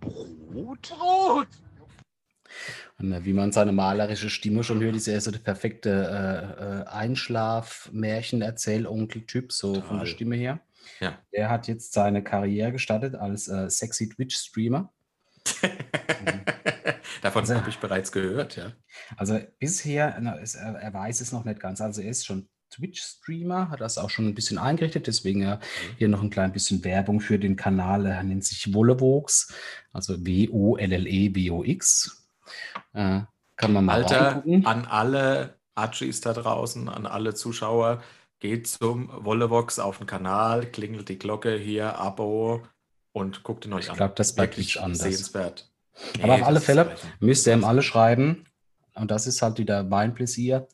Brot? 0.00 0.88
Brot! 0.88 1.46
Und 2.98 3.24
wie 3.24 3.32
man 3.32 3.52
seine 3.52 3.70
malerische 3.70 4.28
Stimme 4.28 4.64
schon 4.64 4.80
hört, 4.80 4.96
ist 4.96 5.06
er 5.06 5.20
so 5.20 5.30
der 5.30 5.38
perfekte 5.38 5.90
äh, 5.90 6.80
äh, 6.80 6.86
Einschlaf-Märchen-Erzähl-Onkel-Typ, 6.88 9.52
so 9.52 9.74
von 9.74 9.82
Total. 9.82 9.98
der 10.00 10.06
Stimme 10.06 10.34
her. 10.34 10.58
Ja. 10.98 11.16
Der 11.32 11.48
hat 11.48 11.68
jetzt 11.68 11.92
seine 11.92 12.24
Karriere 12.24 12.72
gestartet 12.72 13.14
als 13.14 13.46
äh, 13.46 13.70
sexy 13.70 14.08
Twitch-Streamer. 14.08 14.92
Davon 17.22 17.42
Also- 17.42 17.54
habe 17.54 17.70
ich 17.70 17.78
bereits 17.78 18.10
gehört, 18.10 18.56
ja. 18.56 18.72
Also 19.16 19.38
bisher, 19.60 20.18
na, 20.20 20.36
es, 20.40 20.56
er, 20.56 20.74
er 20.74 20.92
weiß 20.92 21.20
es 21.20 21.30
noch 21.30 21.44
nicht 21.44 21.60
ganz. 21.60 21.80
Also 21.80 22.02
er 22.02 22.10
ist 22.10 22.26
schon 22.26 22.48
Twitch-Streamer, 22.70 23.70
hat 23.70 23.80
das 23.80 23.98
auch 23.98 24.10
schon 24.10 24.26
ein 24.26 24.34
bisschen 24.34 24.58
eingerichtet, 24.58 25.06
deswegen 25.06 25.42
ja 25.42 25.60
hier 25.98 26.08
noch 26.08 26.22
ein 26.22 26.30
klein 26.30 26.52
bisschen 26.52 26.84
Werbung 26.84 27.20
für 27.20 27.38
den 27.38 27.56
Kanal. 27.56 28.06
Er 28.06 28.22
nennt 28.22 28.44
sich 28.44 28.72
Wollevox, 28.74 29.52
also 29.92 30.24
W-O-L-L-E-W-O-X. 30.24 32.26
Äh, 32.92 33.20
kann 33.56 33.72
man 33.72 33.84
mal 33.84 34.02
Alter, 34.02 34.20
reingucken. 34.28 34.66
an 34.66 34.84
alle 34.86 35.58
Archies 35.74 36.20
da 36.20 36.32
draußen, 36.32 36.88
an 36.88 37.06
alle 37.06 37.34
Zuschauer, 37.34 38.02
geht 38.38 38.66
zum 38.66 39.10
Wollevox 39.24 39.78
auf 39.78 39.98
den 39.98 40.06
Kanal, 40.06 40.66
klingelt 40.66 41.08
die 41.08 41.18
Glocke 41.18 41.56
hier, 41.56 41.98
Abo 41.98 42.62
und 43.12 43.42
guckt 43.42 43.64
ihn 43.64 43.72
euch 43.72 43.86
Ich 43.86 43.90
an. 43.90 43.96
glaub, 43.96 44.16
das 44.16 44.28
ist 44.30 44.36
bei 44.36 44.42
Wirklich 44.44 44.74
Twitch 44.74 44.84
anders. 44.84 44.98
Sehenswert. 45.00 45.72
Aber 46.22 46.34
auf 46.34 46.40
das 46.40 46.48
alle 46.48 46.60
Fälle. 46.60 46.96
Müsst 47.20 47.46
ihr 47.46 47.54
ihm 47.54 47.64
alle 47.64 47.82
schreiben. 47.82 48.44
Und 48.94 49.10
das 49.10 49.26
ist 49.26 49.40
halt 49.40 49.58
wieder 49.58 49.82
mein 49.82 50.12
Pläsier. 50.14 50.68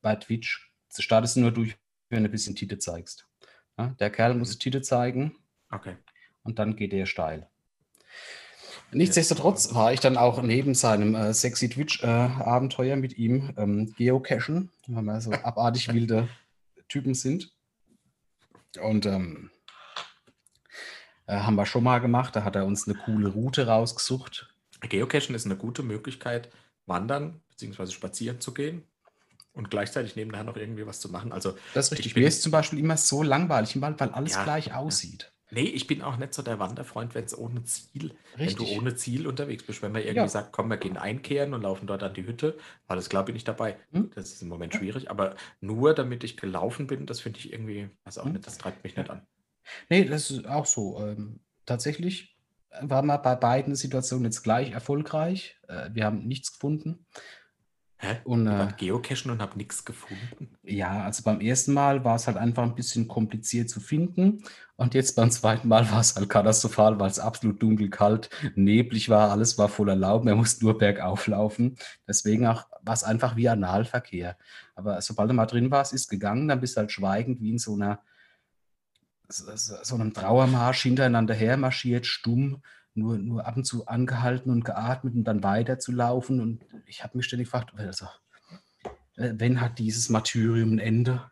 Bei 0.00 0.16
Twitch 0.16 0.71
startest 1.00 1.36
du 1.36 1.40
nur 1.40 1.52
durch, 1.52 1.76
wenn 2.10 2.22
du 2.22 2.28
ein 2.28 2.32
bisschen 2.32 2.54
Tite 2.54 2.78
zeigst. 2.78 3.26
Ja, 3.78 3.94
der 3.98 4.10
Kerl 4.10 4.34
muss 4.34 4.58
Tite 4.58 4.82
zeigen 4.82 5.36
Okay. 5.70 5.96
und 6.42 6.58
dann 6.58 6.76
geht 6.76 6.92
er 6.92 7.06
steil. 7.06 7.48
Nichtsdestotrotz 8.90 9.74
war 9.74 9.92
ich 9.94 10.00
dann 10.00 10.18
auch 10.18 10.42
neben 10.42 10.74
seinem 10.74 11.14
äh, 11.14 11.32
sexy 11.32 11.70
Twitch-Abenteuer 11.70 12.96
mit 12.96 13.16
ihm 13.16 13.54
ähm, 13.56 13.94
geocachen, 13.96 14.70
weil 14.88 15.02
wir 15.02 15.20
so 15.22 15.32
abartig 15.44 15.92
wilde 15.94 16.28
Typen 16.88 17.14
sind. 17.14 17.50
Und 18.80 19.06
ähm, 19.06 19.50
Äh, 21.26 21.36
haben 21.38 21.54
wir 21.54 21.66
schon 21.66 21.84
mal 21.84 22.00
gemacht. 22.00 22.34
Da 22.34 22.42
hat 22.44 22.56
er 22.56 22.66
uns 22.66 22.88
eine 22.88 22.98
coole 22.98 23.28
Route 23.28 23.66
rausgesucht. 23.66 24.52
Geocachen 24.80 25.34
ist 25.34 25.46
eine 25.46 25.56
gute 25.56 25.82
Möglichkeit, 25.84 26.50
wandern 26.86 27.40
bzw. 27.50 27.86
spazieren 27.92 28.40
zu 28.40 28.52
gehen 28.52 28.82
und 29.52 29.70
gleichzeitig 29.70 30.16
nebenher 30.16 30.44
noch 30.44 30.56
irgendwie 30.56 30.86
was 30.86 31.00
zu 31.00 31.10
machen. 31.10 31.32
Also 31.32 31.54
Das 31.74 31.86
ist 31.86 31.92
richtig. 31.92 32.16
Mir 32.16 32.26
ist 32.28 32.42
zum 32.42 32.52
Beispiel 32.52 32.78
immer 32.78 32.96
so 32.96 33.22
langweilig 33.22 33.74
im 33.74 33.82
Wald, 33.82 34.00
weil 34.00 34.10
alles 34.10 34.32
Ja, 34.32 34.44
gleich 34.44 34.66
ja. 34.68 34.76
aussieht. 34.76 35.32
Nee, 35.54 35.64
ich 35.64 35.86
bin 35.86 36.00
auch 36.00 36.16
nicht 36.16 36.32
so 36.32 36.40
der 36.40 36.58
Wanderfreund, 36.58 37.14
wenn 37.14 37.24
es 37.24 37.36
ohne 37.36 37.62
Ziel, 37.64 38.14
wenn 38.38 38.46
Richtig. 38.46 38.66
du 38.70 38.74
ohne 38.78 38.94
Ziel 38.94 39.26
unterwegs 39.26 39.64
bist. 39.64 39.82
Wenn 39.82 39.92
man 39.92 40.00
irgendwie 40.00 40.16
Ja. 40.20 40.28
sagt, 40.28 40.50
komm, 40.52 40.70
wir 40.70 40.78
gehen 40.78 40.96
einkehren 40.96 41.52
und 41.52 41.60
laufen 41.60 41.86
dort 41.86 42.02
an 42.02 42.14
die 42.14 42.26
Hütte, 42.26 42.56
alles 42.86 43.10
klar 43.10 43.26
bin 43.26 43.36
ich 43.36 43.44
dabei. 43.44 43.76
Hm? 43.92 44.10
Das 44.14 44.32
ist 44.32 44.40
im 44.40 44.48
Moment 44.48 44.72
schwierig, 44.74 45.10
aber 45.10 45.36
nur 45.60 45.92
damit 45.94 46.24
ich 46.24 46.38
gelaufen 46.38 46.86
bin, 46.86 47.04
das 47.04 47.20
finde 47.20 47.38
ich 47.38 47.52
irgendwie, 47.52 47.90
weiß 48.04 48.16
auch 48.16 48.24
Hm? 48.24 48.32
nicht, 48.32 48.46
das 48.46 48.56
treibt 48.56 48.82
mich 48.82 48.96
nicht 48.96 49.10
an. 49.10 49.26
Nee, 49.90 50.06
das 50.06 50.30
ist 50.30 50.46
auch 50.48 50.64
so. 50.64 50.98
Ähm, 51.00 51.40
tatsächlich 51.66 52.34
war 52.80 53.02
man 53.02 53.20
bei 53.20 53.34
beiden 53.36 53.74
Situationen 53.74 54.24
jetzt 54.24 54.42
gleich 54.42 54.70
erfolgreich. 54.70 55.58
Äh, 55.68 55.90
wir 55.92 56.06
haben 56.06 56.26
nichts 56.26 56.54
gefunden. 56.54 57.04
Hä? 58.04 58.16
Und, 58.24 58.46
Ich 58.48 58.52
äh, 58.52 58.58
war 58.58 58.72
geocachen 58.72 59.30
und 59.30 59.40
habe 59.40 59.56
nichts 59.56 59.84
gefunden. 59.84 60.56
Ja, 60.64 61.04
also 61.04 61.22
beim 61.22 61.40
ersten 61.40 61.72
Mal 61.72 62.04
war 62.04 62.16
es 62.16 62.26
halt 62.26 62.36
einfach 62.36 62.64
ein 62.64 62.74
bisschen 62.74 63.06
kompliziert 63.06 63.70
zu 63.70 63.78
finden. 63.78 64.42
Und 64.74 64.94
jetzt 64.94 65.14
beim 65.14 65.30
zweiten 65.30 65.68
Mal 65.68 65.88
war 65.92 66.00
es 66.00 66.16
halt 66.16 66.28
katastrophal, 66.28 66.98
weil 66.98 67.08
es 67.08 67.20
absolut 67.20 67.62
dunkel, 67.62 67.90
kalt, 67.90 68.28
neblig 68.56 69.08
war. 69.08 69.30
Alles 69.30 69.56
war 69.56 69.68
voller 69.68 69.94
Laub. 69.94 70.24
Man 70.24 70.36
musste 70.36 70.64
nur 70.64 70.78
bergauf 70.78 71.28
laufen. 71.28 71.76
Deswegen 72.08 72.44
auch 72.48 72.64
war 72.82 72.94
es 72.94 73.04
einfach 73.04 73.36
wie 73.36 73.48
Analverkehr. 73.48 74.36
Aber 74.74 75.00
sobald 75.00 75.30
du 75.30 75.34
mal 75.34 75.46
drin 75.46 75.70
warst, 75.70 75.92
ist 75.92 76.08
gegangen. 76.08 76.48
Dann 76.48 76.58
bist 76.58 76.76
du 76.76 76.80
halt 76.80 76.90
schweigend 76.90 77.40
wie 77.40 77.50
in 77.50 77.58
so 77.58 77.74
einer 77.74 78.00
so, 79.28 79.76
so 79.80 79.94
einem 79.94 80.12
Trauermarsch 80.12 80.82
hintereinander 80.82 81.34
her 81.34 81.56
marschiert, 81.56 82.04
stumm, 82.04 82.62
nur, 82.94 83.18
nur 83.18 83.46
ab 83.46 83.56
und 83.56 83.64
zu 83.64 83.86
angehalten 83.86 84.50
und 84.50 84.64
geatmet 84.64 85.14
und 85.14 85.24
dann 85.24 85.42
weiter 85.42 85.78
zu 85.78 85.92
laufen. 85.92 86.40
Und 86.40 86.64
ich 86.86 87.02
habe 87.02 87.16
mich 87.16 87.26
ständig 87.26 87.48
gefragt, 87.48 87.72
also, 87.76 88.06
äh, 89.16 89.32
wenn 89.36 89.60
hat 89.60 89.78
dieses 89.78 90.08
Martyrium 90.08 90.74
ein 90.74 90.78
Ende? 90.78 91.30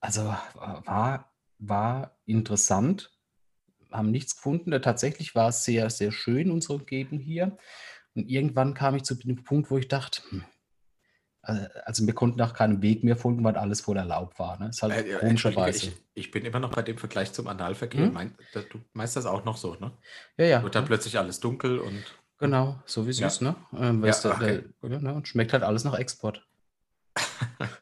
Also 0.00 0.22
äh, 0.22 0.86
war, 0.86 1.32
war 1.58 2.16
interessant, 2.26 3.12
haben 3.90 4.10
nichts 4.10 4.36
gefunden. 4.36 4.72
Äh, 4.72 4.80
Tatsächlich 4.80 5.34
war 5.34 5.48
es 5.48 5.64
sehr, 5.64 5.90
sehr 5.90 6.12
schön, 6.12 6.50
unsere 6.50 6.74
Umgebung 6.74 7.18
hier. 7.18 7.56
Und 8.14 8.28
irgendwann 8.28 8.74
kam 8.74 8.94
ich 8.96 9.02
zu 9.02 9.14
dem 9.14 9.44
Punkt, 9.44 9.70
wo 9.70 9.78
ich 9.78 9.88
dachte, 9.88 10.22
hm, 10.30 10.44
also 11.84 12.06
wir 12.06 12.14
konnten 12.14 12.40
auch 12.42 12.52
keinen 12.54 12.82
Weg 12.82 13.04
mehr 13.04 13.16
folgen, 13.16 13.42
weil 13.44 13.56
alles 13.56 13.80
voller 13.80 14.04
Laub 14.04 14.38
war. 14.38 14.58
Ne? 14.58 14.68
Ist 14.70 14.82
halt 14.82 14.92
Äh, 14.94 15.12
äh, 15.14 15.18
komischerweise. 15.18 15.86
Ich, 15.86 15.92
ich 16.14 16.30
bin 16.30 16.44
immer 16.44 16.58
noch 16.60 16.70
bei 16.70 16.82
dem 16.82 16.98
Vergleich 16.98 17.32
zum 17.32 17.46
Analverkehr. 17.46 18.06
Hm? 18.06 18.12
Mein, 18.12 18.34
da- 18.52 18.62
du 18.62 18.80
meinst 18.92 19.16
das 19.16 19.26
auch 19.26 19.44
noch 19.44 19.56
so, 19.56 19.74
ne? 19.76 19.92
ja, 20.36 20.44
ja. 20.46 20.62
Wird 20.62 20.74
dann 20.74 20.84
plötzlich 20.84 21.18
alles 21.18 21.40
dunkel 21.40 21.78
und 21.78 22.04
Genau, 22.38 22.78
so 22.84 23.06
wie 23.06 23.10
es 23.10 23.18
Ja. 23.18 23.28
ist, 23.28 23.40
ne? 23.40 23.56
Ähm, 23.74 24.04
Ja, 24.04 24.12
du, 24.22 24.30
okay, 24.30 24.64
der, 24.82 24.90
ja, 24.90 24.98
ne? 25.00 25.14
Und 25.14 25.26
schmeckt 25.26 25.52
halt 25.54 25.62
alles 25.62 25.84
nach 25.84 25.94
Export. 25.98 26.46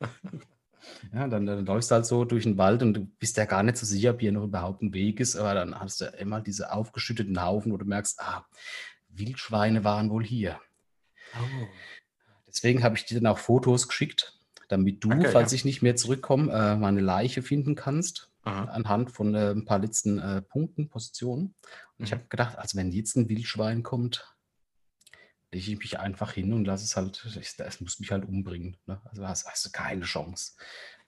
Ja, 1.12 1.28
dann, 1.28 1.46
dann 1.46 1.64
läufst 1.64 1.90
du 1.90 1.94
halt 1.94 2.06
so 2.06 2.24
durch 2.24 2.42
den 2.44 2.58
Wald 2.58 2.82
und 2.82 2.94
du 2.94 3.04
bist 3.18 3.36
ja 3.36 3.44
gar 3.44 3.62
nicht 3.62 3.76
so 3.76 3.86
sicher, 3.86 4.10
ob 4.10 4.20
hier 4.20 4.32
noch 4.32 4.44
überhaupt 4.44 4.82
ein 4.82 4.92
Weg 4.94 5.20
ist, 5.20 5.36
aber 5.36 5.54
dann 5.54 5.78
hast 5.78 6.00
du 6.00 6.06
immer 6.06 6.40
diese 6.40 6.72
aufgeschütteten 6.72 7.40
Haufen, 7.42 7.72
wo 7.72 7.76
du 7.76 7.84
merkst, 7.84 8.20
ah, 8.20 8.44
Wildschweine 9.08 9.84
waren 9.84 10.10
wohl 10.10 10.24
hier. 10.24 10.58
Oh. 11.34 11.66
Deswegen 12.54 12.82
habe 12.84 12.96
ich 12.96 13.04
dir 13.04 13.20
dann 13.20 13.26
auch 13.26 13.38
Fotos 13.38 13.88
geschickt, 13.88 14.38
damit 14.68 15.02
du, 15.04 15.08
Danke, 15.10 15.28
falls 15.30 15.52
ja. 15.52 15.56
ich 15.56 15.64
nicht 15.64 15.82
mehr 15.82 15.96
zurückkomme, 15.96 16.52
äh, 16.52 16.76
meine 16.76 17.00
Leiche 17.00 17.42
finden 17.42 17.74
kannst, 17.74 18.30
Aha. 18.42 18.64
anhand 18.66 19.10
von 19.10 19.34
äh, 19.34 19.50
ein 19.50 19.64
paar 19.64 19.78
letzten 19.80 20.18
äh, 20.18 20.40
Punkten, 20.42 20.88
Positionen. 20.88 21.54
Und 21.98 22.04
ich 22.04 22.10
Mhm. 22.10 22.16
habe 22.16 22.26
gedacht, 22.28 22.58
also 22.58 22.78
wenn 22.78 22.90
jetzt 22.92 23.16
ein 23.16 23.28
Wildschwein 23.28 23.82
kommt, 23.82 24.34
lege 25.52 25.72
ich 25.72 25.78
mich 25.78 25.98
einfach 26.00 26.32
hin 26.32 26.52
und 26.52 26.64
lasse 26.64 26.84
es 26.84 26.96
halt, 26.96 27.24
ich, 27.40 27.54
es 27.58 27.80
muss 27.80 28.00
mich 28.00 28.10
halt 28.10 28.24
umbringen. 28.24 28.76
Ne? 28.86 29.00
Also 29.04 29.26
hast, 29.26 29.46
hast 29.46 29.64
du 29.66 29.70
keine 29.70 30.02
Chance. 30.04 30.52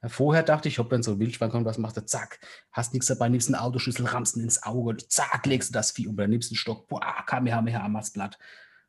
Ja, 0.03 0.09
Vorher 0.09 0.42
dachte 0.42 0.68
ich, 0.68 0.78
ob 0.78 0.90
wenn 0.90 1.03
so 1.03 1.12
ein 1.12 1.18
Wildschwein 1.18 1.51
kommt, 1.51 1.66
was 1.66 1.78
macht 1.78 1.97
er? 1.97 2.07
Zack, 2.07 2.38
hast 2.70 2.92
nichts 2.92 3.07
dabei, 3.09 3.28
nimmst 3.28 3.49
einen 3.49 3.57
Autoschlüssel, 3.57 4.07
rammst 4.07 4.36
ihn 4.36 4.42
ins 4.44 4.62
Auge, 4.62 4.97
zack, 5.09 5.47
legst 5.47 5.70
du 5.70 5.72
das 5.72 5.90
Vieh 5.92 6.07
um, 6.07 6.16
dann 6.16 6.30
nimmst 6.30 6.51
einen 6.53 6.57
Stock, 6.59 6.86
boah, 6.86 7.24
Kamehameha, 7.26 7.88
machst 7.88 8.14
platt. 8.14 8.38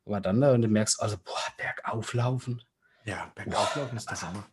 Aber 0.08 0.22
dann, 0.22 0.41
äh, 0.41 0.51
und 0.51 0.62
du 0.62 0.68
merkst, 0.70 1.01
also, 1.01 1.18
boah, 1.18 1.36
bergauf 1.58 2.14
laufen. 2.14 2.62
Ja, 3.03 3.32
bergauflaufen 3.36 3.97
ist 3.97 4.10
das 4.10 4.24
immer. 4.24 4.47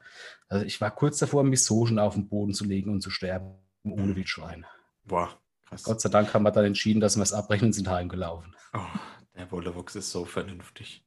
Also 0.49 0.65
ich 0.65 0.81
war 0.81 0.91
kurz 0.91 1.19
davor, 1.19 1.45
mich 1.45 1.63
so 1.63 1.87
schon 1.87 1.99
auf 1.99 2.15
den 2.15 2.29
Boden 2.29 2.55
zu 2.55 2.65
legen 2.65 2.91
und 2.91 3.01
zu 3.01 3.11
sterben, 3.11 3.55
ohne 3.85 4.15
Wildschwein. 4.15 4.67
Boah, 5.05 5.37
krass. 5.69 5.85
Gott 5.85 6.01
sei 6.01 6.09
Dank 6.09 6.33
haben 6.35 6.43
wir 6.43 6.53
dann 6.53 6.65
entschieden, 6.65 7.01
dass 7.01 7.17
wir 7.17 7.23
es 7.23 7.33
abbrechen 7.33 7.67
und 7.67 7.73
sind 7.73 7.89
heimgelaufen. 7.89 8.55
Oh, 8.73 8.81
der 9.37 9.51
Wollewuchs 9.51 9.97
ist 9.97 10.11
so 10.11 10.25
vernünftig. 10.25 11.05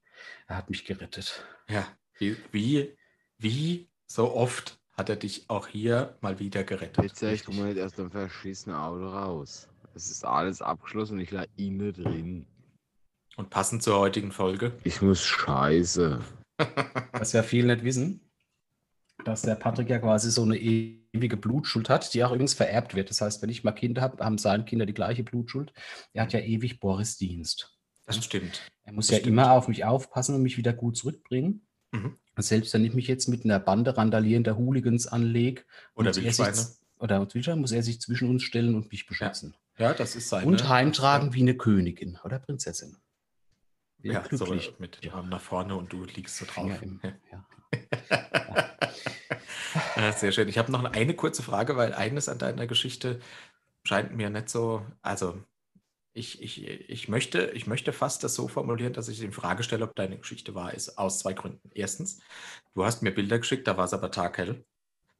Er 0.48 0.58
hat 0.58 0.70
mich 0.70 0.86
gerettet. 0.86 1.46
Ja, 1.70 1.88
wie, 2.18 2.38
wie, 2.52 2.98
wie 3.38 3.90
so 4.06 4.34
oft 4.34 4.80
hat 4.94 5.10
er 5.10 5.16
dich 5.16 5.50
auch 5.50 5.68
hier 5.68 6.18
mal 6.22 6.40
wieder 6.40 6.64
gerettet. 6.64 7.04
Jetzt 7.04 7.22
ich 7.22 7.46
komme 7.46 7.66
nicht 7.66 7.78
erst 7.78 8.00
am 8.00 8.12
verschissenen 8.12 8.78
Auto 8.78 9.08
raus. 9.08 9.70
Es 9.94 10.10
ist 10.10 10.26
alles 10.26 10.62
abgeschlossen 10.62 11.14
und 11.14 11.22
ich 11.22 11.32
lag 11.32 11.48
innen 11.56 11.94
drin. 11.94 12.48
Und 13.38 13.50
passend 13.50 13.84
zur 13.84 13.98
heutigen 14.00 14.32
Folge. 14.32 14.74
Ich 14.84 15.02
muss 15.02 15.24
scheiße. 15.24 16.20
Was 17.14 17.34
ja 17.34 17.44
viele 17.44 17.74
nicht 17.74 17.86
wissen, 17.86 18.30
dass 19.26 19.44
der 19.44 19.56
Patrick 19.56 19.90
ja 19.90 20.00
quasi 20.00 20.32
so 20.32 20.44
eine 20.44 20.58
ewige 20.58 21.38
Blutschuld 21.38 21.88
hat, 21.90 22.14
die 22.14 22.24
auch 22.24 22.32
übrigens 22.32 22.56
vererbt 22.56 22.96
wird. 22.96 23.10
Das 23.10 23.22
heißt, 23.22 23.42
wenn 23.42 23.50
ich 23.50 23.64
mal 23.64 23.72
Kinder 23.74 24.02
habe, 24.02 24.24
haben 24.24 24.38
seine 24.38 24.66
Kinder 24.66 24.86
die 24.86 24.94
gleiche 24.94 25.24
Blutschuld. 25.24 25.72
Er 26.14 26.24
hat 26.24 26.34
ja 26.34 26.40
ewig 26.40 26.80
Boris 26.80 27.18
Dienst. 27.18 27.78
Das 28.06 28.24
stimmt. 28.24 28.62
Er 28.84 28.94
muss 28.94 29.08
Das 29.08 29.18
ja 29.18 29.20
stimmt. 29.20 29.34
immer 29.34 29.52
auf 29.52 29.68
mich 29.68 29.86
aufpassen 29.86 30.34
und 30.36 30.42
mich 30.42 30.58
wieder 30.58 30.74
gut 30.74 30.98
zurückbringen. 30.98 31.68
Mhm. 31.92 32.18
Und 32.36 32.44
selbst 32.44 32.74
wenn 32.74 32.86
ich 32.86 32.94
mich 32.94 33.08
jetzt 33.08 33.28
mit 33.28 33.46
einer 33.46 33.60
Bande 33.60 33.96
randalierender 33.98 34.58
Hooligans 34.58 35.08
anlege, 35.08 35.64
Oder 35.96 36.10
muss 36.10 36.18
er 36.18 36.24
sich- 36.24 36.38
Wildschweine. 36.40 36.68
oder 37.00 37.34
Wildschweine, 37.34 37.62
muss 37.62 37.72
er 37.72 37.84
sich 37.84 38.00
zwischen 38.02 38.30
uns 38.30 38.44
stellen 38.44 38.76
und 38.76 38.92
mich 38.92 39.06
beschützen. 39.06 39.56
Ja, 39.78 39.94
das 39.94 40.16
ist 40.16 40.30
seine. 40.30 40.48
Und 40.48 40.68
heimtragen 40.70 41.34
wie 41.36 41.42
eine 41.42 41.56
Königin 41.56 42.18
oder 42.24 42.40
Prinzessin. 42.40 42.98
Ja, 44.14 44.24
so 44.32 44.46
glücklich. 44.46 44.74
mit 44.80 45.04
dem 45.04 45.14
Arm 45.14 45.30
nach 45.30 45.42
vorne 45.42 45.76
und 45.76 45.92
du 45.94 46.06
liegst 46.06 46.38
so 46.38 46.46
drauf. 46.46 46.82
Im, 46.82 47.00
ja. 47.32 47.46
Ja, 49.96 50.12
sehr 50.12 50.32
schön. 50.32 50.48
Ich 50.48 50.58
habe 50.58 50.72
noch 50.72 50.84
eine 50.84 51.16
kurze 51.16 51.44
Frage, 51.44 51.76
weil 51.76 51.94
eines 51.94 52.30
an 52.30 52.38
deiner 52.38 52.68
Geschichte 52.68 53.20
scheint 53.84 54.16
mir 54.16 54.30
nicht 54.30 54.50
so. 54.50 54.86
Also, 55.02 55.42
ich, 56.14 56.42
ich, 56.42 56.66
ich, 56.68 57.10
möchte, 57.10 57.52
ich 57.54 57.68
möchte 57.68 57.94
fast 57.94 58.24
das 58.24 58.34
so 58.36 58.48
formulieren, 58.48 58.94
dass 58.94 59.08
ich 59.08 59.22
in 59.22 59.32
Frage 59.32 59.64
stelle, 59.64 59.86
ob 59.86 59.96
deine 59.96 60.18
Geschichte 60.18 60.56
wahr 60.56 60.74
ist, 60.74 60.98
aus 60.98 61.20
zwei 61.20 61.34
Gründen. 61.34 61.70
Erstens, 61.74 62.20
du 62.74 62.84
hast 62.84 63.04
mir 63.04 63.12
Bilder 63.12 63.40
geschickt, 63.40 63.68
da 63.68 63.78
war 63.78 63.86
es 63.86 63.94
aber 63.94 64.12
taghell. 64.12 64.48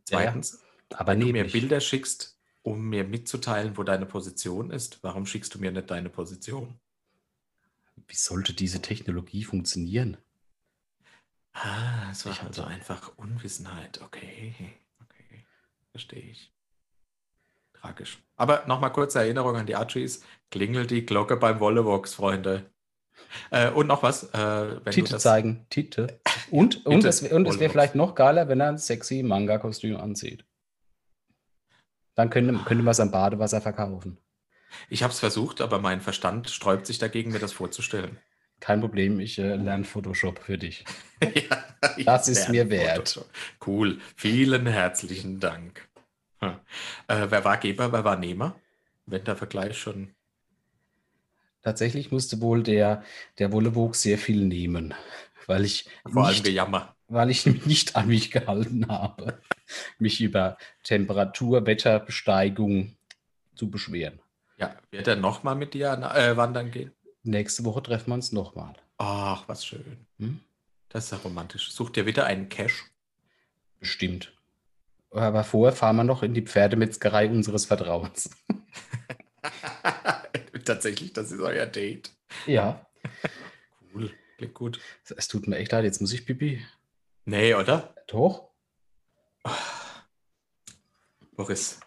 Ja, 0.10 0.22
ja. 0.22 0.26
Zweitens, 0.26 0.64
Aber 0.94 1.12
wenn 1.12 1.20
du 1.20 1.28
mir. 1.28 1.46
Bilder 1.46 1.80
schickst, 1.82 2.40
um 2.64 2.90
mir 2.90 3.04
mitzuteilen, 3.04 3.78
wo 3.78 3.84
deine 3.84 4.06
Position 4.06 4.72
ist, 4.72 5.04
warum 5.04 5.26
schickst 5.26 5.54
du 5.54 5.60
mir 5.60 5.72
nicht 5.72 5.90
deine 5.90 6.10
Position? 6.10 6.80
Wie 8.08 8.16
sollte 8.16 8.54
diese 8.54 8.82
Technologie 8.82 9.44
funktionieren? 9.44 10.18
Ah, 11.54 12.10
es 12.12 12.26
war 12.26 12.34
Ich 12.34 12.42
also 12.44 12.64
hatte- 12.64 12.72
einfach 12.74 13.12
Unwissenheit. 13.18 14.02
Okay, 14.02 14.54
okay, 15.02 15.46
verstehe 15.92 16.22
ich. 16.22 16.54
Tragisch. 17.74 18.20
Aber 18.36 18.66
nochmal 18.68 18.92
kurze 18.92 19.20
Erinnerung 19.20 19.56
an 19.56 19.66
die 19.66 19.76
Archies. 19.76 20.24
Klingelt 20.52 20.92
die 20.92 21.06
Glocke 21.06 21.38
beim 21.38 21.60
Wollevox, 21.60 22.14
Freunde. 22.14 22.70
Äh, 23.50 23.72
und 23.72 23.88
noch 23.88 24.04
was. 24.04 24.24
Äh, 24.34 24.80
Tite 24.92 25.12
das, 25.14 25.24
zeigen, 25.24 25.66
Tite. 25.70 26.20
Und, 26.52 26.86
und 26.86 27.04
es, 27.04 27.22
und 27.24 27.48
es 27.48 27.60
wäre 27.60 27.72
vielleicht 27.72 27.96
noch 27.96 28.16
geiler, 28.16 28.48
wenn 28.48 28.60
er 28.62 28.70
ein 28.70 28.78
sexy 28.78 29.24
Manga-Kostüm 29.24 29.98
anzieht. 29.98 30.46
Dann 32.16 32.30
könnte, 32.30 32.54
könnte 32.66 32.84
man 32.84 32.92
es 32.92 33.00
am 33.00 33.12
Badewasser 33.12 33.62
verkaufen. 33.62 34.18
Ich 34.90 35.04
habe 35.04 35.14
es 35.14 35.20
versucht, 35.20 35.62
aber 35.62 35.80
mein 35.80 36.02
Verstand 36.02 36.50
sträubt 36.50 36.86
sich 36.86 36.98
dagegen, 37.00 37.32
mir 37.32 37.40
das 37.40 37.54
vorzustellen. 37.54 38.18
Kein 38.60 38.82
Problem, 38.82 39.20
ich 39.20 39.38
äh, 39.38 39.56
lerne 39.56 39.84
Photoshop 39.84 40.40
für 40.40 40.58
dich. 40.58 40.84
ja, 41.22 41.64
Das 42.06 42.28
ist 42.28 42.50
mir 42.50 42.70
wert. 42.70 43.10
Photoshop. 43.10 43.30
Cool. 43.66 44.00
Vielen 44.16 44.66
herzlichen 44.66 45.40
Dank. 45.40 45.88
Hm. 46.40 46.56
Äh, 47.08 47.28
wer 47.30 47.46
war 47.46 47.58
Geber, 47.58 47.92
wer 47.92 48.04
war 48.04 48.18
Nehmer? 48.18 48.56
Wenn 49.06 49.24
der 49.24 49.36
Vergleich 49.36 49.78
schon. 49.78 50.14
Tatsächlich 51.62 52.12
musste 52.12 52.42
wohl 52.42 52.64
der, 52.64 53.04
der 53.40 53.52
Wollewog 53.52 53.96
sehr 53.96 54.18
viel 54.18 54.46
nehmen, 54.46 54.94
weil 55.48 55.66
ich, 55.66 55.90
Vor 56.04 56.26
allem 56.26 56.34
nicht, 56.34 56.46
Gejammer. 56.46 56.96
weil 57.08 57.30
ich 57.30 57.46
mich 57.46 57.66
nicht 57.66 57.96
an 57.96 58.08
mich 58.08 58.32
gehalten 58.32 58.88
habe, 58.88 59.42
mich 60.00 60.22
über 60.22 60.58
Temperatur, 60.84 61.66
Wetterbesteigung 61.66 62.96
zu 63.56 63.70
beschweren. 63.70 64.20
Ja, 64.58 64.76
wird 64.92 65.08
er 65.08 65.16
nochmal 65.16 65.56
mit 65.56 65.74
dir 65.74 65.92
äh, 65.92 66.36
wandern 66.36 66.72
gehen? 66.72 66.92
Nächste 67.24 67.64
Woche 67.66 67.84
treffen 67.84 68.10
wir 68.10 68.16
uns 68.16 68.32
nochmal. 68.32 68.74
Ach, 68.98 69.48
was 69.48 69.66
schön. 69.66 70.06
Hm? 70.18 70.40
Das 70.90 71.06
ist 71.06 71.12
ja 71.12 71.18
romantisch. 71.18 71.72
Sucht 71.72 71.98
ihr 71.98 72.06
wieder 72.06 72.26
einen 72.26 72.50
Cash? 72.50 72.86
Bestimmt. 73.80 74.34
Aber 75.12 75.44
vorher 75.44 75.76
fahren 75.76 75.98
wir 75.98 76.04
noch 76.04 76.24
in 76.24 76.34
die 76.34 76.42
Pferdemetzgerei 76.42 77.30
unseres 77.30 77.66
Vertrauens. 77.66 78.30
Tatsächlich, 80.66 81.14
das 81.14 81.32
ist 81.32 81.40
euer 81.40 81.66
Date. 81.66 82.12
Ja. 82.46 82.86
Cool, 83.94 84.12
klingt 84.38 84.54
gut. 84.54 84.80
Es 85.16 85.28
tut 85.28 85.48
mir 85.48 85.58
echt 85.58 85.72
leid, 85.72 85.86
jetzt 85.86 86.02
muss 86.02 86.14
ich 86.14 86.26
Pipi. 86.26 86.66
Nee, 87.26 87.54
oder? 87.54 87.94
Doch? 88.08 88.50
Boris. 91.36 91.80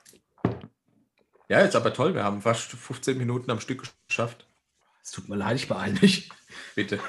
Ja, 1.50 1.60
jetzt 1.64 1.74
aber 1.74 1.92
toll. 1.92 2.14
Wir 2.14 2.22
haben 2.22 2.42
fast 2.42 2.70
15 2.70 3.18
Minuten 3.18 3.50
am 3.50 3.58
Stück 3.58 3.82
geschafft. 4.06 4.46
Es 5.02 5.10
tut 5.10 5.28
mir 5.28 5.34
leid, 5.34 5.56
ich 5.56 5.66
beeile 5.66 5.98
mich. 6.00 6.28
Bitte. 6.76 7.00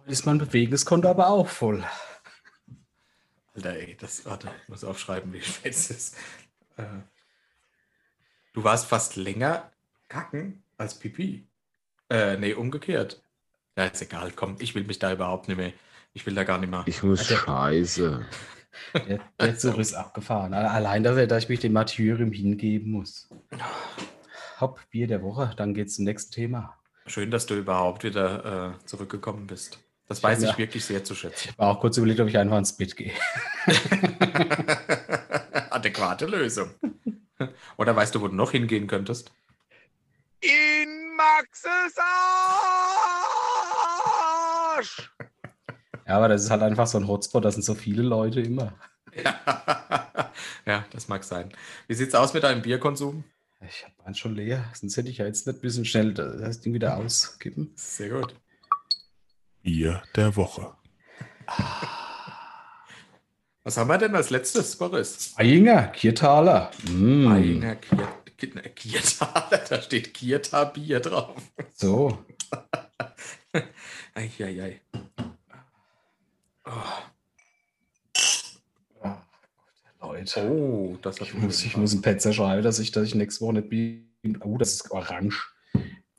Heute 0.00 0.12
ist 0.12 0.26
mein 0.26 0.38
Bewegungskonto 0.38 1.08
aber 1.08 1.28
auch 1.28 1.46
voll. 1.46 1.84
Alter, 3.66 3.76
ey, 3.76 3.96
das, 3.98 4.24
warte, 4.24 4.48
ich 4.62 4.68
muss 4.68 4.84
aufschreiben, 4.84 5.32
wie 5.32 5.40
spät 5.42 5.72
es 5.74 5.90
ist. 5.90 6.16
Äh, 6.76 6.84
du 8.52 8.62
warst 8.64 8.86
fast 8.86 9.16
länger 9.16 9.70
kacken 10.08 10.62
als 10.76 10.98
Pipi. 10.98 11.46
Äh, 12.10 12.36
nee, 12.36 12.54
umgekehrt. 12.54 13.22
Ja, 13.76 13.86
ist 13.86 14.00
egal, 14.02 14.32
komm, 14.34 14.56
ich 14.60 14.74
will 14.74 14.84
mich 14.84 14.98
da 14.98 15.12
überhaupt 15.12 15.48
nicht 15.48 15.56
mehr. 15.56 15.72
Ich 16.12 16.24
will 16.26 16.34
da 16.34 16.44
gar 16.44 16.58
nicht 16.58 16.70
mehr. 16.70 16.84
Ich 16.86 17.02
muss 17.02 17.26
Der- 17.26 17.36
scheiße. 17.36 18.26
Der, 19.08 19.20
der 19.40 19.58
Zug 19.58 19.78
ist 19.78 19.94
abgefahren. 19.94 20.54
Alle- 20.54 20.70
Allein, 20.70 21.02
dass, 21.02 21.16
er- 21.16 21.26
dass 21.26 21.42
ich 21.44 21.48
mich 21.48 21.60
dem 21.60 21.72
Martyrium 21.72 22.30
hingeben 22.32 22.92
muss. 22.92 23.28
Hopp, 24.60 24.80
Bier 24.90 25.06
der 25.08 25.22
Woche, 25.22 25.52
dann 25.56 25.74
geht's 25.74 25.96
zum 25.96 26.04
nächsten 26.04 26.32
Thema. 26.32 26.76
Schön, 27.06 27.30
dass 27.32 27.46
du 27.46 27.54
überhaupt 27.56 28.04
wieder 28.04 28.74
äh, 28.80 28.84
zurückgekommen 28.86 29.46
bist. 29.48 29.78
Das 30.08 30.18
Ich 30.18 30.24
weiß 30.24 30.42
ich 30.42 30.50
ja- 30.50 30.58
wirklich 30.58 30.84
sehr 30.84 31.04
zu 31.04 31.14
schätzen. 31.14 31.52
War 31.56 31.68
auch 31.70 31.80
kurz 31.80 31.96
überlegt, 31.98 32.20
ob 32.20 32.28
ich 32.28 32.38
einfach 32.38 32.58
ins 32.58 32.72
Bett 32.72 32.96
gehe. 32.96 33.12
Adäquate 35.70 36.26
Lösung. 36.26 36.70
Oder 37.76 37.94
weißt 37.94 38.14
du, 38.14 38.20
wo 38.22 38.28
du 38.28 38.34
noch 38.34 38.52
hingehen 38.52 38.86
könntest? 38.86 39.30
In 40.40 41.14
Maxes 41.16 41.94
Arsch! 44.78 45.10
Ja, 46.06 46.16
aber 46.16 46.28
das 46.28 46.44
ist 46.44 46.50
halt 46.50 46.62
einfach 46.62 46.86
so 46.86 46.98
ein 46.98 47.06
Hotspot, 47.06 47.44
da 47.44 47.50
sind 47.50 47.62
so 47.64 47.74
viele 47.74 48.02
Leute 48.02 48.40
immer. 48.40 48.72
ja, 50.66 50.84
das 50.90 51.08
mag 51.08 51.22
sein. 51.24 51.52
Wie 51.86 51.94
sieht's 51.94 52.14
aus 52.14 52.32
mit 52.32 52.44
deinem 52.44 52.62
Bierkonsum? 52.62 53.24
Ich 53.60 53.84
habe 53.84 53.94
eins 54.06 54.18
schon 54.18 54.34
leer, 54.36 54.64
sonst 54.72 54.96
hätte 54.96 55.10
ich 55.10 55.18
ja 55.18 55.26
jetzt 55.26 55.46
nicht 55.46 55.56
ein 55.58 55.60
bisschen 55.60 55.84
schnell 55.84 56.14
das 56.14 56.60
Ding 56.60 56.72
wieder 56.72 56.96
auskippen. 56.96 57.72
Sehr 57.74 58.10
gut. 58.10 58.34
Bier 59.68 60.02
der 60.16 60.34
Woche. 60.34 60.72
Was 63.64 63.76
haben 63.76 63.88
wir 63.88 63.98
denn 63.98 64.14
als 64.16 64.30
letztes, 64.30 64.74
Boris? 64.76 65.34
Eyinger, 65.36 65.88
Kirtaler. 65.88 66.70
Mm, 66.90 67.28
Einger 67.30 67.74
Kier- 67.76 68.08
Kier- 68.38 68.68
Kiertaler, 68.70 69.58
da 69.68 69.82
steht 69.82 70.14
Kierta 70.14 70.64
Bier 70.64 71.00
drauf. 71.00 71.36
So, 71.74 72.24
Eieiei. 74.14 74.80
Oh, 76.64 76.72
Leute. 80.00 80.48
oh, 80.50 80.96
das 81.02 81.20
hat 81.20 81.28
Ich 81.28 81.34
muss, 81.34 81.62
ich 81.62 81.76
muss 81.76 81.92
einen 81.92 82.00
Petzer 82.00 82.32
schreiben, 82.32 82.62
dass 82.62 82.78
ich, 82.78 82.90
dass 82.92 83.04
ich 83.04 83.14
nächste 83.14 83.44
Woche 83.44 83.52
nicht 83.60 83.68
bin. 83.68 84.38
Oh, 84.42 84.56
das 84.56 84.72
ist 84.72 84.90
orange. 84.92 85.52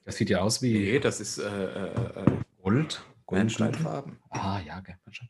Das 0.06 0.18
sieht 0.18 0.30
ja 0.30 0.42
aus 0.42 0.62
wie 0.62 0.74
Nee, 0.78 1.00
das 1.00 1.20
ist 1.20 1.40
äh, 1.40 1.48
äh, 1.48 2.20
äh. 2.20 2.26
Bernsteinfarben. 3.30 4.20
Ah, 4.30 4.60
ja, 4.66 4.82
schon. 5.12 5.30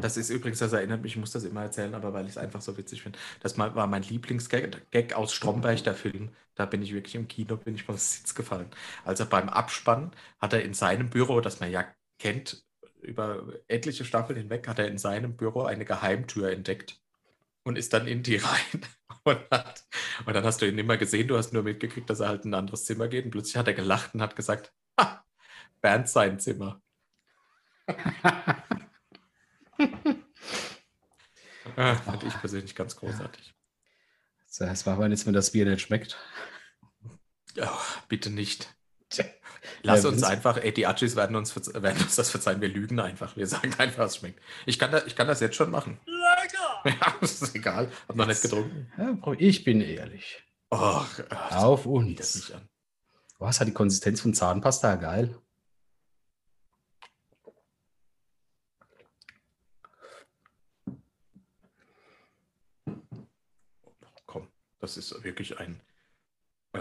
Das 0.00 0.16
ist 0.16 0.30
übrigens, 0.30 0.58
das 0.58 0.72
erinnert 0.72 1.02
mich, 1.02 1.12
ich 1.12 1.18
muss 1.18 1.32
das 1.32 1.44
immer 1.44 1.62
erzählen, 1.62 1.94
aber 1.94 2.12
weil 2.12 2.24
ich 2.24 2.32
es 2.32 2.38
einfach 2.38 2.60
so 2.60 2.76
witzig 2.76 3.02
finde. 3.02 3.18
Das 3.40 3.56
war 3.56 3.86
mein 3.86 4.02
Lieblingsgag 4.02 4.90
Gag 4.90 5.14
aus 5.14 5.32
Stromberg, 5.32 5.82
der 5.84 5.94
Film. 5.94 6.30
Da 6.54 6.66
bin 6.66 6.82
ich 6.82 6.92
wirklich 6.92 7.14
im 7.14 7.28
Kino, 7.28 7.56
bin 7.56 7.74
ich 7.74 7.84
vom 7.84 7.96
Sitz 7.96 8.34
gefallen. 8.34 8.68
Also 9.04 9.26
beim 9.26 9.48
Abspann 9.48 10.12
hat 10.38 10.52
er 10.52 10.62
in 10.62 10.74
seinem 10.74 11.10
Büro, 11.10 11.40
das 11.40 11.60
man 11.60 11.70
ja 11.70 11.84
kennt, 12.18 12.64
über 13.00 13.46
etliche 13.68 14.04
Staffeln 14.04 14.38
hinweg, 14.38 14.66
hat 14.68 14.78
er 14.78 14.88
in 14.88 14.98
seinem 14.98 15.36
Büro 15.36 15.62
eine 15.62 15.84
Geheimtür 15.84 16.50
entdeckt 16.50 17.00
und 17.64 17.76
ist 17.78 17.92
dann 17.92 18.06
in 18.06 18.22
die 18.22 18.36
rein. 18.38 18.82
Und, 19.24 19.40
hat, 19.50 19.84
und 20.26 20.34
dann 20.34 20.44
hast 20.44 20.62
du 20.62 20.66
ihn 20.68 20.78
immer 20.78 20.96
gesehen, 20.96 21.28
du 21.28 21.36
hast 21.36 21.52
nur 21.52 21.62
mitgekriegt, 21.62 22.08
dass 22.10 22.20
er 22.20 22.28
halt 22.28 22.44
in 22.44 22.52
ein 22.52 22.60
anderes 22.60 22.84
Zimmer 22.84 23.08
geht. 23.08 23.24
Und 23.24 23.32
plötzlich 23.32 23.56
hat 23.56 23.68
er 23.68 23.74
gelacht 23.74 24.14
und 24.14 24.22
hat 24.22 24.36
gesagt, 24.36 24.72
ha, 25.00 25.24
Bernd 25.80 26.08
sein 26.08 26.38
Zimmer. 26.40 26.82
Ah, 31.76 31.94
Fand 31.96 32.22
ich 32.22 32.32
persönlich 32.40 32.74
ganz 32.74 32.96
großartig. 32.96 33.54
So, 34.46 34.64
Das 34.64 34.86
war, 34.86 34.98
wenn 34.98 35.10
jetzt 35.10 35.26
mir 35.26 35.32
das 35.32 35.50
Bier 35.50 35.66
nicht 35.66 35.82
schmeckt. 35.82 36.16
Oh, 37.60 37.66
bitte 38.08 38.30
nicht. 38.30 38.72
Lass 39.82 40.04
Ja, 40.04 40.08
uns 40.10 40.22
einfach, 40.22 40.56
ey, 40.58 40.72
die 40.72 40.86
Archies 40.86 41.16
werden 41.16 41.36
uns, 41.36 41.54
werden 41.74 42.00
uns 42.00 42.14
das 42.16 42.30
verzeihen, 42.30 42.60
wir 42.60 42.68
lügen 42.68 43.00
einfach. 43.00 43.36
Wir 43.36 43.46
sagen 43.46 43.74
einfach, 43.78 44.06
es 44.06 44.16
schmeckt. 44.16 44.40
Ich 44.64 44.78
kann, 44.78 44.92
da, 44.92 45.04
ich 45.06 45.16
kann 45.16 45.26
das 45.26 45.40
jetzt 45.40 45.56
schon 45.56 45.70
machen. 45.70 45.98
Lecker! 46.06 46.62
Ja, 47.00 47.16
das 47.20 47.42
ist 47.42 47.54
egal. 47.56 47.90
Hab 48.08 48.14
noch 48.16 48.26
nicht 48.26 48.42
getrunken. 48.42 48.92
Ja, 48.96 49.18
ich 49.38 49.64
bin 49.64 49.80
ehrlich. 49.80 50.40
Oh, 50.70 51.02
Auf 51.50 51.80
das 51.82 51.86
uns. 51.86 52.34
nicht 52.36 52.52
an. 52.54 52.68
Was 53.38 53.58
hat 53.60 53.66
die 53.66 53.72
Konsistenz 53.72 54.20
von 54.20 54.34
Zahnpasta? 54.34 54.94
Geil. 54.96 55.36
Das 64.80 64.96
ist 64.96 65.22
wirklich 65.24 65.58
ein, 65.58 65.80
äh, 66.72 66.80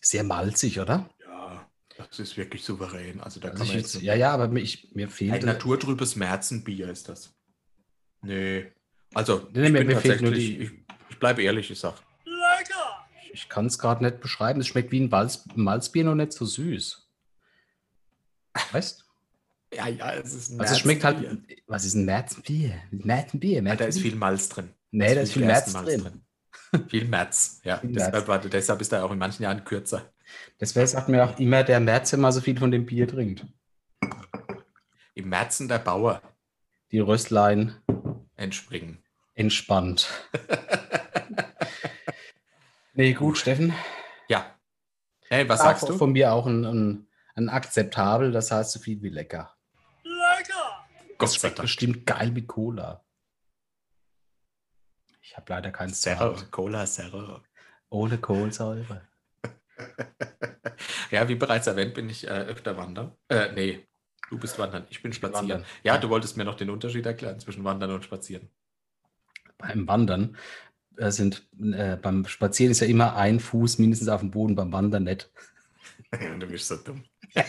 Sehr 0.00 0.24
malzig, 0.24 0.80
oder? 0.80 1.08
ja, 1.26 1.66
das 1.96 2.18
ist 2.18 2.36
wirklich 2.36 2.64
souverän. 2.64 3.20
Also 3.20 3.40
da 3.40 3.48
Also 3.48 3.58
kann 3.58 3.66
ich 3.66 3.72
man 3.72 3.80
jetzt, 3.82 3.94
jetzt, 3.94 4.02
ja, 4.02 4.14
ja, 4.14 4.32
aber 4.32 4.48
mir, 4.48 4.60
ich, 4.60 4.90
mir 4.94 5.06
ein 5.06 5.10
fehlt. 5.10 5.42
naturtrübes 5.44 6.16
Märzenbier 6.16 6.88
ist 6.88 7.08
das. 7.08 7.34
Nee. 8.22 8.72
Also, 9.14 9.48
Nee, 9.52 9.66
ich 9.66 9.72
mir- 9.72 9.78
bin 9.80 9.88
mir 9.88 10.00
fehlt 10.00 10.20
nur 10.22 10.30
die- 10.32 10.58
ich, 10.58 10.70
ich 11.10 11.18
bleibe 11.18 11.42
ehrlich, 11.42 11.70
ich 11.70 11.78
sag, 11.78 11.94
Lecker! 12.24 13.06
Ich 13.32 13.48
kann 13.48 13.66
es 13.66 13.78
gerade 13.78 14.04
nicht 14.04 14.20
beschreiben. 14.20 14.60
Es 14.60 14.66
schmeckt 14.66 14.90
wie 14.92 15.00
ein 15.00 15.08
Malz, 15.08 15.44
Malzbier, 15.54 16.04
noch 16.04 16.14
nicht 16.16 16.32
so 16.32 16.44
süß. 16.44 17.08
Weißt 18.72 19.04
ja, 19.72 19.86
ja, 19.86 20.14
es 20.14 20.34
ist 20.34 20.50
ein 20.50 20.60
Also 20.60 20.72
es 20.74 20.80
schmeckt 20.80 21.04
halt. 21.04 21.20
Märzenbier. 21.20 21.56
Was 21.68 21.84
ist 21.84 21.94
ein 21.94 22.04
Märzenbier? 22.04 22.74
Märzenbier. 22.90 23.62
Ja, 23.62 23.62
da 23.62 23.70
ist 23.72 23.78
Märzenbier. 23.78 24.10
viel 24.10 24.18
Malz 24.18 24.48
drin. 24.48 24.74
Nee, 24.90 25.14
da 25.14 25.20
ist 25.20 25.32
viel 25.32 25.44
März 25.44 25.72
Gerstenmalz 25.72 26.02
drin. 26.02 26.24
Viel 26.88 27.06
März, 27.06 27.60
ja. 27.64 27.78
Viel 27.78 27.92
Deshalb, 27.92 28.14
März. 28.14 28.28
war- 28.28 28.38
deshalb 28.38 28.80
ist 28.80 28.92
er 28.92 29.04
auch 29.04 29.10
in 29.10 29.18
manchen 29.18 29.42
Jahren 29.42 29.64
kürzer. 29.64 30.12
Deswegen 30.60 30.86
sagt 30.86 31.08
mir 31.08 31.24
auch 31.24 31.38
immer, 31.38 31.64
der 31.64 31.80
März 31.80 32.12
immer 32.12 32.30
so 32.32 32.40
viel 32.40 32.58
von 32.58 32.70
dem 32.70 32.86
Bier 32.86 33.08
trinkt. 33.08 33.44
Im 35.14 35.28
Märzen 35.28 35.68
der 35.68 35.80
Bauer 35.80 36.22
Die 36.92 37.00
Röstlein 37.00 37.74
entspringen. 38.36 39.02
entspannt. 39.34 40.08
nee, 42.94 43.12
gut, 43.14 43.38
Steffen. 43.38 43.74
Ja. 44.28 44.54
Hey, 45.28 45.48
was 45.48 45.60
sagst 45.60 45.88
du? 45.88 45.96
Von 45.96 46.12
mir 46.12 46.32
auch 46.32 46.46
ein, 46.46 46.64
ein, 46.64 47.08
ein 47.34 47.48
akzeptabel, 47.48 48.32
das 48.32 48.50
heißt 48.50 48.72
so 48.72 48.80
viel 48.80 49.00
wie 49.02 49.08
lecker. 49.08 49.54
Lecker! 50.04 50.86
Gott 51.18 51.28
Das 51.28 51.32
sei 51.34 51.38
schmeckt 51.40 51.58
Dank. 51.58 51.64
bestimmt 51.64 52.06
geil 52.06 52.30
mit 52.32 52.46
Cola. 52.48 53.04
Ich 55.30 55.36
habe 55.36 55.46
leider 55.48 55.70
keinen 55.70 55.94
Zerre. 55.94 56.34
Cola 56.50 56.86
Serre. 56.86 57.40
Ohne 57.88 58.18
Kohlsäure. 58.18 59.02
Ja, 61.10 61.28
wie 61.28 61.34
bereits 61.34 61.66
erwähnt, 61.66 61.94
bin 61.94 62.08
ich 62.08 62.26
äh, 62.26 62.30
öfter 62.30 62.76
wandern. 62.76 63.12
Äh, 63.28 63.52
nee, 63.52 63.86
du 64.30 64.38
bist 64.38 64.58
wandern, 64.58 64.86
ich 64.88 65.02
bin 65.02 65.12
spazieren. 65.12 65.48
wandern. 65.48 65.64
Ja, 65.82 65.98
du 65.98 66.08
wolltest 66.08 66.36
mir 66.36 66.44
noch 66.44 66.54
den 66.54 66.70
Unterschied 66.70 67.04
erklären 67.04 67.40
zwischen 67.40 67.64
wandern 67.64 67.90
und 67.90 68.04
spazieren. 68.04 68.48
Beim 69.58 69.88
Wandern 69.88 70.36
äh, 70.96 71.10
sind, 71.10 71.48
äh, 71.60 71.96
beim 71.96 72.26
Spazieren 72.26 72.70
ist 72.70 72.80
ja 72.80 72.86
immer 72.86 73.16
ein 73.16 73.40
Fuß 73.40 73.78
mindestens 73.78 74.08
auf 74.08 74.20
dem 74.20 74.30
Boden, 74.30 74.54
beim 74.54 74.72
Wandern 74.72 75.04
nicht. 75.04 75.30
du 76.12 76.46
bist 76.46 76.68
so 76.68 76.76
dumm. 76.76 77.04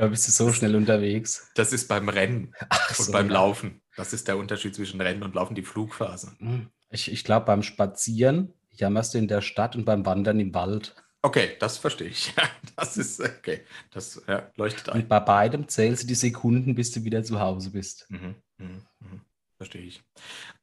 Da 0.00 0.06
bist 0.06 0.26
du 0.26 0.32
so 0.32 0.50
schnell 0.50 0.76
unterwegs. 0.76 1.50
Das 1.54 1.74
ist 1.74 1.86
beim 1.86 2.08
Rennen 2.08 2.54
Ach 2.70 2.98
und 2.98 3.04
so, 3.04 3.12
beim 3.12 3.26
ja. 3.26 3.34
Laufen. 3.34 3.82
Das 3.96 4.12
ist 4.12 4.28
der 4.28 4.38
Unterschied 4.38 4.74
zwischen 4.74 5.00
Rennen 5.00 5.22
und 5.22 5.34
Laufen, 5.34 5.54
die 5.54 5.62
Flugphase. 5.62 6.32
Hm. 6.38 6.68
Ich, 6.90 7.10
ich 7.10 7.24
glaube, 7.24 7.46
beim 7.46 7.62
Spazieren 7.62 8.52
jammerst 8.70 9.14
du 9.14 9.18
in 9.18 9.28
der 9.28 9.42
Stadt 9.42 9.76
und 9.76 9.84
beim 9.84 10.06
Wandern 10.06 10.40
im 10.40 10.54
Wald. 10.54 10.94
Okay, 11.22 11.56
das 11.58 11.78
verstehe 11.78 12.08
ich. 12.08 12.34
Das 12.76 12.96
ist 12.96 13.20
okay. 13.20 13.62
Das 13.90 14.22
ja, 14.26 14.50
leuchtet 14.56 14.88
ein. 14.88 15.02
Und 15.02 15.08
bei 15.08 15.20
beidem 15.20 15.68
zählst 15.68 16.04
du 16.04 16.06
die 16.06 16.14
Sekunden, 16.14 16.74
bis 16.74 16.92
du 16.92 17.04
wieder 17.04 17.22
zu 17.22 17.40
Hause 17.40 17.70
bist. 17.72 18.06
Mhm, 18.08 18.36
mhm, 18.56 18.86
mhm. 19.00 19.20
Verstehe 19.58 19.82
ich. 19.82 20.02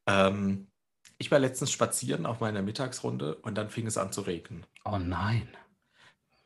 Ähm, 0.06 0.66
ich 1.18 1.30
war 1.30 1.38
letztens 1.38 1.70
spazieren 1.70 2.26
auf 2.26 2.40
meiner 2.40 2.60
Mittagsrunde 2.60 3.36
und 3.36 3.54
dann 3.54 3.70
fing 3.70 3.86
es 3.86 3.98
an 3.98 4.10
zu 4.10 4.22
regnen. 4.22 4.66
Oh 4.84 4.98
nein. 4.98 5.48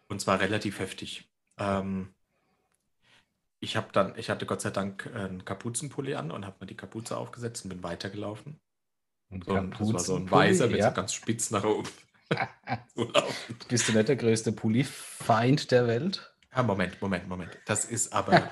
Und 0.08 0.20
zwar 0.20 0.40
relativ 0.40 0.78
heftig. 0.78 1.26
Ähm, 1.58 2.12
ich 3.62 3.76
habe 3.76 3.88
dann, 3.92 4.18
ich 4.18 4.28
hatte 4.30 4.46
Gott 4.46 4.60
sei 4.60 4.70
Dank 4.70 5.06
einen 5.14 5.44
Kapuzenpulli 5.44 6.14
an 6.16 6.30
und 6.30 6.44
habe 6.46 6.56
mir 6.60 6.66
die 6.66 6.76
Kapuze 6.76 7.16
aufgesetzt 7.16 7.64
und 7.64 7.70
bin 7.70 7.82
weitergelaufen. 7.82 8.60
Und 9.30 9.44
So 9.46 9.54
ein, 9.54 9.70
das 9.78 9.92
war 9.92 10.00
so 10.00 10.16
ein 10.16 10.30
weißer 10.30 10.68
mit 10.68 10.80
ja. 10.80 10.90
so 10.90 10.94
ganz 10.94 11.14
spitz 11.14 11.50
nach 11.50 11.64
oben. 11.64 11.88
Bist 13.68 13.88
du 13.88 13.92
nicht 13.92 14.08
der 14.08 14.16
größte 14.16 14.52
Pulli-Feind 14.52 15.70
der 15.70 15.86
Welt? 15.86 16.34
Ja, 16.54 16.62
Moment, 16.62 17.00
Moment, 17.00 17.28
Moment. 17.28 17.58
Das 17.64 17.84
ist 17.86 18.12
aber. 18.12 18.50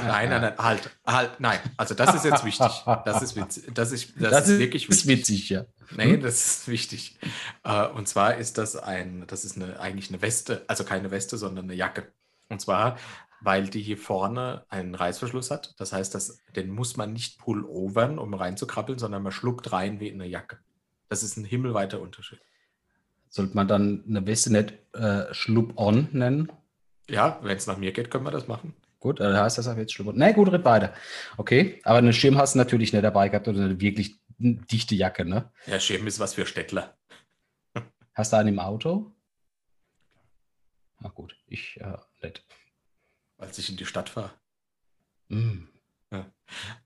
Nein, 0.00 0.28
nein, 0.30 0.40
nein, 0.42 0.54
halt, 0.58 0.90
halt, 1.06 1.38
nein. 1.40 1.60
Also 1.76 1.94
das 1.94 2.14
ist 2.14 2.24
jetzt 2.24 2.44
wichtig. 2.44 2.90
Das 3.04 3.22
ist 3.22 3.36
witzig. 3.36 3.64
Das 3.74 3.92
ist, 3.92 4.14
das 4.20 4.48
ist 4.48 4.58
wirklich 4.58 4.88
ist 4.88 5.06
wichtig. 5.06 5.06
witzig, 5.06 5.48
ja. 5.50 5.66
Nee, 5.90 6.16
Hm? 6.16 6.20
das 6.20 6.44
ist 6.46 6.68
wichtig. 6.68 7.18
Äh, 7.64 7.86
Und 7.88 8.08
zwar 8.08 8.36
ist 8.36 8.58
das 8.58 8.76
ein, 8.76 9.26
das 9.28 9.44
ist 9.44 9.56
eine, 9.56 9.78
eigentlich 9.80 10.08
eine 10.10 10.20
Weste, 10.22 10.64
also 10.68 10.84
keine 10.84 11.10
Weste, 11.12 11.36
sondern 11.38 11.66
eine 11.66 11.74
Jacke. 11.74 12.12
Und 12.48 12.60
zwar, 12.60 12.98
weil 13.40 13.68
die 13.68 13.82
hier 13.82 13.98
vorne 13.98 14.64
einen 14.68 14.94
Reißverschluss 14.94 15.50
hat. 15.50 15.74
Das 15.78 15.92
heißt, 15.92 16.14
das, 16.14 16.40
den 16.56 16.70
muss 16.70 16.96
man 16.96 17.12
nicht 17.12 17.38
pullovern, 17.38 18.18
um 18.18 18.34
reinzukrabbeln, 18.34 18.98
sondern 18.98 19.22
man 19.22 19.32
schluckt 19.32 19.72
rein 19.72 20.00
wie 20.00 20.08
in 20.08 20.20
eine 20.20 20.30
Jacke. 20.30 20.58
Das 21.08 21.22
ist 21.22 21.36
ein 21.36 21.44
himmelweiter 21.44 22.00
Unterschied. 22.00 22.40
Sollte 23.28 23.54
man 23.54 23.68
dann 23.68 24.04
eine 24.08 24.26
Weste 24.26 24.52
nicht 24.52 24.74
äh, 24.94 25.32
Schlupp-on 25.32 26.08
nennen? 26.12 26.50
Ja, 27.08 27.38
wenn 27.42 27.56
es 27.56 27.66
nach 27.66 27.76
mir 27.76 27.92
geht, 27.92 28.10
können 28.10 28.24
wir 28.24 28.30
das 28.30 28.48
machen. 28.48 28.74
Gut, 29.00 29.20
äh, 29.20 29.34
heißt 29.34 29.58
das 29.58 29.68
auch 29.68 29.76
jetzt 29.76 29.92
Schlupp-on. 29.92 30.16
Na 30.16 30.32
gut, 30.32 30.50
red 30.50 30.64
weiter. 30.64 30.92
Okay, 31.36 31.80
aber 31.84 31.98
einen 31.98 32.12
Schirm 32.12 32.38
hast 32.38 32.54
du 32.54 32.58
natürlich 32.58 32.92
nicht 32.92 33.04
dabei 33.04 33.28
gehabt 33.28 33.48
oder 33.48 33.62
eine 33.62 33.80
wirklich 33.80 34.18
dichte 34.38 34.94
Jacke, 34.94 35.24
ne? 35.24 35.50
Ja, 35.66 35.78
Schirm 35.78 36.06
ist 36.06 36.20
was 36.20 36.34
für 36.34 36.46
Städtler. 36.46 36.96
Hast 38.14 38.32
du 38.32 38.36
einen 38.36 38.48
im 38.48 38.58
Auto? 38.58 39.12
Na 41.00 41.08
gut, 41.10 41.36
ich 41.46 41.78
äh, 41.80 41.96
nicht. 42.22 42.44
Als 43.38 43.58
ich 43.58 43.70
in 43.70 43.76
die 43.76 43.86
Stadt 43.86 44.08
fahre. 44.10 44.32
Mm. 45.28 45.68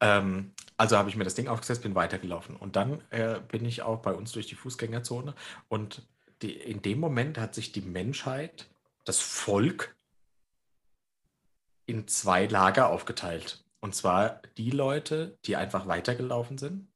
Ähm, 0.00 0.52
also 0.76 0.96
habe 0.96 1.08
ich 1.08 1.16
mir 1.16 1.24
das 1.24 1.34
Ding 1.34 1.48
aufgesetzt, 1.48 1.82
bin 1.82 1.94
weitergelaufen. 1.94 2.56
Und 2.56 2.76
dann 2.76 3.02
äh, 3.10 3.40
bin 3.40 3.64
ich 3.64 3.82
auch 3.82 4.02
bei 4.02 4.12
uns 4.12 4.32
durch 4.32 4.46
die 4.46 4.54
Fußgängerzone. 4.54 5.34
Und 5.68 6.06
die, 6.42 6.52
in 6.52 6.82
dem 6.82 6.98
Moment 6.98 7.38
hat 7.38 7.54
sich 7.54 7.72
die 7.72 7.82
Menschheit, 7.82 8.68
das 9.04 9.20
Volk, 9.20 9.96
in 11.86 12.08
zwei 12.08 12.46
Lager 12.46 12.88
aufgeteilt. 12.88 13.64
Und 13.80 13.94
zwar 13.94 14.40
die 14.56 14.70
Leute, 14.70 15.38
die 15.44 15.56
einfach 15.56 15.86
weitergelaufen 15.86 16.58
sind, 16.58 16.88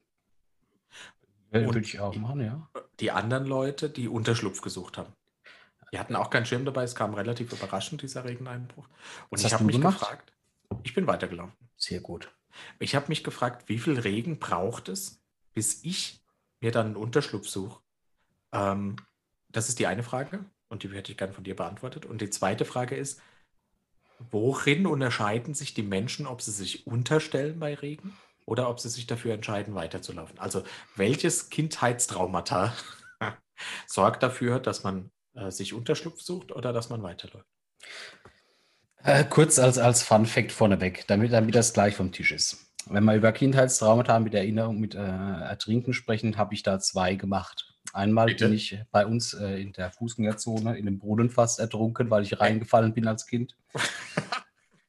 würde 1.50 1.80
ich 1.80 2.00
auch 2.00 2.14
machen, 2.16 2.40
ja. 2.40 2.68
die 3.00 3.10
anderen 3.10 3.46
Leute, 3.46 3.88
die 3.88 4.08
Unterschlupf 4.08 4.60
gesucht 4.60 4.98
haben. 4.98 5.12
Die 5.92 5.98
hatten 5.98 6.16
auch 6.16 6.30
keinen 6.30 6.46
Schirm 6.46 6.64
dabei, 6.64 6.82
es 6.82 6.94
kam 6.94 7.14
relativ 7.14 7.52
überraschend, 7.52 8.02
dieser 8.02 8.24
Regeneinbruch. 8.24 8.86
Und 9.30 9.38
Was 9.38 9.44
ich 9.44 9.52
habe 9.52 9.64
mich 9.64 9.76
gemacht? 9.76 10.00
gefragt, 10.00 10.32
ich 10.82 10.94
bin 10.94 11.06
weitergelaufen. 11.06 11.54
Sehr 11.76 12.00
gut. 12.00 12.30
Ich 12.78 12.94
habe 12.94 13.06
mich 13.08 13.22
gefragt, 13.22 13.68
wie 13.68 13.78
viel 13.78 13.98
Regen 13.98 14.38
braucht 14.38 14.88
es, 14.88 15.22
bis 15.54 15.84
ich 15.84 16.22
mir 16.60 16.72
dann 16.72 16.86
einen 16.86 16.96
Unterschlupf 16.96 17.48
suche? 17.48 17.80
Ähm, 18.52 18.96
das 19.48 19.68
ist 19.68 19.78
die 19.78 19.86
eine 19.86 20.02
Frage 20.02 20.44
und 20.68 20.82
die 20.82 20.90
hätte 20.90 21.12
ich 21.12 21.18
gern 21.18 21.32
von 21.32 21.44
dir 21.44 21.54
beantwortet. 21.54 22.06
Und 22.06 22.20
die 22.20 22.30
zweite 22.30 22.64
Frage 22.64 22.96
ist, 22.96 23.20
worin 24.30 24.86
unterscheiden 24.86 25.54
sich 25.54 25.74
die 25.74 25.82
Menschen, 25.82 26.26
ob 26.26 26.42
sie 26.42 26.52
sich 26.52 26.86
unterstellen 26.86 27.58
bei 27.58 27.74
Regen 27.74 28.16
oder 28.44 28.68
ob 28.68 28.80
sie 28.80 28.88
sich 28.88 29.06
dafür 29.06 29.34
entscheiden, 29.34 29.74
weiterzulaufen? 29.74 30.38
Also 30.38 30.64
welches 30.94 31.50
Kindheitstraumata 31.50 32.74
sorgt 33.86 34.22
dafür, 34.22 34.58
dass 34.58 34.82
man 34.84 35.10
äh, 35.36 35.50
sich 35.50 35.74
Unterschlupf 35.74 36.20
sucht 36.20 36.52
oder 36.52 36.72
dass 36.72 36.88
man 36.90 37.02
weiterläuft? 37.02 37.46
Äh, 39.02 39.24
kurz 39.24 39.58
als, 39.58 39.78
als 39.78 40.02
Fun 40.02 40.26
Fact 40.26 40.52
vorneweg, 40.52 41.06
damit, 41.06 41.32
damit 41.32 41.54
das 41.54 41.72
gleich 41.72 41.94
vom 41.94 42.12
Tisch 42.12 42.32
ist. 42.32 42.66
Wenn 42.88 43.04
wir 43.04 43.14
über 43.14 43.32
Kindheitstraumata 43.32 44.18
mit 44.20 44.34
Erinnerung, 44.34 44.78
mit 44.78 44.94
äh, 44.94 44.98
Ertrinken 44.98 45.92
sprechen, 45.92 46.36
habe 46.36 46.54
ich 46.54 46.62
da 46.62 46.78
zwei 46.78 47.14
gemacht. 47.14 47.74
Einmal 47.92 48.26
Bitte? 48.26 48.46
bin 48.46 48.54
ich 48.54 48.78
bei 48.90 49.06
uns 49.06 49.34
äh, 49.34 49.60
in 49.60 49.72
der 49.72 49.90
Fußgängerzone 49.90 50.76
in 50.76 50.86
einem 50.86 50.98
Brunnen 50.98 51.30
fast 51.30 51.60
ertrunken, 51.60 52.10
weil 52.10 52.22
ich 52.22 52.38
reingefallen 52.38 52.94
bin 52.94 53.06
als 53.06 53.26
Kind. 53.26 53.56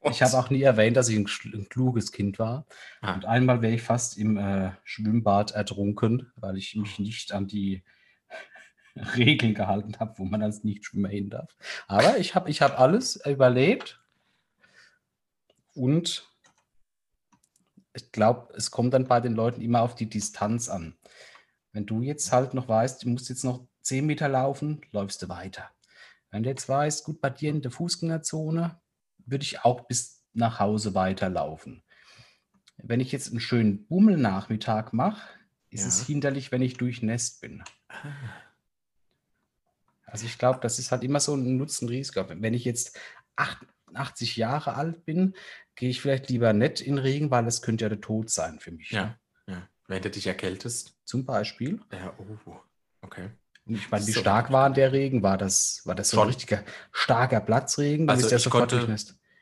Ich 0.10 0.22
habe 0.22 0.38
auch 0.38 0.50
nie 0.50 0.62
erwähnt, 0.62 0.96
dass 0.96 1.10
ich 1.10 1.18
ein, 1.18 1.28
ein 1.54 1.68
kluges 1.70 2.14
Kind 2.14 2.40
war. 2.40 2.66
Ah. 3.02 3.14
Und 3.14 3.26
einmal 3.26 3.62
wäre 3.62 3.74
ich 3.74 3.82
fast 3.82 4.18
im 4.18 4.38
äh, 4.38 4.72
Schwimmbad 4.86 5.52
ertrunken, 5.52 6.32
weil 6.38 6.56
ich 6.56 6.76
mich 6.76 7.00
nicht 7.00 7.34
an 7.34 7.48
die 7.48 7.84
Regeln 9.16 9.54
gehalten 9.54 10.00
habe, 10.00 10.18
wo 10.18 10.26
man 10.26 10.42
als 10.44 10.64
Nichtschwimmer 10.64 11.10
hin 11.10 11.30
darf. 11.30 11.56
Aber 11.88 12.18
ich 12.18 12.36
habe 12.36 12.50
ich 12.50 12.62
hab 12.62 12.80
alles 12.80 13.16
überlebt. 13.26 14.00
Und 15.74 16.28
ich 17.94 18.12
glaube, 18.12 18.54
es 18.56 18.72
kommt 18.72 18.94
dann 18.94 19.08
bei 19.08 19.20
den 19.20 19.34
Leuten 19.34 19.62
immer 19.62 19.82
auf 19.82 19.96
die 19.96 20.10
Distanz 20.10 20.70
an. 20.70 20.98
Wenn 21.72 21.86
du 21.86 22.02
jetzt 22.02 22.32
halt 22.32 22.54
noch 22.54 22.68
weißt, 22.68 23.04
du 23.04 23.10
musst 23.10 23.30
jetzt 23.30 23.44
noch 23.44 23.68
10 23.82 24.06
Meter 24.06 24.28
laufen, 24.28 24.82
läufst 24.92 25.22
du 25.22 25.30
weiter. 25.30 25.70
Wenn 26.32 26.44
du 26.44 26.50
jetzt 26.50 26.68
weißt, 26.68 27.04
gut, 27.06 27.22
bei 27.22 27.30
dir 27.30 27.50
in 27.52 27.62
der 27.62 27.72
Fußgängerzone 27.72 28.80
würde 29.26 29.44
ich 29.44 29.64
auch 29.64 29.82
bis 29.88 30.26
nach 30.34 30.60
Hause 30.60 30.94
weiterlaufen. 30.94 31.84
Wenn 32.78 33.00
ich 33.00 33.12
jetzt 33.12 33.30
einen 33.32 33.40
schönen 33.40 33.88
Bummelnachmittag 33.88 34.92
mache, 34.94 35.28
ist 35.70 35.82
Ja. 35.82 35.88
es 35.88 36.06
hinderlich, 36.06 36.52
wenn 36.52 36.62
ich 36.62 36.76
durchnässt 36.78 37.42
bin. 37.42 37.64
Also 40.08 40.26
ich 40.26 40.38
glaube, 40.38 40.60
das 40.62 40.80
ist 40.80 40.92
halt 40.92 41.04
immer 41.04 41.20
so 41.20 41.36
ein 41.36 41.58
Nutzen-Risiko. 41.58 42.26
Wenn 42.28 42.54
ich 42.54 42.66
jetzt 42.66 42.98
80 43.94 44.38
Jahre 44.38 44.76
alt 44.76 45.06
bin, 45.06 45.36
gehe 45.76 45.90
ich 45.90 46.02
vielleicht 46.02 46.30
lieber 46.30 46.54
nicht 46.54 46.82
in 46.82 46.98
Regen, 46.98 47.30
weil 47.30 47.46
das 47.46 47.62
könnte 47.62 47.86
ja 47.86 47.90
der 47.90 48.02
Tod 48.02 48.30
sein 48.30 48.60
für 48.60 48.72
mich. 48.72 48.92
Ja, 48.92 49.18
ja. 49.48 49.68
Wenn 49.88 50.02
du 50.02 50.10
dich 50.10 50.26
erkältest. 50.26 50.96
Zum 51.04 51.26
Beispiel. 51.26 51.80
Ja, 51.92 52.14
oh, 52.18 52.56
okay. 53.02 53.30
Ich 53.66 53.92
meine, 53.92 54.08
wie 54.08 54.12
So. 54.12 54.22
stark 54.22 54.52
war 54.52 54.70
der 54.70 54.94
Regen? 54.94 55.24
War 55.24 55.38
das, 55.38 55.82
war 55.86 55.94
das 55.94 56.10
so 56.10 56.22
ein 56.22 56.28
richtiger 56.28 56.64
starker 56.92 57.42
Platzregen? 57.42 58.10
Also 58.10 58.34
ich 58.34 58.50
konnte-. 58.50 58.96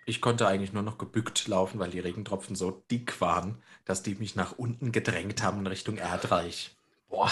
Ich 0.07 0.21
konnte 0.21 0.47
eigentlich 0.47 0.73
nur 0.73 0.83
noch 0.83 0.99
gebückt 0.99 1.47
laufen, 1.47 1.79
weil 1.79 1.89
die 1.89 1.99
Regentropfen 1.99 2.55
so 2.55 2.83
dick 2.91 3.21
waren, 3.21 3.63
dass 3.85 4.03
die 4.03 4.13
mich 4.15 4.35
nach 4.35 4.51
unten 4.51 4.91
gedrängt 4.91 5.41
haben 5.41 5.59
in 5.59 5.67
Richtung 5.67 5.97
Erdreich. 5.97 6.75
Boah, 7.07 7.31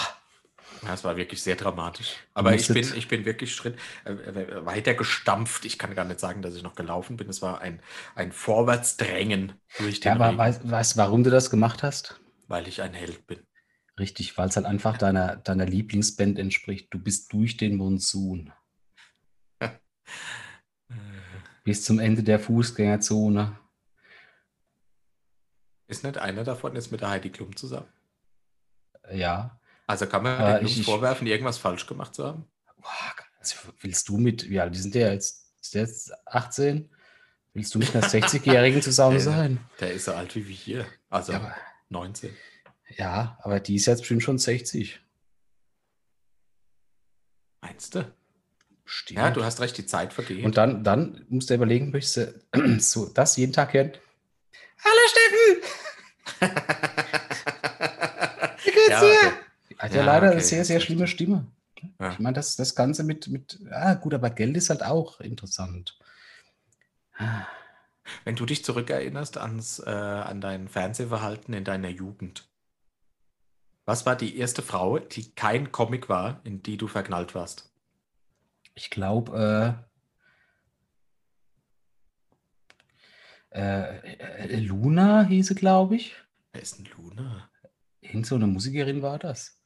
Ja, 0.84 0.94
es 0.94 1.04
war 1.04 1.16
wirklich 1.16 1.42
sehr 1.42 1.56
dramatisch. 1.56 2.16
Aber 2.34 2.54
ich 2.54 2.68
bin, 2.68 2.86
ich 2.96 3.08
bin 3.08 3.24
wirklich 3.24 3.54
Schritt 3.54 3.78
äh, 4.04 4.12
äh, 4.12 4.66
weiter 4.66 4.94
gestampft. 4.94 5.64
Ich 5.64 5.78
kann 5.78 5.94
gar 5.94 6.04
nicht 6.04 6.20
sagen, 6.20 6.42
dass 6.42 6.54
ich 6.54 6.62
noch 6.62 6.74
gelaufen 6.74 7.16
bin. 7.16 7.28
Es 7.28 7.40
war 7.42 7.60
ein, 7.60 7.80
ein 8.14 8.32
Vorwärtsdrängen 8.32 9.52
durch 9.78 10.00
den 10.00 10.10
ja, 10.10 10.14
aber 10.14 10.28
Regen, 10.28 10.38
weißt, 10.38 10.70
weißt 10.70 10.94
du, 10.94 10.98
warum 10.98 11.24
du 11.24 11.30
das 11.30 11.50
gemacht 11.50 11.82
hast? 11.82 12.20
weil 12.48 12.68
ich 12.68 12.82
ein 12.82 12.94
Held 12.94 13.26
bin. 13.26 13.46
Richtig, 13.98 14.36
weil 14.36 14.48
es 14.48 14.56
halt 14.56 14.66
einfach 14.66 14.98
deiner, 14.98 15.36
deiner 15.36 15.66
Lieblingsband 15.66 16.38
entspricht. 16.38 16.92
Du 16.92 16.98
bist 16.98 17.32
durch 17.32 17.56
den 17.56 17.76
Monsun. 17.76 18.52
Bis 21.64 21.84
zum 21.84 21.98
Ende 21.98 22.22
der 22.22 22.40
Fußgängerzone. 22.40 23.58
Ist 25.86 26.02
nicht 26.02 26.18
einer 26.18 26.44
davon 26.44 26.74
jetzt 26.74 26.90
mit 26.90 27.02
der 27.02 27.10
Heidi 27.10 27.30
Klum 27.30 27.54
zusammen? 27.56 27.88
Ja. 29.12 29.60
Also 29.86 30.06
kann 30.06 30.22
man 30.22 30.38
der 30.38 30.58
Klum 30.60 30.70
ich- 30.70 30.84
vorwerfen, 30.84 31.26
irgendwas 31.26 31.58
falsch 31.58 31.86
gemacht 31.86 32.14
zu 32.14 32.24
haben? 32.26 32.44
Also 33.38 33.56
willst 33.80 34.08
du 34.08 34.16
mit, 34.18 34.42
ja, 34.48 34.68
die 34.68 34.78
sind 34.78 34.94
ja 34.94 35.12
jetzt, 35.12 35.52
ist 35.60 35.74
der 35.74 35.82
jetzt 35.82 36.12
18? 36.26 36.90
Willst 37.52 37.74
du 37.74 37.78
mit 37.78 37.94
einer 37.94 38.06
60-Jährigen 38.06 38.80
zusammen 38.82 39.16
Äh, 39.16 39.20
sein? 39.20 39.58
Der 39.80 39.92
ist 39.92 40.06
so 40.06 40.12
alt 40.14 40.34
wie 40.34 40.48
wir. 40.66 40.86
Also 41.10 41.32
Ja, 41.32 41.38
aber, 41.38 41.54
19. 41.90 42.34
ja, 42.96 43.38
aber 43.42 43.60
die 43.60 43.76
ist 43.76 43.86
jetzt 43.86 44.00
bestimmt 44.00 44.22
schon 44.22 44.38
60. 44.38 45.00
Meinst 47.60 47.94
du? 47.94 48.12
Stimmt. 48.86 49.18
Ja, 49.18 49.30
du 49.30 49.44
hast 49.44 49.60
recht, 49.60 49.76
die 49.78 49.86
Zeit 49.86 50.12
vergeht. 50.12 50.44
Und 50.44 50.56
dann, 50.58 50.84
dann 50.84 51.24
musst 51.28 51.48
du 51.50 51.54
überlegen, 51.54 51.90
möchtest 51.90 52.34
du 52.52 52.78
so 52.80 53.06
das 53.08 53.36
jeden 53.36 53.52
Tag 53.52 53.72
hören? 53.72 53.92
Hallo 54.82 55.00
Steffen! 55.08 56.54
Wie 58.64 58.70
geht's 58.70 58.88
Ja, 58.88 59.00
dir? 59.00 59.06
okay. 59.28 59.32
Hat 59.78 59.92
ja, 59.92 59.98
Ja, 59.98 60.04
leider 60.06 60.26
okay, 60.28 60.32
eine 60.36 60.42
sehr, 60.44 60.64
sehr 60.64 60.80
schlimme. 60.80 61.06
Stimme. 61.06 61.46
Ja. 62.00 62.12
Ich 62.12 62.18
meine, 62.18 62.34
das, 62.34 62.56
das 62.56 62.74
Ganze 62.74 63.04
mit, 63.04 63.28
mit, 63.28 63.60
ah, 63.70 63.94
gut, 63.94 64.14
aber 64.14 64.30
Geld 64.30 64.56
ist 64.56 64.70
halt 64.70 64.82
auch 64.82 65.20
interessant. 65.20 65.98
Ah, 67.18 67.46
Wenn 68.24 68.36
du 68.36 68.46
dich 68.46 68.64
zurückerinnerst 68.64 69.38
ans, 69.38 69.80
äh, 69.80 69.90
an 69.90 70.40
dein 70.40 70.68
Fernsehverhalten 70.68 71.54
in 71.54 71.64
deiner 71.64 71.88
Jugend, 71.88 72.48
was 73.86 74.06
war 74.06 74.16
die 74.16 74.38
erste 74.38 74.62
Frau, 74.62 74.98
die 74.98 75.34
kein 75.34 75.70
Comic 75.72 76.08
war, 76.08 76.40
in 76.44 76.62
die 76.62 76.76
du 76.78 76.88
verknallt 76.88 77.34
warst? 77.34 77.70
Ich 78.74 78.90
glaube, 78.90 79.84
äh, 83.52 83.58
äh, 83.60 84.14
äh, 84.54 84.56
Luna 84.56 85.24
hieße, 85.24 85.54
glaube 85.54 85.96
ich. 85.96 86.14
Wer 86.52 86.62
ist 86.62 86.78
denn 86.78 86.88
Luna? 86.96 87.50
Irgend 88.00 88.26
so 88.26 88.34
eine 88.36 88.46
Musikerin 88.46 89.02
war 89.02 89.18
das. 89.18 89.60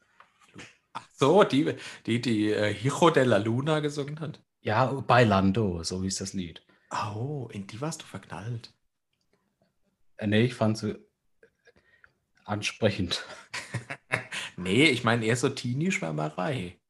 Ach 1.00 1.08
so, 1.14 1.44
die, 1.44 1.74
die, 2.06 2.20
die 2.20 2.50
äh, 2.50 2.72
Hijo 2.74 3.10
de 3.10 3.24
la 3.24 3.36
Luna 3.38 3.80
gesungen 3.80 4.18
hat. 4.20 4.40
Ja, 4.60 4.86
Bailando, 4.86 5.82
so 5.84 6.02
hieß 6.02 6.16
das 6.16 6.32
Lied. 6.32 6.62
Oh, 6.90 7.48
in 7.52 7.66
die 7.66 7.80
warst 7.80 8.02
du 8.02 8.06
verknallt. 8.06 8.72
Äh, 10.16 10.26
nee, 10.26 10.42
ich 10.42 10.54
fand 10.54 10.78
sie 10.78 10.96
ansprechend. 12.44 13.24
Nee, 14.60 14.86
ich 14.86 15.04
meine 15.04 15.24
eher 15.24 15.36
so 15.36 15.48
Teenie-Schwärmerei. 15.48 16.80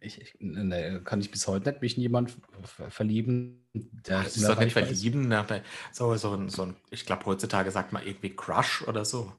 Ich, 0.00 0.20
ich, 0.22 0.34
nee, 0.38 1.00
kann 1.00 1.20
ich 1.20 1.30
bis 1.30 1.46
heute 1.46 1.70
nicht 1.70 1.82
mich 1.82 1.96
in 1.96 2.02
jemanden 2.02 2.40
ver- 2.64 2.90
verlieben, 2.90 3.68
der 3.74 4.22
Das 4.22 4.36
ist 4.38 4.48
doch 4.48 4.58
nicht 4.58 4.72
verlieben. 4.72 5.28
der- 5.28 5.62
So, 5.92 6.14
so 6.16 6.32
ein, 6.34 6.48
so 6.48 6.62
ein, 6.62 6.76
ich 6.90 7.04
glaube, 7.04 7.26
heutzutage 7.26 7.70
sagt 7.70 7.92
man 7.92 8.06
irgendwie 8.06 8.34
Crush 8.34 8.82
oder 8.88 9.04
so. 9.04 9.34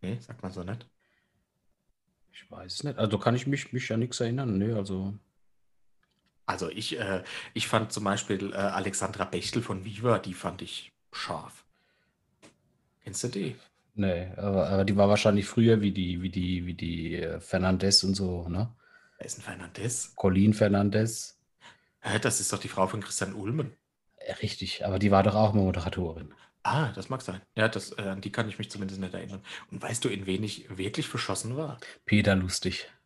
Nee, 0.00 0.18
sagt 0.20 0.42
man 0.42 0.52
so 0.52 0.62
nicht. 0.62 0.86
Ich 2.32 2.50
weiß 2.50 2.72
es 2.74 2.84
nicht. 2.84 2.98
Also 2.98 3.18
kann 3.18 3.34
ich 3.34 3.46
mich, 3.46 3.72
mich 3.72 3.92
an 3.92 4.00
nichts 4.00 4.20
erinnern. 4.20 4.58
Nee, 4.58 4.72
also. 4.72 5.14
Also 6.46 6.70
ich, 6.70 6.98
äh, 6.98 7.24
ich 7.52 7.68
fand 7.68 7.92
zum 7.92 8.04
Beispiel 8.04 8.52
äh, 8.52 8.56
Alexandra 8.56 9.24
Bechtel 9.24 9.60
von 9.62 9.84
Viva, 9.84 10.18
die 10.18 10.34
fand 10.34 10.62
ich 10.62 10.92
scharf. 11.12 11.64
Kennst 13.02 13.24
du 13.24 13.28
die? 13.28 13.56
Nee, 13.94 14.28
aber, 14.36 14.68
aber 14.68 14.84
die 14.84 14.96
war 14.96 15.08
wahrscheinlich 15.08 15.46
früher 15.46 15.80
wie 15.80 15.90
die, 15.90 16.22
wie 16.22 16.30
die, 16.30 16.64
wie 16.64 16.74
die 16.74 17.16
äh, 17.16 17.40
Fernandez 17.40 18.04
und 18.04 18.14
so, 18.14 18.48
ne? 18.48 18.72
Wer 19.18 19.26
ist 19.26 19.38
denn 19.38 19.44
Fernandez? 19.44 20.14
Colleen 20.14 20.54
Fernandez. 20.54 21.38
Hä, 22.00 22.18
das 22.20 22.38
ist 22.38 22.52
doch 22.52 22.60
die 22.60 22.68
Frau 22.68 22.86
von 22.86 23.00
Christian 23.00 23.34
Ulmen. 23.34 23.72
Äh, 24.16 24.34
Richtig, 24.34 24.86
aber 24.86 24.98
die 24.98 25.10
war 25.10 25.24
doch 25.24 25.34
auch 25.34 25.52
mal 25.52 25.62
Moderatorin. 25.64 26.32
Ah, 26.62 26.92
das 26.94 27.08
mag 27.08 27.22
sein. 27.22 27.40
Ja, 27.56 27.68
das, 27.68 27.92
äh, 27.98 28.02
an 28.02 28.20
die 28.20 28.30
kann 28.32 28.48
ich 28.48 28.58
mich 28.58 28.70
zumindest 28.70 29.00
nicht 29.00 29.14
erinnern. 29.14 29.42
Und 29.70 29.80
weißt 29.82 30.04
du, 30.04 30.08
in 30.08 30.26
wen 30.26 30.42
ich 30.44 30.66
wirklich 30.76 31.08
verschossen 31.08 31.56
war? 31.56 31.78
Peter 32.04 32.34
Lustig. 32.34 32.88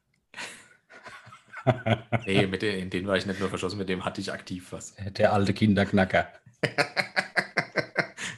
Nee, 2.27 2.47
mit 2.49 2.63
den, 2.63 2.77
in 2.81 2.91
den 2.91 3.07
war 3.07 3.17
ich 3.17 3.25
nicht 3.25 3.39
nur 3.39 3.49
verschossen, 3.49 3.79
mit 3.79 3.89
dem 3.89 4.05
hatte 4.05 4.21
ich 4.21 4.33
aktiv 4.33 4.73
was. 4.73 4.95
Der 5.17 5.33
alte 5.33 5.55
Kinderknacker. 5.55 6.29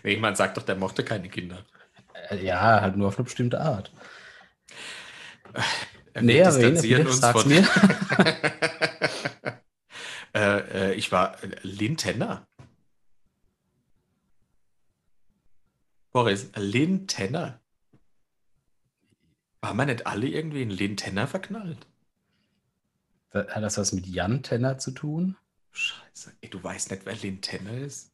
Nee, 0.03 0.19
man 0.19 0.35
sagt 0.37 0.59
doch, 0.59 0.63
der 0.65 0.77
mochte 0.77 1.03
keine 1.03 1.31
Kinder. 1.31 1.65
Äh, 2.29 2.45
Ja, 2.45 2.83
halt 2.83 2.97
nur 2.97 3.09
auf 3.09 3.17
eine 3.17 3.25
bestimmte 3.25 3.59
Art. 3.61 3.91
Äh, 6.13 6.21
Nee, 6.21 6.35
wir 6.35 6.45
wen- 6.55 6.75
distanzieren 6.75 7.07
uns 7.07 7.21
von- 7.25 7.49
mir. 7.49 7.67
äh, 10.35 10.91
äh, 10.91 10.95
ich 10.95 11.11
war 11.13 11.43
äh, 11.43 11.49
Lynn 11.63 11.97
Tenner. 11.97 12.47
Boris, 16.15 16.53
Lynn 16.55 17.09
Tenner. 17.09 17.61
Waren 19.61 19.77
wir 19.77 19.87
nicht 19.87 20.07
alle 20.07 20.29
irgendwie 20.29 20.63
in 20.63 20.71
Lynn 20.71 20.97
Tenner 20.97 21.27
verknallt? 21.27 21.89
Hat 23.33 23.65
das 23.65 23.79
was 23.79 23.91
mit 23.93 24.07
Jan 24.07 24.45
Tenner 24.45 24.79
zu 24.79 24.93
tun? 24.93 25.37
Scheiße. 25.73 26.33
Ey, 26.41 26.51
du 26.51 26.63
weißt 26.63 26.93
nicht, 26.93 27.05
wer 27.05 27.17
Lynn 27.17 27.41
Tenner 27.41 27.77
ist? 27.79 28.13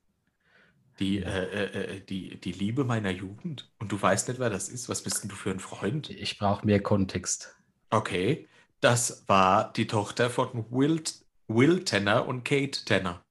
Die, 0.98 1.18
äh, 1.18 1.44
äh, 1.44 1.96
äh, 1.96 2.00
die, 2.00 2.40
die 2.40 2.52
Liebe 2.52 2.84
meiner 2.84 3.10
Jugend. 3.10 3.70
Und 3.78 3.92
du 3.92 4.00
weißt 4.00 4.28
nicht, 4.28 4.40
wer 4.40 4.48
das 4.48 4.70
ist. 4.70 4.88
Was 4.88 5.02
bist 5.02 5.22
denn 5.22 5.28
du 5.28 5.36
für 5.36 5.50
ein 5.50 5.60
Freund? 5.60 6.08
Ich 6.08 6.38
brauche 6.38 6.64
mehr 6.64 6.82
Kontext. 6.82 7.54
Okay. 7.90 8.48
Das 8.80 9.28
war 9.28 9.74
die 9.74 9.86
Tochter 9.86 10.30
von 10.30 10.64
Will, 10.70 11.02
Will 11.48 11.84
Tenner 11.84 12.26
und 12.26 12.44
Kate 12.44 12.82
Tenner. 12.86 13.22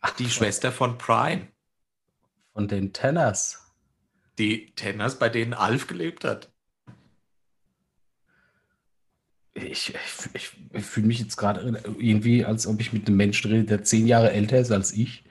Ach, 0.00 0.16
Die 0.16 0.30
Schwester 0.30 0.72
von 0.72 0.98
Prime. 0.98 1.46
Von 2.60 2.68
den 2.68 2.92
Tenners. 2.92 3.72
Die 4.38 4.74
Tenners, 4.74 5.18
bei 5.18 5.30
denen 5.30 5.54
Alf 5.54 5.86
gelebt 5.86 6.24
hat. 6.26 6.52
Ich, 9.54 9.94
ich, 10.34 10.50
ich, 10.74 10.84
fühle 10.84 11.06
mich 11.06 11.20
jetzt 11.20 11.38
gerade 11.38 11.82
irgendwie, 11.98 12.44
als 12.44 12.66
ob 12.66 12.78
ich 12.82 12.92
mit 12.92 13.06
einem 13.06 13.16
Menschen 13.16 13.50
rede, 13.50 13.64
der 13.64 13.82
zehn 13.82 14.06
Jahre 14.06 14.32
älter 14.32 14.58
ist 14.58 14.72
als 14.72 14.92
ich. 14.92 15.24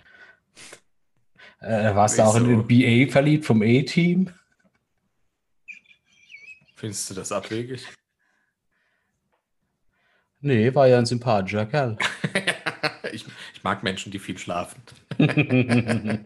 Äh, 1.59 1.93
warst 1.93 2.17
du 2.17 2.23
auch 2.23 2.35
in 2.35 2.45
den 2.45 2.67
BA 2.67 3.11
verliebt 3.11 3.45
vom 3.45 3.61
A-Team? 3.61 4.31
Findest 6.73 7.11
du 7.11 7.13
das 7.13 7.31
abwegig? 7.31 7.85
Nee, 10.41 10.73
war 10.73 10.87
ja 10.87 10.97
ein 10.97 11.05
sympathischer 11.05 11.67
Kerl. 11.67 11.95
ich, 13.11 13.23
ich 13.53 13.63
mag 13.63 13.83
Menschen, 13.83 14.11
die 14.11 14.17
viel 14.17 14.39
schlafen. 14.39 14.81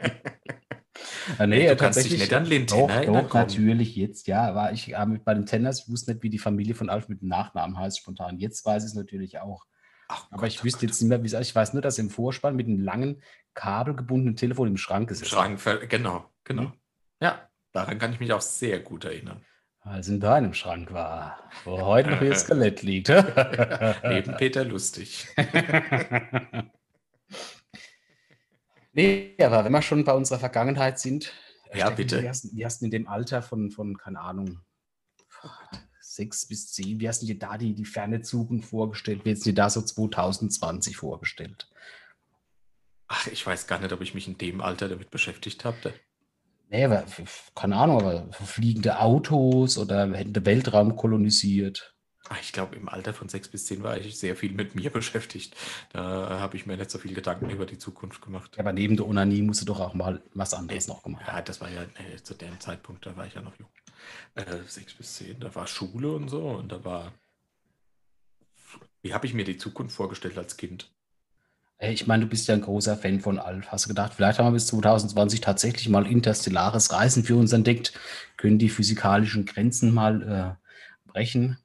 Ah, 1.38 1.44
Ey, 1.44 1.48
nee, 1.48 1.68
du 1.68 1.76
kannst 1.76 2.04
dich 2.04 2.12
nicht 2.12 2.34
an 2.34 2.46
Tenner 2.46 2.94
erinnern, 2.94 3.26
doch, 3.28 3.34
natürlich, 3.34 3.96
jetzt, 3.96 4.28
ja, 4.28 4.54
war 4.54 4.72
ich 4.72 4.94
äh, 4.94 5.06
mit 5.06 5.26
bei 5.26 5.34
den 5.34 5.46
Tenners, 5.46 5.82
ich 5.84 5.90
wusste 5.90 6.12
nicht, 6.12 6.24
wie 6.24 6.30
die 6.30 6.40
Familie 6.40 6.76
von 6.76 6.90
Alf 6.90 7.10
mit 7.10 7.22
dem 7.22 7.30
Nachnamen 7.30 7.78
heißt, 7.78 8.00
spontan. 8.00 8.38
Jetzt 8.38 8.66
weiß 8.66 8.84
ich 8.84 8.90
es 8.90 8.96
natürlich 8.96 9.40
auch. 9.40 9.66
Ach 10.08 10.28
Aber 10.30 10.42
Gott, 10.42 10.50
ich 10.50 10.62
oh 10.62 10.64
wüsste 10.66 10.82
Gott. 10.82 10.90
jetzt 10.90 11.02
nicht 11.02 11.10
mehr, 11.10 11.24
wie 11.24 11.28
es 11.28 11.34
Ich 11.34 11.56
weiß 11.56 11.74
nur, 11.74 11.82
dass 11.82 11.98
im 11.98 12.10
Vorspann 12.10 12.56
mit 12.56 12.68
einem 12.68 12.80
langen, 12.80 13.22
kabelgebundenen 13.54 14.36
Telefon 14.36 14.68
im 14.68 14.78
Schrank 14.78 15.10
Im 15.10 15.14
ist. 15.14 15.28
Schrank, 15.28 15.60
genau, 15.90 16.30
genau. 16.44 16.64
Mhm. 16.64 16.74
Ja, 17.22 17.50
daran 17.72 17.98
kann 17.98 18.14
ich 18.14 18.20
mich 18.20 18.34
auch 18.34 18.42
sehr 18.42 18.80
gut 18.80 19.06
erinnern. 19.06 19.42
Es 19.98 20.08
in 20.08 20.22
deinem 20.22 20.54
Schrank 20.54 20.94
war, 20.94 21.50
wo 21.66 21.78
heute 21.82 22.12
noch 22.12 22.22
ihr 22.22 22.36
Skelett 22.36 22.84
liegt. 22.84 23.10
Neben 24.04 24.38
Peter 24.38 24.64
Lustig. 24.64 25.28
nee, 28.94 29.36
aber 29.40 29.66
wenn 29.66 29.72
wir 29.72 29.82
schon 29.82 30.04
bei 30.04 30.14
unserer 30.14 30.40
Vergangenheit 30.40 31.00
sind, 31.00 31.34
Ja, 31.74 31.88
Steffi, 31.88 31.96
bitte. 31.96 32.24
Wie 32.24 32.30
hast, 32.30 32.56
wie 32.56 32.66
hast 32.66 32.82
du 32.82 32.86
in 32.86 32.92
dem 32.92 33.08
Alter 33.08 33.42
von, 33.42 33.72
von 33.72 33.98
keine 33.98 34.20
Ahnung, 34.22 34.60
sechs 36.00 36.48
bis 36.48 36.72
zehn, 36.72 37.00
wie 37.00 37.08
hast 37.08 37.22
du 37.22 37.26
dir 37.26 37.40
da 37.40 37.58
die, 37.58 37.74
die 37.74 37.86
ferne 37.86 38.22
Zukunft 38.22 38.70
vorgestellt? 38.70 39.26
Wie 39.26 39.32
hättest 39.32 39.46
du 39.46 39.50
dir 39.50 39.56
da 39.56 39.70
so 39.70 39.82
2020 39.82 40.98
vorgestellt? 40.98 41.68
Ach, 43.08 43.28
ich 43.28 43.46
weiß 43.46 43.68
gar 43.68 43.80
nicht, 43.80 43.92
ob 43.92 44.02
ich 44.02 44.14
mich 44.14 44.28
in 44.28 44.38
dem 44.38 44.62
Alter 44.62 44.90
damit 44.90 45.12
beschäftigt 45.12 45.66
habe. 45.66 45.94
Nee, 46.70 46.86
aber, 46.86 47.06
keine 47.56 47.76
Ahnung, 47.76 48.02
aber 48.02 48.32
fliegende 48.32 49.00
Autos 49.00 49.78
oder 49.78 50.12
hätten 50.14 50.34
den 50.34 50.46
Weltraum 50.46 50.96
kolonisiert. 50.96 51.93
Ach, 52.30 52.40
ich 52.42 52.54
glaube, 52.54 52.76
im 52.76 52.88
Alter 52.88 53.14
von 53.14 53.28
sechs 53.28 53.50
bis 53.50 53.66
zehn 53.66 53.84
war 53.84 53.98
ich 53.98 54.18
sehr 54.18 54.36
viel 54.36 54.54
mit 54.54 54.76
mir 54.76 54.90
beschäftigt. 54.92 55.56
Da 55.92 56.40
habe 56.40 56.56
ich 56.56 56.66
mir 56.66 56.78
nicht 56.78 56.90
so 56.90 56.98
viel 56.98 57.14
Gedanken 57.14 57.50
über 57.50 57.66
die 57.66 57.78
Zukunft 57.78 58.22
gemacht. 58.22 58.58
Aber 58.58 58.72
neben 58.72 58.96
der 58.96 59.08
Onanie 59.08 59.42
musst 59.42 59.62
du 59.62 59.66
doch 59.66 59.80
auch 59.80 59.94
mal 59.94 60.22
was 60.34 60.54
anderes 60.54 60.88
noch 60.88 61.04
gemacht 61.04 61.26
haben. 61.28 61.36
Ja, 61.36 61.42
das 61.42 61.60
war 61.60 61.70
ja 61.70 61.84
äh, 61.84 62.22
zu 62.24 62.34
dem 62.34 62.60
Zeitpunkt, 62.60 63.06
da 63.06 63.16
war 63.18 63.28
ich 63.28 63.34
ja 63.34 63.42
noch 63.42 63.58
jung. 63.60 63.70
Äh, 64.36 64.46
sechs 64.68 64.94
bis 64.94 65.16
zehn, 65.16 65.40
da 65.40 65.54
war 65.54 65.68
Schule 65.68 66.12
und 66.14 66.30
so 66.30 66.48
und 66.48 66.72
da 66.72 66.84
war. 66.84 67.14
Wie 69.02 69.14
habe 69.14 69.26
ich 69.26 69.34
mir 69.34 69.44
die 69.44 69.58
Zukunft 69.58 69.96
vorgestellt 69.96 70.38
als 70.38 70.56
Kind? 70.58 70.90
Ey, 71.78 71.94
Ich 71.94 72.08
meine, 72.08 72.24
du 72.24 72.30
bist 72.30 72.48
ja 72.48 72.56
ein 72.56 72.62
großer 72.62 72.96
Fan 72.96 73.20
von 73.20 73.38
Alf. 73.40 73.68
Hast 73.68 73.86
du 73.86 73.90
gedacht, 73.90 74.14
vielleicht 74.14 74.40
haben 74.40 74.48
wir 74.48 74.52
bis 74.52 74.68
2020 74.68 75.42
tatsächlich 75.42 75.90
mal 75.90 76.08
interstellares 76.08 76.92
Reisen 76.94 77.24
für 77.26 77.36
uns 77.36 77.52
entdeckt? 77.52 77.94
Können 78.38 78.58
die 78.60 78.70
physikalischen 78.70 79.46
Grenzen 79.46 79.94
mal 79.94 80.58
äh, 80.58 81.12
brechen? 81.12 81.58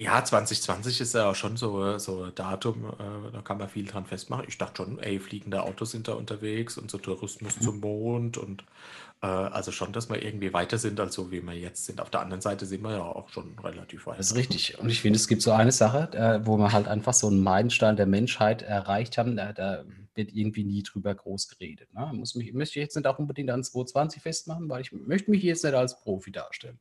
Ja, 0.00 0.24
2020 0.24 1.00
ist 1.00 1.14
ja 1.14 1.28
auch 1.28 1.34
schon 1.34 1.56
so, 1.56 1.98
so 1.98 2.22
ein 2.22 2.34
Datum, 2.36 2.84
äh, 2.84 3.32
da 3.32 3.42
kann 3.42 3.58
man 3.58 3.68
viel 3.68 3.84
dran 3.84 4.06
festmachen. 4.06 4.44
Ich 4.46 4.56
dachte 4.56 4.84
schon, 4.84 5.00
ey, 5.00 5.18
fliegende 5.18 5.64
Autos 5.64 5.90
sind 5.90 6.06
da 6.06 6.12
unterwegs 6.12 6.78
und 6.78 6.88
so 6.88 6.98
Tourismus 6.98 7.58
zum 7.58 7.80
Mond 7.80 8.38
und 8.38 8.62
äh, 9.22 9.26
also 9.26 9.72
schon, 9.72 9.92
dass 9.92 10.08
wir 10.08 10.22
irgendwie 10.22 10.52
weiter 10.52 10.78
sind, 10.78 11.00
als 11.00 11.16
so 11.16 11.32
wie 11.32 11.42
wir 11.42 11.54
jetzt 11.54 11.86
sind. 11.86 12.00
Auf 12.00 12.10
der 12.10 12.20
anderen 12.20 12.40
Seite 12.40 12.64
sind 12.64 12.82
wir 12.82 12.92
ja 12.92 13.02
auch 13.02 13.28
schon 13.30 13.58
relativ 13.58 14.06
weit. 14.06 14.20
Das 14.20 14.30
ist 14.30 14.36
richtig. 14.36 14.78
Und 14.78 14.88
ich 14.88 15.00
finde, 15.00 15.16
es 15.16 15.26
gibt 15.26 15.42
so 15.42 15.50
eine 15.50 15.72
Sache, 15.72 16.12
äh, 16.12 16.46
wo 16.46 16.56
wir 16.58 16.72
halt 16.72 16.86
einfach 16.86 17.14
so 17.14 17.26
einen 17.26 17.42
Meilenstein 17.42 17.96
der 17.96 18.06
Menschheit 18.06 18.62
erreicht 18.62 19.18
haben. 19.18 19.36
Da, 19.36 19.52
da 19.52 19.84
wird 20.14 20.32
irgendwie 20.32 20.62
nie 20.62 20.84
drüber 20.84 21.12
groß 21.12 21.48
geredet. 21.48 21.92
Ne? 21.92 22.08
Muss 22.12 22.36
mich, 22.36 22.52
möchte 22.52 22.78
ich 22.78 22.84
jetzt 22.84 22.94
nicht 22.94 23.06
auch 23.06 23.18
unbedingt 23.18 23.50
an 23.50 23.64
2020 23.64 24.22
festmachen, 24.22 24.68
weil 24.68 24.82
ich 24.82 24.92
möchte 24.92 25.32
mich 25.32 25.42
jetzt 25.42 25.64
nicht 25.64 25.74
als 25.74 25.98
Profi 26.00 26.30
darstellen. 26.30 26.78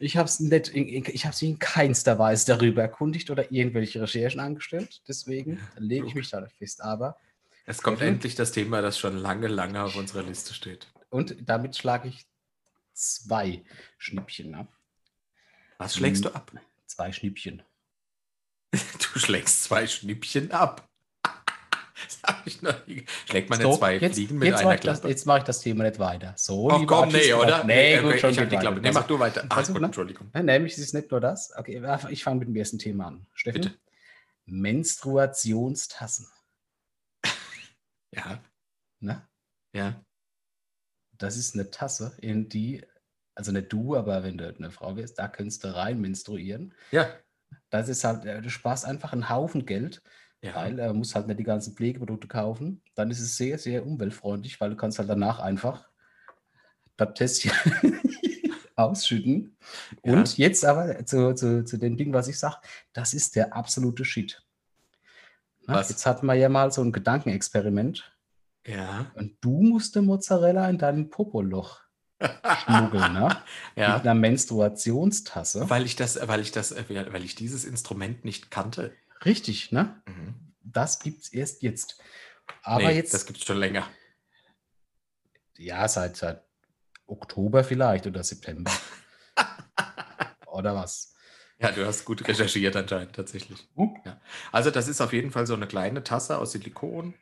Ich 0.00 0.16
habe 0.16 0.28
es 0.28 0.38
nicht, 0.38 0.68
ich 0.74 1.24
habe 1.26 1.34
sie 1.34 1.50
in 1.50 1.58
keinster 1.58 2.18
Weise 2.18 2.46
darüber 2.46 2.82
erkundigt 2.82 3.30
oder 3.30 3.50
irgendwelche 3.50 4.00
Recherchen 4.00 4.38
angestellt. 4.40 5.02
Deswegen 5.08 5.60
lege 5.76 6.06
ich 6.06 6.14
mich 6.14 6.30
da 6.30 6.46
fest. 6.58 6.82
Aber, 6.82 7.16
Es 7.66 7.82
kommt 7.82 8.00
Mhm. 8.00 8.06
endlich 8.08 8.34
das 8.34 8.52
Thema, 8.52 8.80
das 8.80 8.98
schon 8.98 9.16
lange, 9.16 9.48
lange 9.48 9.82
auf 9.82 9.96
unserer 9.96 10.22
Liste 10.22 10.54
steht. 10.54 10.86
und 11.10 11.36
damit 11.48 11.76
schlage 11.76 12.08
ich 12.08 12.26
zwei 12.92 13.62
Schnippchen 13.98 14.54
ab. 14.54 14.68
Was 15.78 15.94
schlägst 15.96 16.22
Mhm. 16.24 16.28
du 16.28 16.34
ab? 16.34 16.52
Zwei 16.86 17.12
Schnippchen. 17.12 17.62
Du 19.14 19.18
schlägst 19.18 19.64
zwei 19.64 19.86
Schnippchen 19.86 20.50
ab. 20.52 20.86
Das 22.04 22.22
hab 22.22 22.46
ich 22.46 22.62
noch 22.62 22.86
nie. 22.86 23.04
Schlägt 23.28 23.50
man 23.50 23.60
So, 23.60 23.68
nicht 23.70 23.78
zwei 23.78 23.96
jetzt, 23.98 24.14
Fliegen 24.14 24.38
mit 24.38 24.48
jetzt 24.48 24.58
einer 24.58 24.64
mache 24.68 24.74
ich, 24.76 24.80
das- 24.82 24.98
Klappe? 25.00 25.08
jetzt 25.08 25.26
mach 25.26 25.38
ich 25.38 25.44
das 25.44 25.60
Thema 25.60 25.84
nicht 25.84 25.98
weiter. 25.98 26.32
So, 26.36 26.70
lieber 26.70 26.86
komm, 27.02 27.08
nee, 27.08 27.32
oder? 27.32 27.64
Nee, 27.64 27.94
Äh, 27.94 28.02
gut, 28.02 28.14
ich 28.14 28.20
schon 28.20 28.48
die. 28.48 28.56
Klappe. 28.56 28.80
Nee, 28.80 28.92
mach 28.92 29.06
du 29.06 29.18
weiter. 29.18 29.44
Ach 29.48 29.56
also, 29.56 29.72
Gott, 29.72 29.80
ne? 29.82 29.86
Entschuldigung. 29.86 30.30
Ja, 30.34 30.42
nämlich 30.42 30.74
es 30.74 30.78
ist 30.78 30.94
nicht 30.94 31.10
nur 31.10 31.20
das. 31.20 31.52
Okay, 31.56 31.82
ich 32.10 32.22
fange 32.22 32.38
mit 32.40 32.48
dem 32.48 32.56
ersten 32.56 32.78
Thema 32.78 33.06
an. 33.08 33.26
Steffen? 33.34 33.62
Bitte. 33.62 33.74
Menstruationstassen. 34.46 36.26
Ja, 38.14 38.40
Ne? 39.00 39.22
ja. 39.74 40.00
Das 41.18 41.36
ist 41.36 41.54
eine 41.54 41.70
Tasse, 41.70 42.16
in 42.20 42.48
die, 42.48 42.84
also 43.34 43.52
nicht 43.52 43.72
du, 43.72 43.96
aber 43.96 44.22
wenn 44.22 44.38
du 44.38 44.48
eine 44.54 44.70
Frau 44.70 44.96
wärst, 44.96 45.18
da 45.18 45.28
könntest 45.28 45.64
du 45.64 45.74
rein 45.74 46.00
menstruieren. 46.00 46.74
Ja, 46.90 47.12
Das 47.70 47.88
ist 47.88 48.04
halt, 48.04 48.24
äh, 48.24 48.40
du 48.40 48.48
sparst 48.50 48.84
einfach 48.84 49.12
einen 49.12 49.28
Haufen 49.28 49.66
Geld, 49.66 50.00
ja. 50.42 50.54
weil 50.54 50.78
er 50.78 50.92
muss 50.92 51.14
halt 51.14 51.26
nicht 51.26 51.40
die 51.40 51.44
ganzen 51.44 51.74
Pflegeprodukte 51.74 52.28
kaufen. 52.28 52.82
Dann 52.94 53.10
ist 53.10 53.20
es 53.20 53.36
sehr, 53.36 53.58
sehr 53.58 53.86
umweltfreundlich, 53.86 54.60
weil 54.60 54.70
du 54.70 54.76
kannst 54.76 54.98
halt 54.98 55.08
danach 55.08 55.38
einfach 55.38 55.88
das 56.96 57.14
Tässchen 57.14 57.52
ausschütten. 58.76 59.56
Ja. 60.04 60.12
Und 60.14 60.38
jetzt 60.38 60.64
aber 60.64 61.04
zu, 61.04 61.34
zu, 61.34 61.64
zu 61.64 61.76
dem 61.78 61.96
Ding, 61.96 62.12
was 62.12 62.28
ich 62.28 62.38
sage, 62.38 62.56
das 62.92 63.14
ist 63.14 63.36
der 63.36 63.54
absolute 63.54 64.04
Shit. 64.04 64.42
Na? 65.66 65.80
Jetzt 65.80 66.06
hatten 66.06 66.26
wir 66.26 66.34
ja 66.34 66.48
mal 66.48 66.72
so 66.72 66.82
ein 66.82 66.92
Gedankenexperiment. 66.92 68.12
Ja, 68.66 69.10
Und 69.14 69.36
du 69.40 69.62
musste 69.62 70.02
Mozzarella 70.02 70.68
in 70.68 70.78
deinem 70.78 71.10
Popoloch 71.10 71.80
schmuggeln, 72.20 73.12
ne? 73.12 73.28
Mit 73.76 73.84
ja. 73.84 73.96
einer 73.96 74.14
Menstruationstasse. 74.14 75.70
Weil 75.70 75.86
ich 75.86 75.96
das, 75.96 76.18
weil 76.26 76.40
ich 76.40 76.52
das, 76.52 76.72
äh, 76.72 76.84
weil 77.12 77.24
ich 77.24 77.34
dieses 77.34 77.64
Instrument 77.64 78.24
nicht 78.24 78.50
kannte. 78.50 78.92
Richtig, 79.24 79.72
ne? 79.72 80.02
Mhm. 80.06 80.34
Das 80.62 80.98
gibt's 81.00 81.28
erst 81.30 81.62
jetzt. 81.62 82.00
Aber 82.62 82.88
nee, 82.88 82.96
jetzt, 82.96 83.14
das 83.14 83.26
gibt's 83.26 83.44
schon 83.44 83.58
länger. 83.58 83.88
ja, 85.56 85.88
seit, 85.88 86.16
seit 86.16 86.42
Oktober 87.06 87.64
vielleicht 87.64 88.06
oder 88.06 88.22
September. 88.22 88.70
oder 90.46 90.74
was? 90.74 91.14
Ja, 91.58 91.72
du 91.72 91.84
hast 91.86 92.04
gut 92.04 92.26
recherchiert 92.28 92.76
anscheinend 92.76 93.14
tatsächlich. 93.16 93.66
Hm? 93.74 93.96
Ja. 94.04 94.20
Also 94.52 94.70
das 94.70 94.86
ist 94.88 95.00
auf 95.00 95.12
jeden 95.12 95.30
Fall 95.32 95.46
so 95.46 95.54
eine 95.54 95.66
kleine 95.66 96.04
Tasse 96.04 96.38
aus 96.38 96.52
Silikon. 96.52 97.14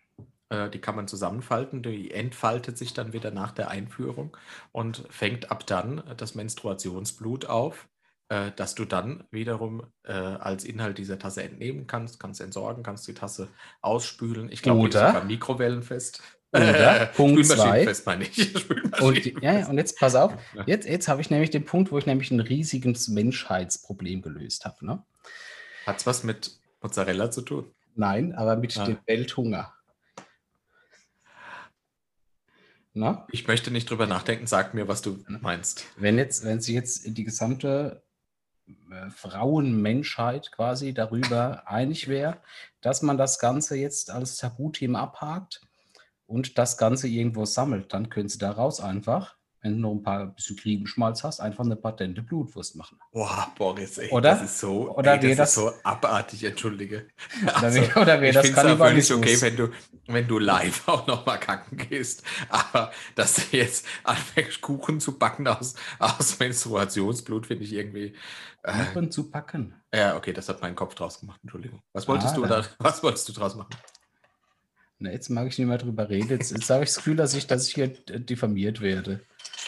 Äh, 0.50 0.68
Die 0.70 0.80
kann 0.80 0.94
man 0.96 1.08
zusammenfalten, 1.08 1.82
die 1.82 2.10
entfaltet 2.10 2.76
sich 2.76 2.92
dann 2.92 3.12
wieder 3.14 3.30
nach 3.30 3.52
der 3.52 3.68
Einführung 3.70 4.36
und 4.72 5.04
fängt 5.08 5.50
ab 5.50 5.66
dann 5.66 6.02
das 6.18 6.34
Menstruationsblut 6.34 7.46
auf, 7.46 7.88
äh, 8.28 8.50
das 8.56 8.74
du 8.74 8.84
dann 8.84 9.24
wiederum 9.30 9.84
äh, 10.04 10.12
als 10.12 10.64
Inhalt 10.64 10.98
dieser 10.98 11.18
Tasse 11.18 11.42
entnehmen 11.42 11.86
kannst, 11.86 12.18
kannst 12.18 12.40
entsorgen, 12.40 12.82
kannst 12.82 13.06
die 13.06 13.14
Tasse 13.14 13.48
ausspülen. 13.82 14.50
Ich 14.50 14.62
glaube, 14.62 14.80
die 14.88 14.88
ist 14.88 14.94
sogar 14.94 15.24
mikrowellenfest. 15.24 16.22
Oder, 16.52 17.06
Punkt 17.16 17.44
Spülmaschinenfest 17.44 18.06
meine 18.06 18.24
ich. 18.24 18.54
Und, 19.00 19.42
ja, 19.42 19.52
ja, 19.60 19.68
und 19.68 19.76
jetzt 19.78 19.98
pass 19.98 20.14
auf, 20.14 20.32
jetzt, 20.66 20.88
jetzt 20.88 21.08
habe 21.08 21.20
ich 21.20 21.28
nämlich 21.28 21.50
den 21.50 21.64
Punkt, 21.64 21.92
wo 21.92 21.98
ich 21.98 22.06
nämlich 22.06 22.30
ein 22.30 22.40
riesiges 22.40 23.08
Menschheitsproblem 23.08 24.22
gelöst 24.22 24.64
habe. 24.64 24.86
Ne? 24.86 25.02
Hat's 25.84 26.06
was 26.06 26.24
mit 26.24 26.58
Mozzarella 26.80 27.30
zu 27.30 27.42
tun? 27.42 27.70
Nein, 27.94 28.34
aber 28.34 28.56
mit 28.56 28.76
Ah. 28.78 28.86
dem 28.86 28.98
Welthunger. 29.06 29.72
Na? 32.94 33.26
Ich 33.30 33.46
möchte 33.46 33.70
nicht 33.70 33.90
drüber 33.90 34.06
nachdenken, 34.06 34.46
sag 34.46 34.72
mir, 34.72 34.88
was 34.88 35.02
du 35.02 35.22
meinst. 35.28 35.84
Wenn 35.96 36.16
jetzt, 36.16 36.44
wenn 36.44 36.60
sich 36.60 36.74
jetzt 36.74 37.02
die 37.06 37.24
gesamte 37.24 38.02
äh, 38.02 38.05
Frauenmenschheit 39.10 40.52
quasi 40.52 40.92
darüber 40.94 41.68
einig 41.68 42.08
wäre, 42.08 42.38
dass 42.80 43.02
man 43.02 43.18
das 43.18 43.38
Ganze 43.38 43.76
jetzt 43.76 44.10
als 44.10 44.36
Tabuthema 44.36 45.02
abhakt 45.02 45.60
und 46.26 46.58
das 46.58 46.76
Ganze 46.76 47.08
irgendwo 47.08 47.44
sammelt, 47.44 47.92
dann 47.92 48.10
können 48.10 48.28
sie 48.28 48.38
daraus 48.38 48.80
einfach, 48.80 49.35
wenn 49.62 49.72
du 49.74 49.78
noch 49.80 49.92
ein 49.92 50.02
paar 50.02 50.26
bisschen 50.26 50.56
Griebenschmalz 50.56 51.24
hast, 51.24 51.40
einfach 51.40 51.64
eine 51.64 51.76
patente 51.76 52.22
Blutwurst 52.22 52.76
machen. 52.76 52.98
Boah, 53.12 53.52
Boris, 53.56 53.98
ey, 53.98 54.10
Oder? 54.10 54.30
das 54.32 54.42
ist 54.42 54.60
so, 54.60 54.94
Oder 54.96 55.14
ey, 55.20 55.28
das, 55.30 55.36
das- 55.38 55.48
ist 55.50 55.54
so 55.56 55.72
abartig, 55.82 56.44
entschuldige. 56.44 57.08
Oder 57.42 57.74
wär- 57.74 57.96
oder 57.96 58.20
wär 58.20 58.28
ich 58.30 58.34
das 58.36 58.52
Kannibalismus? 58.52 59.18
okay, 59.18 59.40
wenn 59.40 59.56
du, 59.56 59.68
wenn 60.06 60.28
du 60.28 60.38
live 60.38 60.86
auch 60.88 61.06
nochmal 61.06 61.40
kacken 61.40 61.78
gehst. 61.78 62.22
Aber 62.48 62.92
dass 63.16 63.34
du 63.34 63.56
jetzt 63.56 63.86
anfängst, 64.04 64.60
Kuchen 64.60 65.00
zu 65.00 65.18
backen 65.18 65.48
aus, 65.48 65.74
aus 65.98 66.38
Menstruationsblut, 66.38 67.46
finde 67.46 67.64
ich 67.64 67.72
irgendwie. 67.72 68.14
Äh, 68.62 68.84
Kuchen 68.86 69.10
zu 69.10 69.30
packen. 69.30 69.74
ja, 69.94 70.16
okay, 70.16 70.32
das 70.32 70.48
hat 70.48 70.60
mein 70.62 70.74
Kopf 70.74 70.94
draus 70.94 71.20
gemacht, 71.20 71.40
Entschuldigung. 71.42 71.80
Was 71.92 72.06
wolltest 72.08 72.34
Ah, 72.34 72.36
du 72.36 72.46
da- 72.46 72.64
was 72.78 73.02
wolltest 73.02 73.28
du 73.28 73.32
draus 73.32 73.54
machen? 73.56 73.70
Na, 74.98 75.10
jetzt 75.12 75.28
mag 75.28 75.46
ich 75.46 75.58
nicht 75.58 75.66
mehr 75.68 75.76
drüber 75.78 76.08
reden. 76.08 76.30
Jetzt, 76.30 76.52
jetzt 76.52 76.70
habe 76.70 76.82
ich 76.84 76.88
das 76.88 76.96
Gefühl, 76.96 77.16
dass 77.16 77.34
ich, 77.34 77.46
dass 77.46 77.68
ich 77.68 77.74
hier 77.74 77.88
diffamiert 77.88 78.80
werde. 78.80 79.20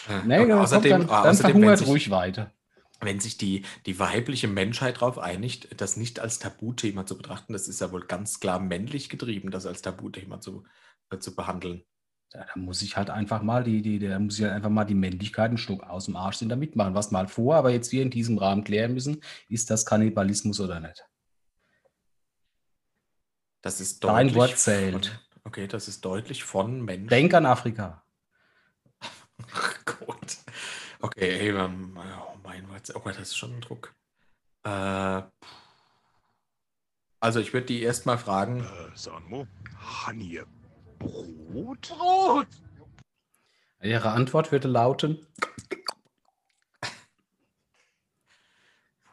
Äh, 0.07 0.25
Nee, 0.25 0.39
und 0.39 0.49
dann, 0.49 0.59
außerdem, 0.59 0.91
dann, 0.91 1.07
dann 1.07 1.27
außerdem 1.27 1.51
verhungert 1.51 1.77
sich, 1.79 1.87
ruhig 1.87 2.09
weiter. 2.09 2.51
wenn 3.01 3.19
sich 3.19 3.37
die, 3.37 3.63
die 3.85 3.99
weibliche 3.99 4.47
Menschheit 4.47 4.97
darauf 4.97 5.17
einigt, 5.19 5.79
das 5.81 5.97
nicht 5.97 6.19
als 6.19 6.39
Tabuthema 6.39 7.05
zu 7.05 7.17
betrachten, 7.17 7.53
das 7.53 7.67
ist 7.67 7.81
ja 7.81 7.91
wohl 7.91 8.05
ganz 8.05 8.39
klar 8.39 8.59
männlich 8.59 9.09
getrieben, 9.09 9.51
das 9.51 9.65
als 9.65 9.81
Tabuthema 9.81 10.39
zu, 10.41 10.65
äh, 11.11 11.19
zu 11.19 11.35
behandeln. 11.35 11.83
Ja, 12.33 12.45
da 12.53 12.59
muss 12.59 12.81
ich 12.83 12.95
halt 12.95 13.09
einfach 13.09 13.41
mal 13.41 13.63
die, 13.63 13.81
die, 13.81 13.97
da 13.99 14.19
muss 14.19 14.37
ich 14.37 14.43
halt 14.45 14.53
einfach 14.53 14.69
mal 14.69 14.85
die 14.85 14.93
Männlichkeit 14.95 15.49
einen 15.49 15.57
Schluck 15.57 15.83
aus 15.83 16.05
dem 16.05 16.15
Arsch 16.15 16.37
sind 16.37 16.49
da 16.49 16.55
mitmachen. 16.55 16.93
Was 16.93 17.09
mal 17.09 17.27
vor, 17.27 17.55
aber 17.55 17.71
jetzt 17.71 17.91
wir 17.91 18.03
in 18.03 18.11
diesem 18.11 18.37
Rahmen 18.37 18.63
klären 18.63 18.93
müssen, 18.93 19.21
ist 19.47 19.71
das 19.71 19.85
Kannibalismus 19.85 20.59
oder 20.59 20.79
nicht? 20.79 21.03
Das 23.61 23.81
ist 23.81 24.03
Dein 24.03 24.27
deutlich. 24.27 24.35
Wort 24.35 24.57
zählt. 24.57 25.05
Von, 25.07 25.41
okay, 25.45 25.67
das 25.67 25.87
ist 25.87 26.05
deutlich 26.05 26.43
von 26.43 26.85
Menschen. 26.85 27.07
Denk 27.07 27.33
an 27.33 27.45
Afrika. 27.45 28.03
Gut. 29.85 30.37
Okay, 31.01 31.39
ey, 31.39 31.49
ähm, 31.49 31.97
oh 31.97 32.37
mein 32.43 32.67
Gott, 32.67 32.93
oh, 32.95 33.01
das 33.05 33.19
ist 33.19 33.37
schon 33.37 33.55
ein 33.55 33.61
Druck. 33.61 33.93
Äh, 34.63 35.21
also 37.19 37.39
ich 37.39 37.53
würde 37.53 37.67
die 37.67 37.81
erstmal 37.81 38.17
fragen, 38.17 38.61
Äh, 38.61 38.91
sag 38.95 39.29
mal, 39.29 39.47
han 39.77 40.19
ihr 40.21 40.45
Brot? 40.99 41.89
Brot! 41.89 42.47
Ihre 43.81 44.11
Antwort 44.11 44.51
würde 44.51 44.67
lauten, 44.67 45.25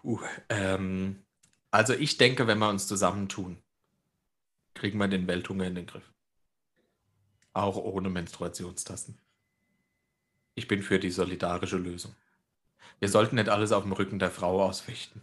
uh, 0.03 0.21
ähm, 0.49 1.25
also 1.71 1.93
ich 1.95 2.17
denke, 2.17 2.47
wenn 2.47 2.59
wir 2.59 2.69
uns 2.69 2.87
zusammentun, 2.89 3.63
kriegen 4.75 4.99
wir 4.99 5.09
den 5.09 5.27
Welthunger 5.27 5.67
in 5.67 5.75
den 5.75 5.87
Griff. 5.87 6.13
Auch 7.53 7.77
ohne 7.77 8.09
Menstruationstassen. 8.11 9.19
Ich 10.57 10.67
bin 10.69 10.83
für 10.83 10.99
die 10.99 11.11
solidarische 11.11 11.77
Lösung. 11.77 12.17
Wir 12.99 13.11
sollten 13.11 13.37
nicht 13.37 13.51
alles 13.51 13.73
auf 13.73 13.83
dem 13.83 13.93
Rücken 13.93 14.19
der 14.19 14.31
Frau 14.31 14.65
ausfechten. 14.65 15.23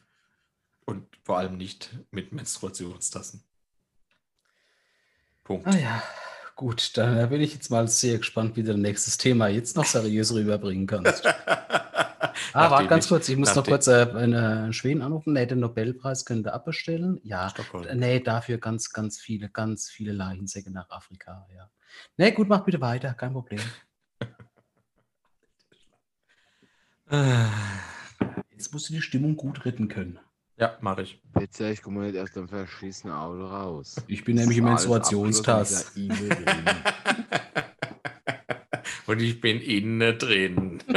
Und 0.86 1.08
vor 1.24 1.40
allem 1.40 1.58
nicht 1.58 1.90
mit 2.12 2.32
Menstruationstassen. 2.34 3.44
Punkt. 5.44 5.68
ah 5.68 5.76
ja, 5.76 6.04
gut, 6.56 6.96
dann 6.98 7.30
bin 7.30 7.42
ich 7.42 7.54
jetzt 7.54 7.72
mal 7.72 7.88
sehr 7.88 8.20
gespannt, 8.20 8.56
wie 8.56 8.64
du 8.64 8.72
dein 8.72 8.82
nächstes 8.82 9.18
Thema 9.18 9.48
jetzt 9.48 9.76
noch 9.76 9.86
seriös 9.86 10.34
rüberbringen 10.34 10.88
kannst. 10.88 11.26
Ah, 12.54 12.70
warte 12.70 12.88
ganz 12.88 13.08
kurz, 13.08 13.28
ich 13.30 13.38
muss 13.38 13.56
noch 13.56 13.66
kurz 13.66 13.88
äh, 13.88 14.08
einen 14.16 14.74
Schweden 14.74 15.02
anrufen. 15.02 15.34
Nee, 15.34 15.48
den 15.48 15.60
Nobelpreis 15.60 16.24
könnt 16.24 16.46
ihr 16.46 16.54
abbestellen. 16.54 17.20
Ja, 17.24 17.50
Stockholm. 17.50 17.98
nee, 17.98 18.20
dafür 18.20 18.60
ganz, 18.60 18.92
ganz 18.92 19.20
viele, 19.20 19.50
ganz 19.50 19.90
viele 19.90 20.14
Leichensäcke 20.14 20.72
nach 20.72 20.90
Afrika, 20.92 21.48
ja. 21.56 21.70
Nee, 22.18 22.32
gut, 22.32 22.50
mach 22.50 22.64
bitte 22.64 22.80
weiter, 22.80 23.14
kein 23.16 23.34
Problem. 23.34 23.60
Äh, 24.20 24.26
Jetzt 28.51 28.74
musst 28.74 28.89
du 28.89 28.93
die 28.93 29.01
Stimmung 29.01 29.36
gut 29.36 29.66
retten 29.66 29.88
können. 29.88 30.20
Ja, 30.57 30.78
mache 30.82 31.03
ich. 31.03 31.22
Bitte, 31.34 31.70
ich 31.70 31.82
komme 31.82 32.07
nicht 32.07 32.18
aus 32.18 32.32
dem 32.32 32.47
verschissenen 32.47 33.16
Auto 33.16 33.45
raus. 33.45 33.95
Ich 34.07 34.24
bin 34.24 34.36
nämlich 34.36 34.57
im 34.57 34.66
Das 34.66 34.86
dieser 34.86 35.95
E-Mail 35.95 36.30
drin. 36.30 36.66
Und 39.05 39.22
ich 39.22 39.41
bin 39.41 39.61
innen 39.61 40.18
drin. 40.18 40.82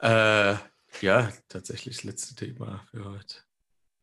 äh, 0.00 0.54
ja, 1.00 1.32
tatsächlich 1.48 1.96
das 1.96 2.04
letzte 2.04 2.34
Thema 2.34 2.84
für 2.90 3.04
heute. 3.04 3.36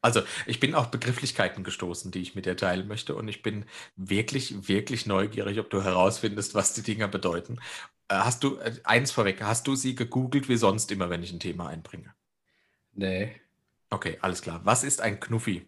Also, 0.02 0.22
ich 0.46 0.60
bin 0.60 0.76
auf 0.76 0.92
Begrifflichkeiten 0.92 1.64
gestoßen, 1.64 2.12
die 2.12 2.22
ich 2.22 2.36
mit 2.36 2.46
dir 2.46 2.58
teilen 2.58 2.90
möchte. 2.90 3.16
Und 3.16 3.30
ich 3.30 3.42
bin 3.42 3.66
wirklich, 3.96 4.68
wirklich 4.68 5.06
neugierig, 5.06 5.60
ob 5.60 5.70
du 5.70 5.82
herausfindest, 5.82 6.56
was 6.56 6.74
die 6.74 6.84
Dinger 6.84 7.08
bedeuten. 7.08 7.60
Äh, 8.14 8.18
hast 8.24 8.44
du, 8.44 8.58
äh, 8.58 8.74
eins 8.84 9.12
vorweg, 9.12 9.42
hast 9.42 9.68
du 9.68 9.76
sie 9.76 9.96
gegoogelt 9.96 10.48
wie 10.50 10.58
sonst 10.58 10.92
immer, 10.92 11.10
wenn 11.10 11.24
ich 11.24 11.32
ein 11.32 11.40
Thema 11.40 11.68
einbringe? 11.68 12.14
Nee. 12.94 13.36
Okay, 13.90 14.18
alles 14.22 14.42
klar. 14.42 14.62
Was 14.64 14.84
ist 14.84 15.02
ein 15.02 15.20
Knuffi? 15.20 15.68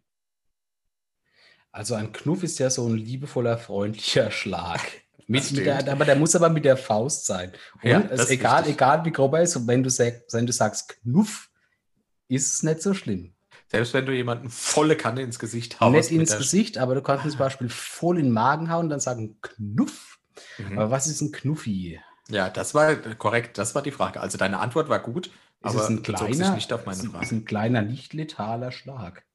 Also 1.72 1.96
ein 1.96 2.14
Knuff 2.14 2.44
ist 2.44 2.58
ja 2.60 2.70
so 2.70 2.88
ein 2.88 2.96
liebevoller, 2.96 3.58
freundlicher 3.58 4.32
Schlag. 4.32 4.80
Mit, 5.28 5.58
der, 5.58 5.92
aber 5.92 6.06
der 6.06 6.16
muss 6.16 6.36
aber 6.36 6.50
mit 6.50 6.66
der 6.66 6.78
Faust 6.78 7.26
sein. 7.26 7.52
Und 7.82 7.90
Ja, 7.90 8.00
es 8.02 8.10
das 8.12 8.22
ist 8.22 8.30
egal, 8.32 8.58
richtig. 8.58 8.76
egal 8.76 9.06
wie 9.06 9.12
grob 9.12 9.34
er 9.34 9.42
ist, 9.42 9.56
und 9.56 9.68
wenn 9.68 9.82
du, 9.82 9.90
wenn 9.90 10.46
du 10.46 10.54
sagst 10.54 11.02
Knuff, 11.02 11.50
ist 12.28 12.54
es 12.54 12.64
nicht 12.64 12.82
so 12.84 12.94
schlimm. 12.94 13.34
Selbst 13.72 13.94
wenn 13.96 14.06
du 14.06 14.14
jemanden 14.14 14.52
volle 14.52 14.96
Kanne 14.96 15.24
ins 15.24 15.40
Gesicht 15.40 15.80
haust. 15.80 15.96
Nicht 15.96 16.12
ins 16.12 16.38
Gesicht, 16.38 16.78
aber 16.78 16.94
du 16.94 17.02
kannst 17.02 17.28
zum 17.28 17.40
Beispiel 17.40 17.70
voll 17.70 18.20
in 18.20 18.26
den 18.26 18.34
Magen 18.34 18.70
hauen 18.70 18.86
und 18.86 18.90
dann 18.92 19.00
sagen 19.00 19.40
Knuff. 19.42 20.20
Mhm. 20.60 20.78
Aber 20.78 20.92
was 20.92 21.08
ist 21.08 21.22
ein 21.22 21.32
Knuffi? 21.32 22.00
Ja, 22.30 22.50
das 22.50 22.74
war 22.74 22.92
äh, 22.92 23.16
korrekt. 23.16 23.58
Das 23.58 23.76
war 23.76 23.82
die 23.82 23.92
Frage. 23.92 24.20
Also 24.22 24.38
deine 24.38 24.60
Antwort 24.60 24.90
war 24.90 25.00
gut, 25.00 25.28
Ist 25.28 25.34
aber 25.62 25.82
es 25.82 25.90
ein 25.90 25.98
bezog 26.02 26.16
kleiner, 26.18 26.34
sich 26.46 26.50
nicht 26.56 26.74
auf 26.74 26.86
meine 26.86 26.98
ist, 26.98 27.04
ein- 27.06 27.12
Frage. 27.12 27.26
ist 27.26 27.32
ein 27.32 27.46
kleiner, 27.46 27.82
nicht 27.82 28.14
letaler 28.14 28.72
Schlag. 28.72 29.26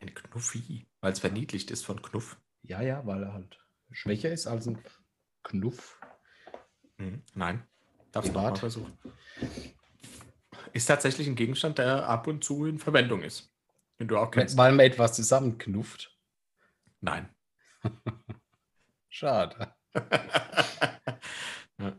Ein 0.00 0.14
Knuffi, 0.14 0.86
weil 1.00 1.12
es 1.12 1.20
verniedlicht 1.20 1.70
ist 1.70 1.84
von 1.84 2.00
Knuff. 2.02 2.40
Ja, 2.62 2.82
ja, 2.82 3.04
weil 3.06 3.22
er 3.22 3.32
halt 3.32 3.58
schwächer 3.90 4.30
ist 4.30 4.46
als 4.46 4.66
ein 4.66 4.82
Knuff. 5.44 6.00
Mhm. 6.98 7.22
Nein. 7.34 7.66
Darfst 8.12 8.30
du 8.34 8.38
mal 8.38 8.54
versuchen. 8.56 8.96
Ist 10.72 10.86
tatsächlich 10.86 11.26
ein 11.28 11.34
Gegenstand, 11.36 11.78
der 11.78 12.08
ab 12.08 12.26
und 12.26 12.42
zu 12.44 12.66
in 12.66 12.78
Verwendung 12.78 13.22
ist. 13.22 13.52
Den 14.00 14.08
du 14.08 14.16
auch 14.18 14.30
kennst. 14.30 14.56
Weil 14.56 14.72
man 14.72 14.86
etwas 14.86 15.14
zusammenknufft. 15.14 16.16
Nein. 17.00 17.28
Schade. 19.08 19.74
ja. 21.78 21.96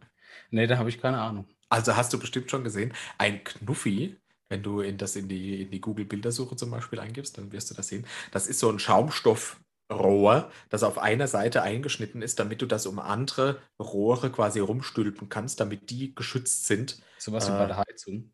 Nee, 0.51 0.67
da 0.67 0.77
habe 0.77 0.89
ich 0.89 0.99
keine 1.01 1.21
Ahnung. 1.21 1.47
Also 1.69 1.95
hast 1.95 2.13
du 2.13 2.19
bestimmt 2.19 2.49
schon 2.49 2.63
gesehen, 2.63 2.93
ein 3.17 3.43
Knuffi, 3.43 4.17
wenn 4.49 4.63
du 4.63 4.81
in 4.81 4.97
das 4.97 5.15
in 5.15 5.27
die, 5.29 5.61
in 5.63 5.71
die 5.71 5.81
Google-Bildersuche 5.81 6.55
zum 6.55 6.71
Beispiel 6.71 6.99
eingibst, 6.99 7.37
dann 7.37 7.51
wirst 7.51 7.69
du 7.69 7.75
das 7.75 7.87
sehen. 7.89 8.05
Das 8.31 8.47
ist 8.47 8.59
so 8.59 8.69
ein 8.71 8.79
Schaumstoffrohr, 8.79 10.51
das 10.69 10.81
auf 10.83 10.97
einer 10.97 11.27
Seite 11.27 11.61
eingeschnitten 11.61 12.21
ist, 12.23 12.39
damit 12.39 12.61
du 12.61 12.65
das 12.65 12.87
um 12.87 12.97
andere 12.99 13.61
Rohre 13.79 14.31
quasi 14.31 14.59
rumstülpen 14.59 15.29
kannst, 15.29 15.59
damit 15.59 15.89
die 15.91 16.15
geschützt 16.15 16.65
sind. 16.65 16.99
Sowas 17.17 17.47
wie 17.49 17.51
Äh, 17.51 17.55
bei 17.55 17.67
der 17.67 17.77
Heizung. 17.77 18.33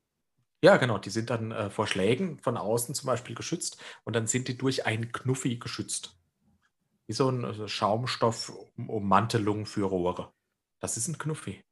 Ja, 0.64 0.78
genau, 0.78 0.98
die 0.98 1.10
sind 1.12 1.30
dann 1.30 1.52
äh, 1.52 1.70
vor 1.70 1.88
Schlägen 1.88 2.40
von 2.40 2.58
außen 2.58 2.96
zum 2.96 3.08
Beispiel 3.08 3.36
geschützt 3.36 3.78
und 4.04 4.16
dann 4.16 4.28
sind 4.28 4.48
die 4.48 4.58
durch 4.58 4.86
einen 4.86 5.12
Knuffi 5.12 5.58
geschützt. 5.58 6.18
Wie 7.08 7.14
so 7.14 7.30
ein 7.30 7.46
also 7.46 7.68
Schaumstoff-Ummantelung 7.68 9.66
für 9.66 9.86
Rohre. 9.86 10.34
Das 10.80 10.98
ist 10.98 11.08
ein 11.08 11.18
Knuffi. 11.18 11.64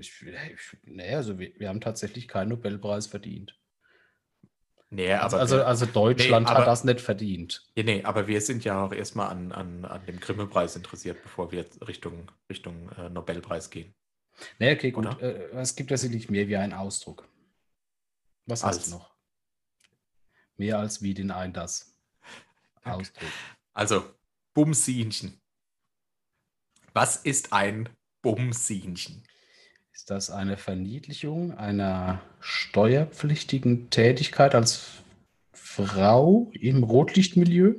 Ich, 0.00 0.22
ich, 0.22 0.76
nee, 0.84 1.14
also 1.14 1.38
wir, 1.38 1.52
wir 1.58 1.68
haben 1.68 1.80
tatsächlich 1.80 2.28
keinen 2.28 2.48
Nobelpreis 2.50 3.06
verdient. 3.06 3.58
Nee, 4.90 5.12
Also, 5.14 5.36
aber 5.36 5.40
also, 5.40 5.56
wir- 5.56 5.66
also 5.66 5.86
Deutschland 5.86 6.46
aber- 6.48 6.60
hat 6.60 6.66
das 6.66 6.84
nicht 6.84 7.00
verdient. 7.00 7.66
Nee, 7.76 8.02
aber 8.04 8.26
wir 8.26 8.40
sind 8.42 8.62
ja 8.64 8.84
auch 8.84 8.92
erstmal 8.92 9.30
an, 9.30 9.50
an, 9.52 9.84
an 9.86 10.04
dem 10.06 10.20
Grimme-Preis 10.20 10.76
interessiert, 10.76 11.22
bevor 11.22 11.50
wir 11.50 11.64
Richtung, 11.86 12.30
Richtung 12.50 12.90
äh, 12.98 13.08
Nobelpreis 13.08 13.70
gehen. 13.70 13.94
Nee, 14.58 14.72
okay, 14.74 14.90
gut. 14.90 15.06
Äh, 15.22 15.48
es 15.52 15.74
gibt 15.76 15.90
tatsächlich 15.90 16.28
mehr 16.28 16.46
wie 16.48 16.56
einen 16.56 16.72
Ausdruck. 16.74 17.26
Was 18.46 18.60
du 18.60 18.90
noch? 18.90 19.14
Mehr 20.56 20.78
als 20.78 21.00
wie 21.00 21.14
den 21.14 21.30
ein 21.30 21.52
das. 21.54 21.96
Ausdruck. 22.84 23.30
Also, 23.72 24.04
Bumsinchen. 24.52 25.40
Was 26.92 27.16
ist 27.16 27.52
ein 27.54 27.88
Bumsinchen? 28.20 29.22
Ist 29.94 30.10
das 30.10 30.30
eine 30.30 30.56
Verniedlichung 30.56 31.52
einer 31.52 32.22
steuerpflichtigen 32.40 33.90
Tätigkeit 33.90 34.54
als 34.54 35.02
Frau 35.52 36.50
im 36.54 36.82
Rotlichtmilieu? 36.82 37.74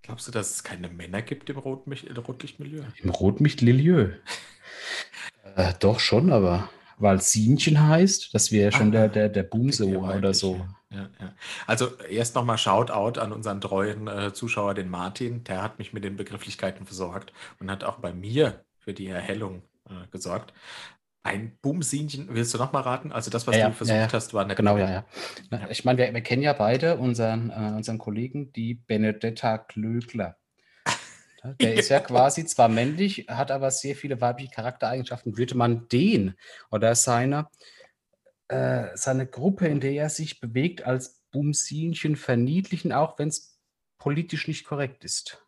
Glaubst 0.00 0.26
du, 0.26 0.32
dass 0.32 0.50
es 0.50 0.64
keine 0.64 0.88
Männer 0.88 1.20
gibt 1.20 1.50
im 1.50 1.58
Rotlichtmilieu? 1.58 2.84
Im 3.02 3.10
Rotlichtmilieu? 3.10 4.12
äh, 5.56 5.74
doch 5.80 6.00
schon, 6.00 6.32
aber 6.32 6.70
weil 6.96 7.20
Sienchen 7.20 7.88
heißt, 7.88 8.34
das 8.34 8.50
wäre 8.50 8.72
schon 8.72 8.88
Ah, 8.88 9.06
der, 9.06 9.28
der, 9.28 9.28
der 9.28 9.48
Ja, 9.52 10.16
oder 10.16 10.32
so. 10.32 10.66
Ja, 10.90 11.10
ja. 11.20 11.34
Also 11.66 11.94
erst 12.08 12.34
nochmal 12.36 12.56
Shoutout 12.56 13.20
an 13.20 13.32
unseren 13.32 13.60
treuen 13.60 14.08
äh, 14.08 14.32
Zuschauer, 14.32 14.72
den 14.72 14.88
Martin. 14.88 15.44
Der 15.44 15.62
hat 15.62 15.78
mich 15.78 15.92
mit 15.92 16.04
den 16.04 16.16
Begrifflichkeiten 16.16 16.86
versorgt 16.86 17.34
und 17.60 17.70
hat 17.70 17.84
auch 17.84 17.98
bei 17.98 18.14
mir 18.14 18.64
für 18.78 18.94
die 18.94 19.08
Erhellung 19.08 19.62
äh, 19.90 20.06
gesorgt. 20.10 20.54
Ein 21.26 21.56
Bumsinchen, 21.62 22.28
willst 22.28 22.52
du 22.52 22.58
nochmal 22.58 22.82
raten? 22.82 23.10
Also 23.10 23.30
das, 23.30 23.46
was 23.46 23.56
Ja, 23.56 23.68
du 23.68 23.74
versucht 23.74 23.96
ja, 23.96 24.02
ja. 24.06 24.12
hast, 24.12 24.34
war 24.34 24.44
nicht 24.44 24.56
Genau, 24.56 24.76
ja, 24.76 24.90
ja. 24.90 25.06
Ja. 25.50 25.70
Ich 25.70 25.82
meine, 25.86 25.98
wir, 25.98 26.12
wir 26.12 26.20
kennen 26.20 26.42
ja 26.42 26.52
beide 26.52 26.98
unseren, 26.98 27.48
äh, 27.48 27.72
unseren 27.74 27.96
Kollegen, 27.96 28.52
die 28.52 28.74
Benedetta 28.74 29.56
Klögler. 29.56 30.36
Der 31.60 31.74
ist 31.74 31.88
ja 31.88 32.00
quasi 32.00 32.44
zwar 32.44 32.68
männlich, 32.68 33.26
hat 33.28 33.50
aber 33.50 33.70
sehr 33.70 33.96
viele 33.96 34.20
weibliche 34.20 34.50
Charaktereigenschaften. 34.50 35.38
Würde 35.38 35.56
man 35.56 35.88
den 35.88 36.34
oder 36.70 36.94
seine, 36.94 37.48
äh, 38.48 38.88
seine 38.94 39.26
Gruppe, 39.26 39.66
in 39.66 39.80
der 39.80 39.92
er 39.92 40.10
sich 40.10 40.40
bewegt, 40.40 40.84
als 40.84 41.22
Bumsinchen 41.30 42.16
verniedlichen, 42.16 42.92
auch 42.92 43.18
wenn 43.18 43.28
es 43.28 43.58
politisch 43.96 44.46
nicht 44.46 44.66
korrekt 44.66 45.04
ist? 45.04 45.42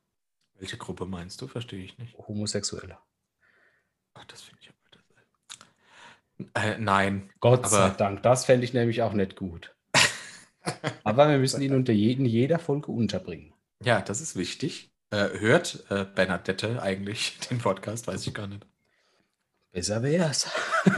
Welche 0.54 0.78
Gruppe 0.78 1.04
meinst 1.04 1.42
du? 1.42 1.48
Verstehe 1.48 1.84
ich 1.84 1.98
nicht. 1.98 2.16
Homosexuelle. 2.16 2.96
Ach, 4.14 4.24
das 4.24 4.40
finde 4.40 4.60
ich 4.62 4.65
äh, 6.54 6.78
nein. 6.78 7.30
Gott 7.40 7.60
Aber- 7.60 7.68
sei 7.68 7.90
Dank, 7.90 8.22
das 8.22 8.44
fände 8.44 8.64
ich 8.64 8.72
nämlich 8.74 9.02
auch 9.02 9.12
nicht 9.12 9.36
gut. 9.36 9.74
Aber 11.04 11.28
wir 11.28 11.38
müssen 11.38 11.62
ihn 11.62 11.74
unter 11.74 11.92
je, 11.92 12.12
in 12.12 12.24
jeder 12.26 12.58
Folge 12.58 12.90
unterbringen. 12.92 13.52
Ja, 13.82 14.00
das 14.00 14.20
ist 14.20 14.36
wichtig. 14.36 14.90
Äh, 15.10 15.38
hört 15.38 15.84
äh, 15.90 16.04
Bernadette 16.04 16.82
eigentlich 16.82 17.38
den 17.50 17.58
Podcast? 17.58 18.06
Weiß 18.06 18.26
ich 18.26 18.34
gar 18.34 18.46
nicht. 18.48 18.66
Besser 19.72 20.02
wär's. 20.02 20.50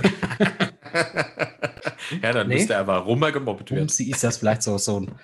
ja, 2.22 2.32
dann 2.32 2.48
Nee. 2.48 2.54
müsste 2.56 2.74
er 2.74 2.80
aber 2.80 3.04
gemobbt 3.32 3.70
werden. 3.70 3.86
Bumsi 3.86 4.04
ist 4.10 4.24
das 4.24 4.38
vielleicht 4.38 4.62
so, 4.62 4.78
so, 4.78 5.00
ein, 5.00 5.18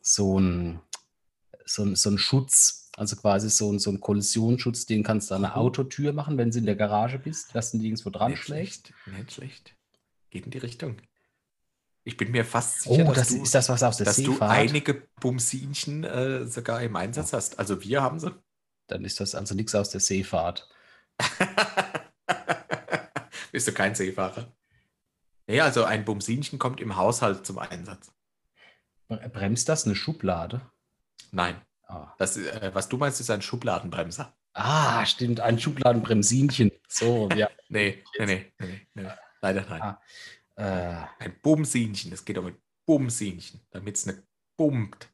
so, 0.00 0.38
ein, 0.38 0.80
so, 1.64 1.82
ein, 1.84 1.96
so 1.96 2.10
ein 2.10 2.18
Schutz, 2.18 2.79
also 2.96 3.16
quasi 3.16 3.48
so 3.50 3.72
ein, 3.72 3.78
so 3.78 3.90
ein 3.90 4.00
Kollisionsschutz, 4.00 4.86
den 4.86 5.02
kannst 5.02 5.30
du 5.30 5.34
an 5.34 5.42
der 5.42 5.50
Mhm. 5.52 5.56
Autotür 5.56 6.12
machen, 6.12 6.36
wenn 6.38 6.50
du 6.50 6.58
in 6.58 6.66
der 6.66 6.76
Garage 6.76 7.18
bist, 7.18 7.54
dass 7.54 7.70
du 7.72 7.78
nirgendwo 7.78 8.10
dran 8.10 8.30
Nicht 8.32 8.42
schlägst. 8.42 8.88
schlecht. 8.88 9.16
Nicht 9.18 9.32
schlecht. 9.32 9.74
Geht 10.30 10.44
in 10.44 10.50
die 10.50 10.58
Richtung. 10.58 10.96
Ich 12.04 12.16
bin 12.16 12.30
mir 12.30 12.44
fast 12.44 12.82
sicher, 12.82 13.04
Oh, 13.08 13.12
dass, 13.12 13.28
das 13.28 13.36
du, 13.36 13.42
ist 13.42 13.54
das 13.54 13.68
was 13.68 13.82
aus 13.82 13.96
der 13.98 14.06
dass 14.06 14.16
du 14.16 14.38
einige 14.40 15.06
Bumsinchen 15.20 16.02
äh, 16.04 16.46
sogar 16.46 16.82
im 16.82 16.96
Einsatz 16.96 17.32
hast. 17.32 17.58
Also 17.58 17.82
wir 17.82 18.02
haben 18.02 18.18
sie. 18.18 18.34
Dann 18.86 19.04
ist 19.04 19.20
das 19.20 19.34
also 19.34 19.54
nichts 19.54 19.74
aus 19.74 19.90
der 19.90 20.00
Seefahrt. 20.00 20.68
Bist 23.52 23.68
du 23.68 23.72
kein 23.72 23.94
Seefahrer? 23.94 24.52
Nee, 25.46 25.60
also 25.60 25.84
ein 25.84 26.04
Bumsinchen 26.04 26.58
kommt 26.58 26.80
im 26.80 26.96
Haushalt 26.96 27.44
zum 27.44 27.58
Einsatz. 27.58 28.12
Bre- 29.08 29.28
Bremst 29.28 29.68
das 29.68 29.84
eine 29.84 29.96
Schublade? 29.96 30.60
Nein. 31.32 31.60
Ah, 31.90 32.14
Das, 32.18 32.36
äh, 32.36 32.70
was 32.72 32.88
du 32.88 32.96
meinst, 32.98 33.20
ist 33.20 33.30
ein 33.30 33.42
Schubladenbremser. 33.42 34.32
ah 34.52 35.04
stimmt, 35.06 35.40
ein 35.40 35.58
Schubladenbremsinchen. 35.58 36.70
So, 36.88 37.28
ja. 37.34 37.48
Nee, 37.68 38.02
nee, 38.18 38.26
nee, 38.26 38.52
nee, 38.58 38.66
nee, 38.68 38.86
nee. 39.02 39.10
Leider 39.40 39.64
nein. 39.68 39.82
Ah. 39.82 40.02
äh, 40.56 41.06
Ein 41.24 41.40
Bumsinchen. 41.40 42.12
Es 42.12 42.24
geht 42.24 42.36
um 42.38 42.46
ein 42.46 42.56
Bumsinchen, 42.86 43.60
damit 43.70 43.96
es 43.96 44.06
nicht 44.06 44.22
bummt. 44.56 45.08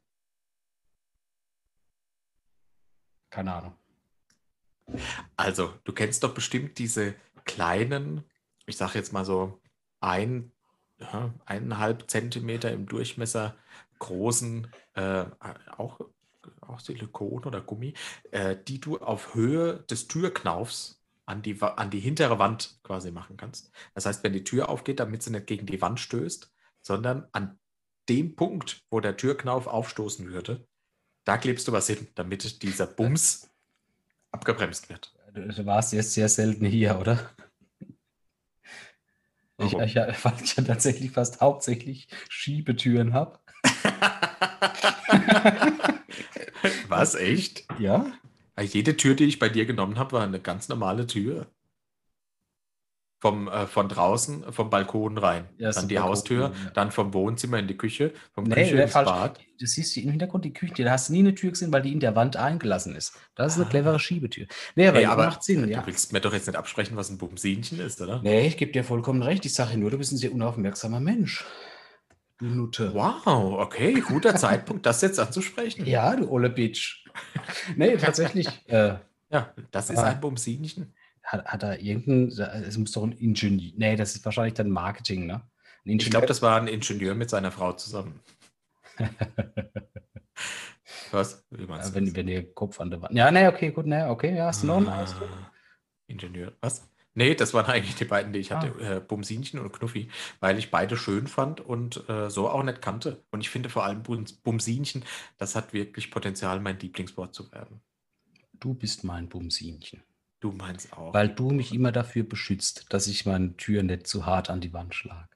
keine 3.29 3.53
Ahnung. 3.53 3.75
Also, 5.35 5.73
du 5.83 5.93
kennst 5.93 6.23
doch 6.23 6.33
bestimmt 6.33 6.77
diese 6.79 7.13
kleinen, 7.45 8.23
ich 8.65 8.77
sage 8.77 8.97
jetzt 8.97 9.13
mal 9.13 9.25
so 9.25 9.61
ein, 9.99 10.51
ja, 10.99 11.33
eineinhalb 11.45 12.09
Zentimeter 12.09 12.71
im 12.71 12.87
Durchmesser 12.87 13.55
großen, 13.99 14.67
äh, 14.95 15.25
auch, 15.77 15.99
auch 16.61 16.79
Silikon 16.79 17.43
oder 17.43 17.61
Gummi, 17.61 17.93
äh, 18.31 18.55
die 18.67 18.79
du 18.79 18.97
auf 18.97 19.35
Höhe 19.35 19.83
des 19.89 20.07
Türknaufs 20.07 21.01
an 21.25 21.41
die, 21.41 21.61
an 21.61 21.89
die 21.89 21.99
hintere 21.99 22.39
Wand 22.39 22.79
quasi 22.83 23.11
machen 23.11 23.37
kannst. 23.37 23.71
Das 23.93 24.05
heißt, 24.05 24.23
wenn 24.23 24.33
die 24.33 24.43
Tür 24.43 24.69
aufgeht, 24.69 24.99
damit 24.99 25.23
sie 25.23 25.31
nicht 25.31 25.47
gegen 25.47 25.65
die 25.65 25.81
Wand 25.81 25.99
stößt, 25.99 26.51
sondern 26.81 27.27
an 27.33 27.59
dem 28.07 28.35
Punkt, 28.35 28.83
wo 28.89 29.01
der 29.01 29.17
Türknauf 29.17 29.67
aufstoßen 29.67 30.31
würde, 30.31 30.65
da 31.25 31.37
klebst 31.37 31.67
du 31.67 31.73
was 31.73 31.87
hin, 31.87 32.07
damit 32.15 32.63
dieser 32.63 32.87
Bums 32.87 33.49
abgebremst 34.31 34.89
wird. 34.89 35.13
Du, 35.33 35.65
warst 35.65 35.91
jetzt 35.91 36.13
sehr 36.13 36.29
selten 36.29 36.65
hier, 36.65 36.97
oder? 36.97 37.29
Ich, 39.59 39.73
ich, 39.73 39.75
weil 39.75 40.33
ich 40.41 40.55
ja 40.55 40.63
tatsächlich 40.63 41.11
fast 41.11 41.41
hauptsächlich 41.41 42.07
Schiebetüren 42.29 43.13
habe. 43.13 43.39
Was, 46.99 47.15
echt? 47.15 47.65
Ja? 47.79 48.05
Ja, 48.57 48.63
Jede 48.63 48.97
Tür, 48.97 49.15
die 49.15 49.25
ich 49.25 49.39
bei 49.39 49.49
dir 49.49 49.65
genommen 49.65 49.97
habe, 49.99 50.13
war 50.13 50.23
eine 50.23 50.39
ganz 50.39 50.67
normale 50.69 51.05
Tür. 51.07 51.47
Vom, 53.19 53.47
äh, 53.47 53.65
von 53.65 53.89
draußen, 53.89 54.53
vom 54.53 54.69
Balkon 54.69 55.17
rein. 55.17 55.49
Ja, 55.57 55.71
dann 55.71 55.87
die 55.87 55.95
Balkon, 55.95 56.09
Haustür, 56.11 56.41
ja. 56.53 56.69
dann 56.75 56.91
vom 56.91 57.15
Wohnzimmer 57.15 57.57
in 57.57 57.67
die 57.67 57.75
Küche, 57.75 58.13
vom 58.31 58.43
Nee, 58.43 58.53
Küche 58.53 58.75
nee, 58.75 58.83
ins 58.83 58.91
falsch. 58.91 59.09
Bad. 59.09 59.39
Du 59.59 59.65
siehst 59.65 59.93
hier 59.95 60.03
im 60.03 60.11
Hintergrund 60.11 60.45
die 60.45 60.53
Küche, 60.53 60.83
da 60.83 60.91
hast 60.91 61.09
du 61.09 61.13
nie 61.13 61.19
eine 61.19 61.33
Tür 61.33 61.49
gesehen, 61.49 61.73
weil 61.73 61.81
die 61.81 61.91
in 61.93 61.99
der 61.99 62.15
Wand 62.15 62.35
eingelassen 62.37 62.95
ist. 62.95 63.13
Das 63.33 63.53
ist 63.53 63.57
eine 63.57 63.65
Ah. 63.65 63.69
clevere 63.71 63.99
Schiebetür. 63.99 64.45
Nee, 64.75 64.87
aber, 64.87 64.99
ja, 65.01 65.11
aber 65.11 65.25
macht 65.25 65.43
Sinn, 65.43 65.63
du 65.63 65.69
ja. 65.69 65.83
willst 65.87 66.13
mir 66.13 66.21
doch 66.21 66.31
jetzt 66.31 66.45
nicht 66.45 66.55
absprechen, 66.55 66.95
was 66.95 67.09
ein 67.09 67.17
Bumsinchen 67.17 67.79
ist, 67.79 67.99
oder? 68.01 68.21
Nee, 68.21 68.45
ich 68.45 68.55
gebe 68.55 68.71
dir 68.71 68.83
vollkommen 68.83 69.23
recht. 69.23 69.43
Ich 69.47 69.53
sage 69.55 69.79
nur, 69.79 69.89
du 69.89 69.97
bist 69.97 70.11
ein 70.11 70.17
sehr 70.17 70.31
unaufmerksamer 70.31 70.99
Mensch. 70.99 71.43
Du 72.39 72.45
Nutte. 72.45 72.93
Wow, 72.93 73.59
okay, 73.59 73.99
guter 74.01 74.35
Zeitpunkt, 74.37 74.85
das 74.85 75.01
jetzt 75.01 75.19
anzusprechen. 75.19 75.85
Ja, 75.85 76.15
du 76.15 76.29
olle 76.29 76.49
Bitch. 76.49 77.05
nee, 77.75 77.97
tatsächlich. 77.97 78.47
Äh, 78.69 78.95
Ja, 79.29 79.53
das 79.71 79.89
ist 79.89 79.97
Ah. 79.99 80.03
ein 80.05 80.19
Bumsinchen. 80.21 80.93
hat, 81.23 81.45
hat 81.45 81.63
er 81.63 81.79
irgendein, 81.81 82.29
es 82.63 82.77
muss 82.77 82.91
doch 82.93 83.03
ein 83.03 83.11
Ingenieur, 83.11 83.73
nee, 83.75 83.95
das 83.97 84.15
ist 84.15 84.23
wahrscheinlich 84.23 84.53
dann 84.53 84.69
Marketing, 84.69 85.25
ne? 85.27 85.41
Ich 85.83 86.09
glaube, 86.09 86.25
das 86.27 86.41
war 86.41 86.59
ein 86.61 86.67
Ingenieur 86.67 87.15
mit 87.15 87.29
seiner 87.29 87.51
Frau 87.51 87.73
zusammen. 87.73 88.19
Was? 91.11 91.45
Äh, 91.51 91.57
du 91.57 91.93
wenn, 91.93 92.15
wenn 92.15 92.27
ihr 92.27 92.53
Kopf 92.53 92.79
an 92.79 92.89
der 92.89 93.01
Wand. 93.01 93.13
Ja, 93.15 93.31
nee, 93.31 93.47
okay, 93.47 93.71
gut, 93.71 93.85
nee, 93.85 94.03
okay, 94.03 94.35
ja, 94.35 94.49
ist 94.49 94.63
noch 94.63 94.77
ein 94.77 94.87
Ausdruck. 94.89 95.29
Ah, 95.31 95.51
Ingenieur. 96.07 96.53
Was? 96.61 96.87
Nee, 97.17 97.33
das 97.33 97.55
waren 97.55 97.65
eigentlich 97.65 97.95
die 97.95 98.05
beiden, 98.05 98.31
die 98.31 98.37
ich 98.37 98.51
hatte. 98.51 98.75
Ah. 98.79 98.97
Äh, 98.97 98.99
Bumsinchen 98.99 99.59
und 99.59 99.73
Knuffi, 99.73 100.07
weil 100.39 100.59
ich 100.59 100.69
beide 100.69 100.95
schön 100.97 101.25
fand 101.25 101.59
und 101.59 102.07
äh, 102.07 102.29
so 102.29 102.47
auch 102.47 102.61
nicht 102.61 102.79
kannte. 102.79 103.23
Und 103.31 103.41
ich 103.41 103.49
finde 103.49 103.69
vor 103.69 103.85
allem 103.85 104.03
Bums, 104.03 104.33
Bumsinchen, 104.33 105.03
das 105.39 105.55
hat 105.55 105.73
wirklich 105.73 106.11
Potenzial, 106.11 106.59
mein 106.59 106.77
Lieblingswort 106.77 107.33
zu 107.33 107.51
werden. 107.51 107.81
Du 108.59 108.75
bist 108.75 109.03
mein 109.03 109.29
Bumsinchen. 109.29 110.03
Du 110.39 110.51
meinst 110.51 110.93
auch. 110.93 111.11
Weil 111.11 111.29
du 111.29 111.49
mich 111.49 111.73
immer 111.73 111.91
dafür 111.91 112.21
beschützt, 112.21 112.85
dass 112.89 113.07
ich 113.07 113.25
meine 113.25 113.57
Tür 113.57 113.81
nicht 113.81 114.05
zu 114.05 114.27
hart 114.27 114.51
an 114.51 114.61
die 114.61 114.73
Wand 114.73 114.93
schlage. 114.93 115.29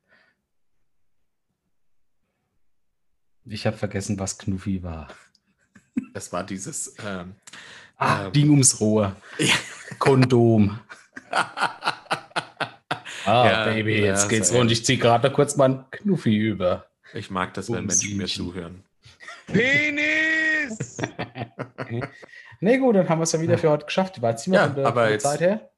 Ich 3.45 3.65
habe 3.65 3.77
vergessen, 3.77 4.19
was 4.19 4.37
Knuffi 4.37 4.83
war. 4.83 5.07
das 6.13 6.31
war 6.31 6.43
dieses. 6.43 6.95
Ähm, 7.03 7.33
Ah, 7.97 8.25
Ähm. 8.25 8.33
Ding 8.33 8.49
ums 8.49 8.79
Rohr. 8.79 9.15
Ja. 9.39 9.53
Kondom. 9.99 10.79
Ah, 13.25 13.45
Ja, 13.49 13.65
Baby, 13.65 13.99
ja, 13.99 14.05
jetzt 14.07 14.27
geht's 14.29 14.51
rund. 14.53 14.71
Ich 14.71 14.83
zieh 14.83 14.97
gerade 14.97 15.27
noch 15.27 15.35
kurz 15.35 15.55
meinen 15.55 15.85
Knuffi 15.91 16.35
über. 16.35 16.87
ich 17.13 17.29
mag 17.29 17.53
das, 17.53 17.71
wenn 17.71 17.85
Menschen 17.85 18.17
mir 18.17 18.25
zuhören. 18.27 18.83
Penis! 19.47 20.97
Nee, 22.63 22.77
gut, 22.77 22.95
dann 22.95 23.09
haben 23.09 23.17
wir 23.19 23.23
es 23.23 23.31
ja 23.31 23.41
wieder 23.41 23.57
für 23.57 23.71
heute 23.71 23.85
geschafft. 23.85 24.21
War 24.21 24.29
jetzt 24.31 24.45
Ja, 24.45 24.67
von 24.67 24.75
der, 24.75 24.85
aber 24.85 24.93
von 25.01 25.03
der 25.05 25.11
jetzt- 25.13 25.23
Zeit 25.23 25.39
her. 25.39 25.71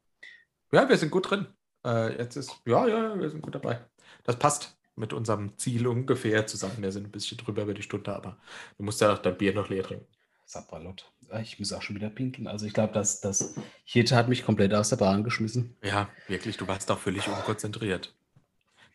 Ja, 0.74 0.90
wir 0.90 0.98
sind 0.98 1.12
gut 1.12 1.30
drin. 1.30 1.48
Äh, 1.86 2.18
jetzt 2.18 2.36
ist. 2.36 2.58
Ja, 2.66 2.86
ja, 2.88 3.18
wir 3.18 3.30
sind 3.30 3.42
gut 3.42 3.56
dabei. 3.56 3.80
Das 4.26 4.38
passt 4.38 4.76
mit 4.98 5.14
unserem 5.14 5.58
Ziel 5.58 5.88
ungefähr 5.88 6.46
zusammen. 6.46 6.76
Wir 6.82 6.92
sind 6.92 7.08
ein 7.08 7.12
bisschen 7.12 7.38
drüber 7.38 7.62
über 7.62 7.74
die 7.74 7.84
Stunde, 7.84 8.14
aber 8.14 8.36
du 8.78 8.84
musst 8.84 9.00
ja 9.00 9.14
auch 9.14 9.20
dein 9.20 9.38
Bier 9.38 9.54
noch 9.54 9.70
leer 9.70 9.84
trinken. 9.84 10.06
Sapperlot. 10.46 11.10
Ah, 11.34 11.40
Ich 11.42 11.58
muss 11.58 11.74
auch 11.74 11.82
schon 11.82 11.96
wieder 11.96 12.10
pinkeln. 12.12 12.48
Also 12.48 12.68
ich 12.68 12.74
glaube, 12.74 12.94
das, 12.94 13.20
das 13.20 13.56
Hirte 13.86 14.16
hat 14.16 14.30
mich 14.30 14.46
komplett 14.46 14.74
aus 14.74 14.90
der 14.90 14.98
Bahn 14.98 15.24
geschmissen. 15.24 15.76
Ja, 15.84 16.10
wirklich, 16.28 16.58
du 16.58 16.68
warst 16.68 16.92
auch 16.92 17.00
völlig 17.00 17.28
unkonzentriert. 17.28 18.14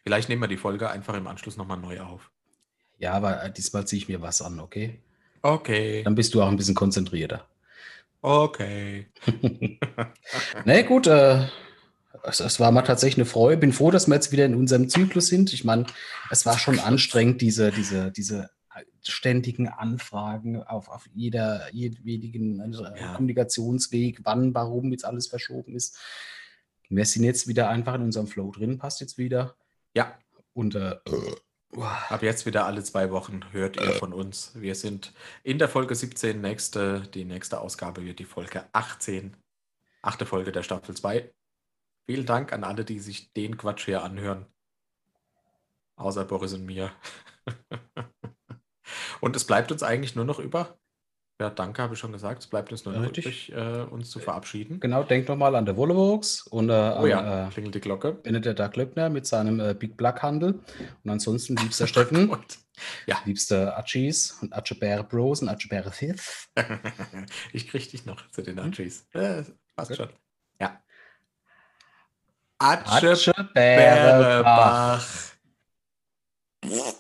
Vielleicht 0.05 0.28
nehmen 0.28 0.41
wir 0.43 0.49
die 0.49 0.57
Folge 0.57 0.89
einfach 0.89 1.14
im 1.14 1.26
Anschluss 1.26 1.57
nochmal 1.57 1.78
neu 1.78 2.01
auf. 2.01 2.30
Ja, 2.99 3.12
aber 3.14 3.43
äh, 3.43 3.53
diesmal 3.53 3.86
ziehe 3.86 4.01
ich 4.03 4.09
mir 4.09 4.22
was 4.22 4.41
an, 4.41 4.61
okay? 4.61 5.01
Okay. 5.43 6.03
Dann 6.05 6.14
bist 6.14 6.32
du 6.32 6.41
auch 6.43 6.49
ein 6.49 6.57
bisschen 6.57 6.74
konzentrierter. 6.76 7.45
Okay. 8.22 9.07
Nee, 10.64 10.82
gut, 10.84 11.07
äh, 11.07 11.45
es, 12.22 12.41
es 12.41 12.61
war 12.61 12.70
mal 12.70 12.82
tatsächlich 12.82 13.18
eine 13.18 13.24
Freude. 13.26 13.57
Bin 13.59 13.72
froh, 13.72 13.91
dass 13.91 14.07
wir 14.07 14.14
jetzt 14.14 14.32
wieder 14.32 14.45
in 14.45 14.55
unserem 14.55 14.89
Zyklus 14.89 15.26
sind. 15.26 15.53
Ich 15.53 15.64
meine, 15.64 15.86
es 16.30 16.47
war 16.47 16.59
schon 16.59 16.78
anstrengend, 16.78 17.41
diese, 17.41 17.70
diese, 17.72 18.11
diese 18.12 18.51
ständigen 19.11 19.68
Anfragen 19.68 20.62
auf, 20.62 20.88
auf 20.88 21.09
jeder, 21.14 21.72
jedwedigen 21.74 22.61
äh, 22.61 23.00
Ja. 23.00 23.14
Kommunikationsweg, 23.14 24.20
wann, 24.24 24.54
warum 24.54 24.90
jetzt 24.92 25.04
alles 25.04 25.26
verschoben 25.26 25.74
ist. 25.74 25.98
Wir 26.88 27.04
sind 27.04 27.24
jetzt 27.24 27.46
wieder 27.46 27.68
einfach 27.68 27.94
in 27.94 28.02
unserem 28.02 28.26
Flow 28.26 28.50
drin, 28.50 28.78
passt 28.78 29.00
jetzt 29.00 29.18
wieder. 29.18 29.56
Ja, 29.94 30.18
Und 30.54 30.74
äh, 30.74 30.96
ab 32.09 32.22
jetzt 32.22 32.46
wieder 32.46 32.66
alle 32.66 32.82
zwei 32.82 33.11
Wochen 33.11 33.40
hört 33.52 33.76
ihr 33.76 33.92
von 33.92 34.12
uns. 34.12 34.52
Wir 34.54 34.74
sind 34.74 35.12
in 35.42 35.59
der 35.59 35.68
Folge 35.68 35.94
17, 35.94 36.40
nächste, 36.40 37.02
die 37.02 37.24
nächste 37.24 37.61
Ausgabe 37.61 38.04
wird 38.04 38.18
die 38.18 38.24
Folge 38.24 38.64
18. 38.72 39.36
Achte 40.02 40.26
Folge 40.26 40.52
der 40.52 40.62
Staffel 40.62 40.96
2. 40.96 41.32
Vielen 42.06 42.26
Dank 42.26 42.52
an 42.52 42.64
alle, 42.64 42.84
die 42.84 43.00
sich 43.00 43.32
den 43.34 43.59
Quatsch 43.59 43.84
hier 43.84 44.02
anhören. 44.02 44.46
Außer 45.96 46.24
Boris 46.24 46.54
und 46.54 46.64
mir. 46.64 46.92
und 49.20 49.36
es 49.36 49.44
bleibt 49.44 49.72
uns 49.72 49.82
eigentlich 49.82 50.14
nur 50.16 50.24
noch 50.24 50.38
über. 50.38 50.78
Ja, 51.40 51.50
danke, 51.50 51.82
habe 51.82 51.94
ich 51.94 52.00
schon 52.00 52.10
gesagt. 52.10 52.42
Es 52.42 52.48
bleibt 52.48 52.72
uns 52.72 52.84
nur 52.84 52.94
noch 52.94 53.08
übrig, 53.10 53.52
äh, 53.52 53.82
uns 53.82 54.10
zu 54.10 54.18
verabschieden. 54.18 54.80
genau, 54.80 55.04
denkt 55.04 55.28
nochmal 55.28 55.54
an 55.54 55.66
der 55.66 55.76
Wollewurks 55.76 56.42
und 56.48 56.68
äh, 56.68 56.96
Oh 56.98 57.06
ja, 57.06 57.46
äh, 57.46 57.50
klingelt 57.50 57.76
die 57.76 57.80
Glocke. 57.80 58.14
Benedikt 58.14 58.72
Glöckner 58.72 59.08
mit 59.08 59.24
seinem 59.24 59.60
äh, 59.60 59.72
Big 59.72 59.96
Black 59.96 60.20
Handel. 60.22 60.58
Und 61.04 61.10
ansonsten 61.10 61.54
liebster 61.54 61.86
Steffen, 61.86 62.28
Und 62.28 62.58
liebster 63.24 63.78
Atschis 63.78 64.36
und 64.42 64.52
Atschebäre 64.52 65.04
Bros 65.04 65.40
und 65.40 65.48
Atschebäre 65.48 65.92
Fifth. 65.92 66.48
ich 67.52 67.68
krieg 67.68 67.88
dich 67.88 68.04
noch 68.04 68.28
zu 68.32 68.44
Hm? 68.44 68.56
den 68.56 68.58
Achis. 68.58 69.06
Äh, 69.12 69.44
passt 69.76 69.90
Gut. 69.90 69.96
schon. 69.96 70.08
Ja. 70.60 70.82
Atsche 72.58 73.12
Atschebäre 73.12 74.42
Bach. 74.42 75.06
Bach. 76.60 76.98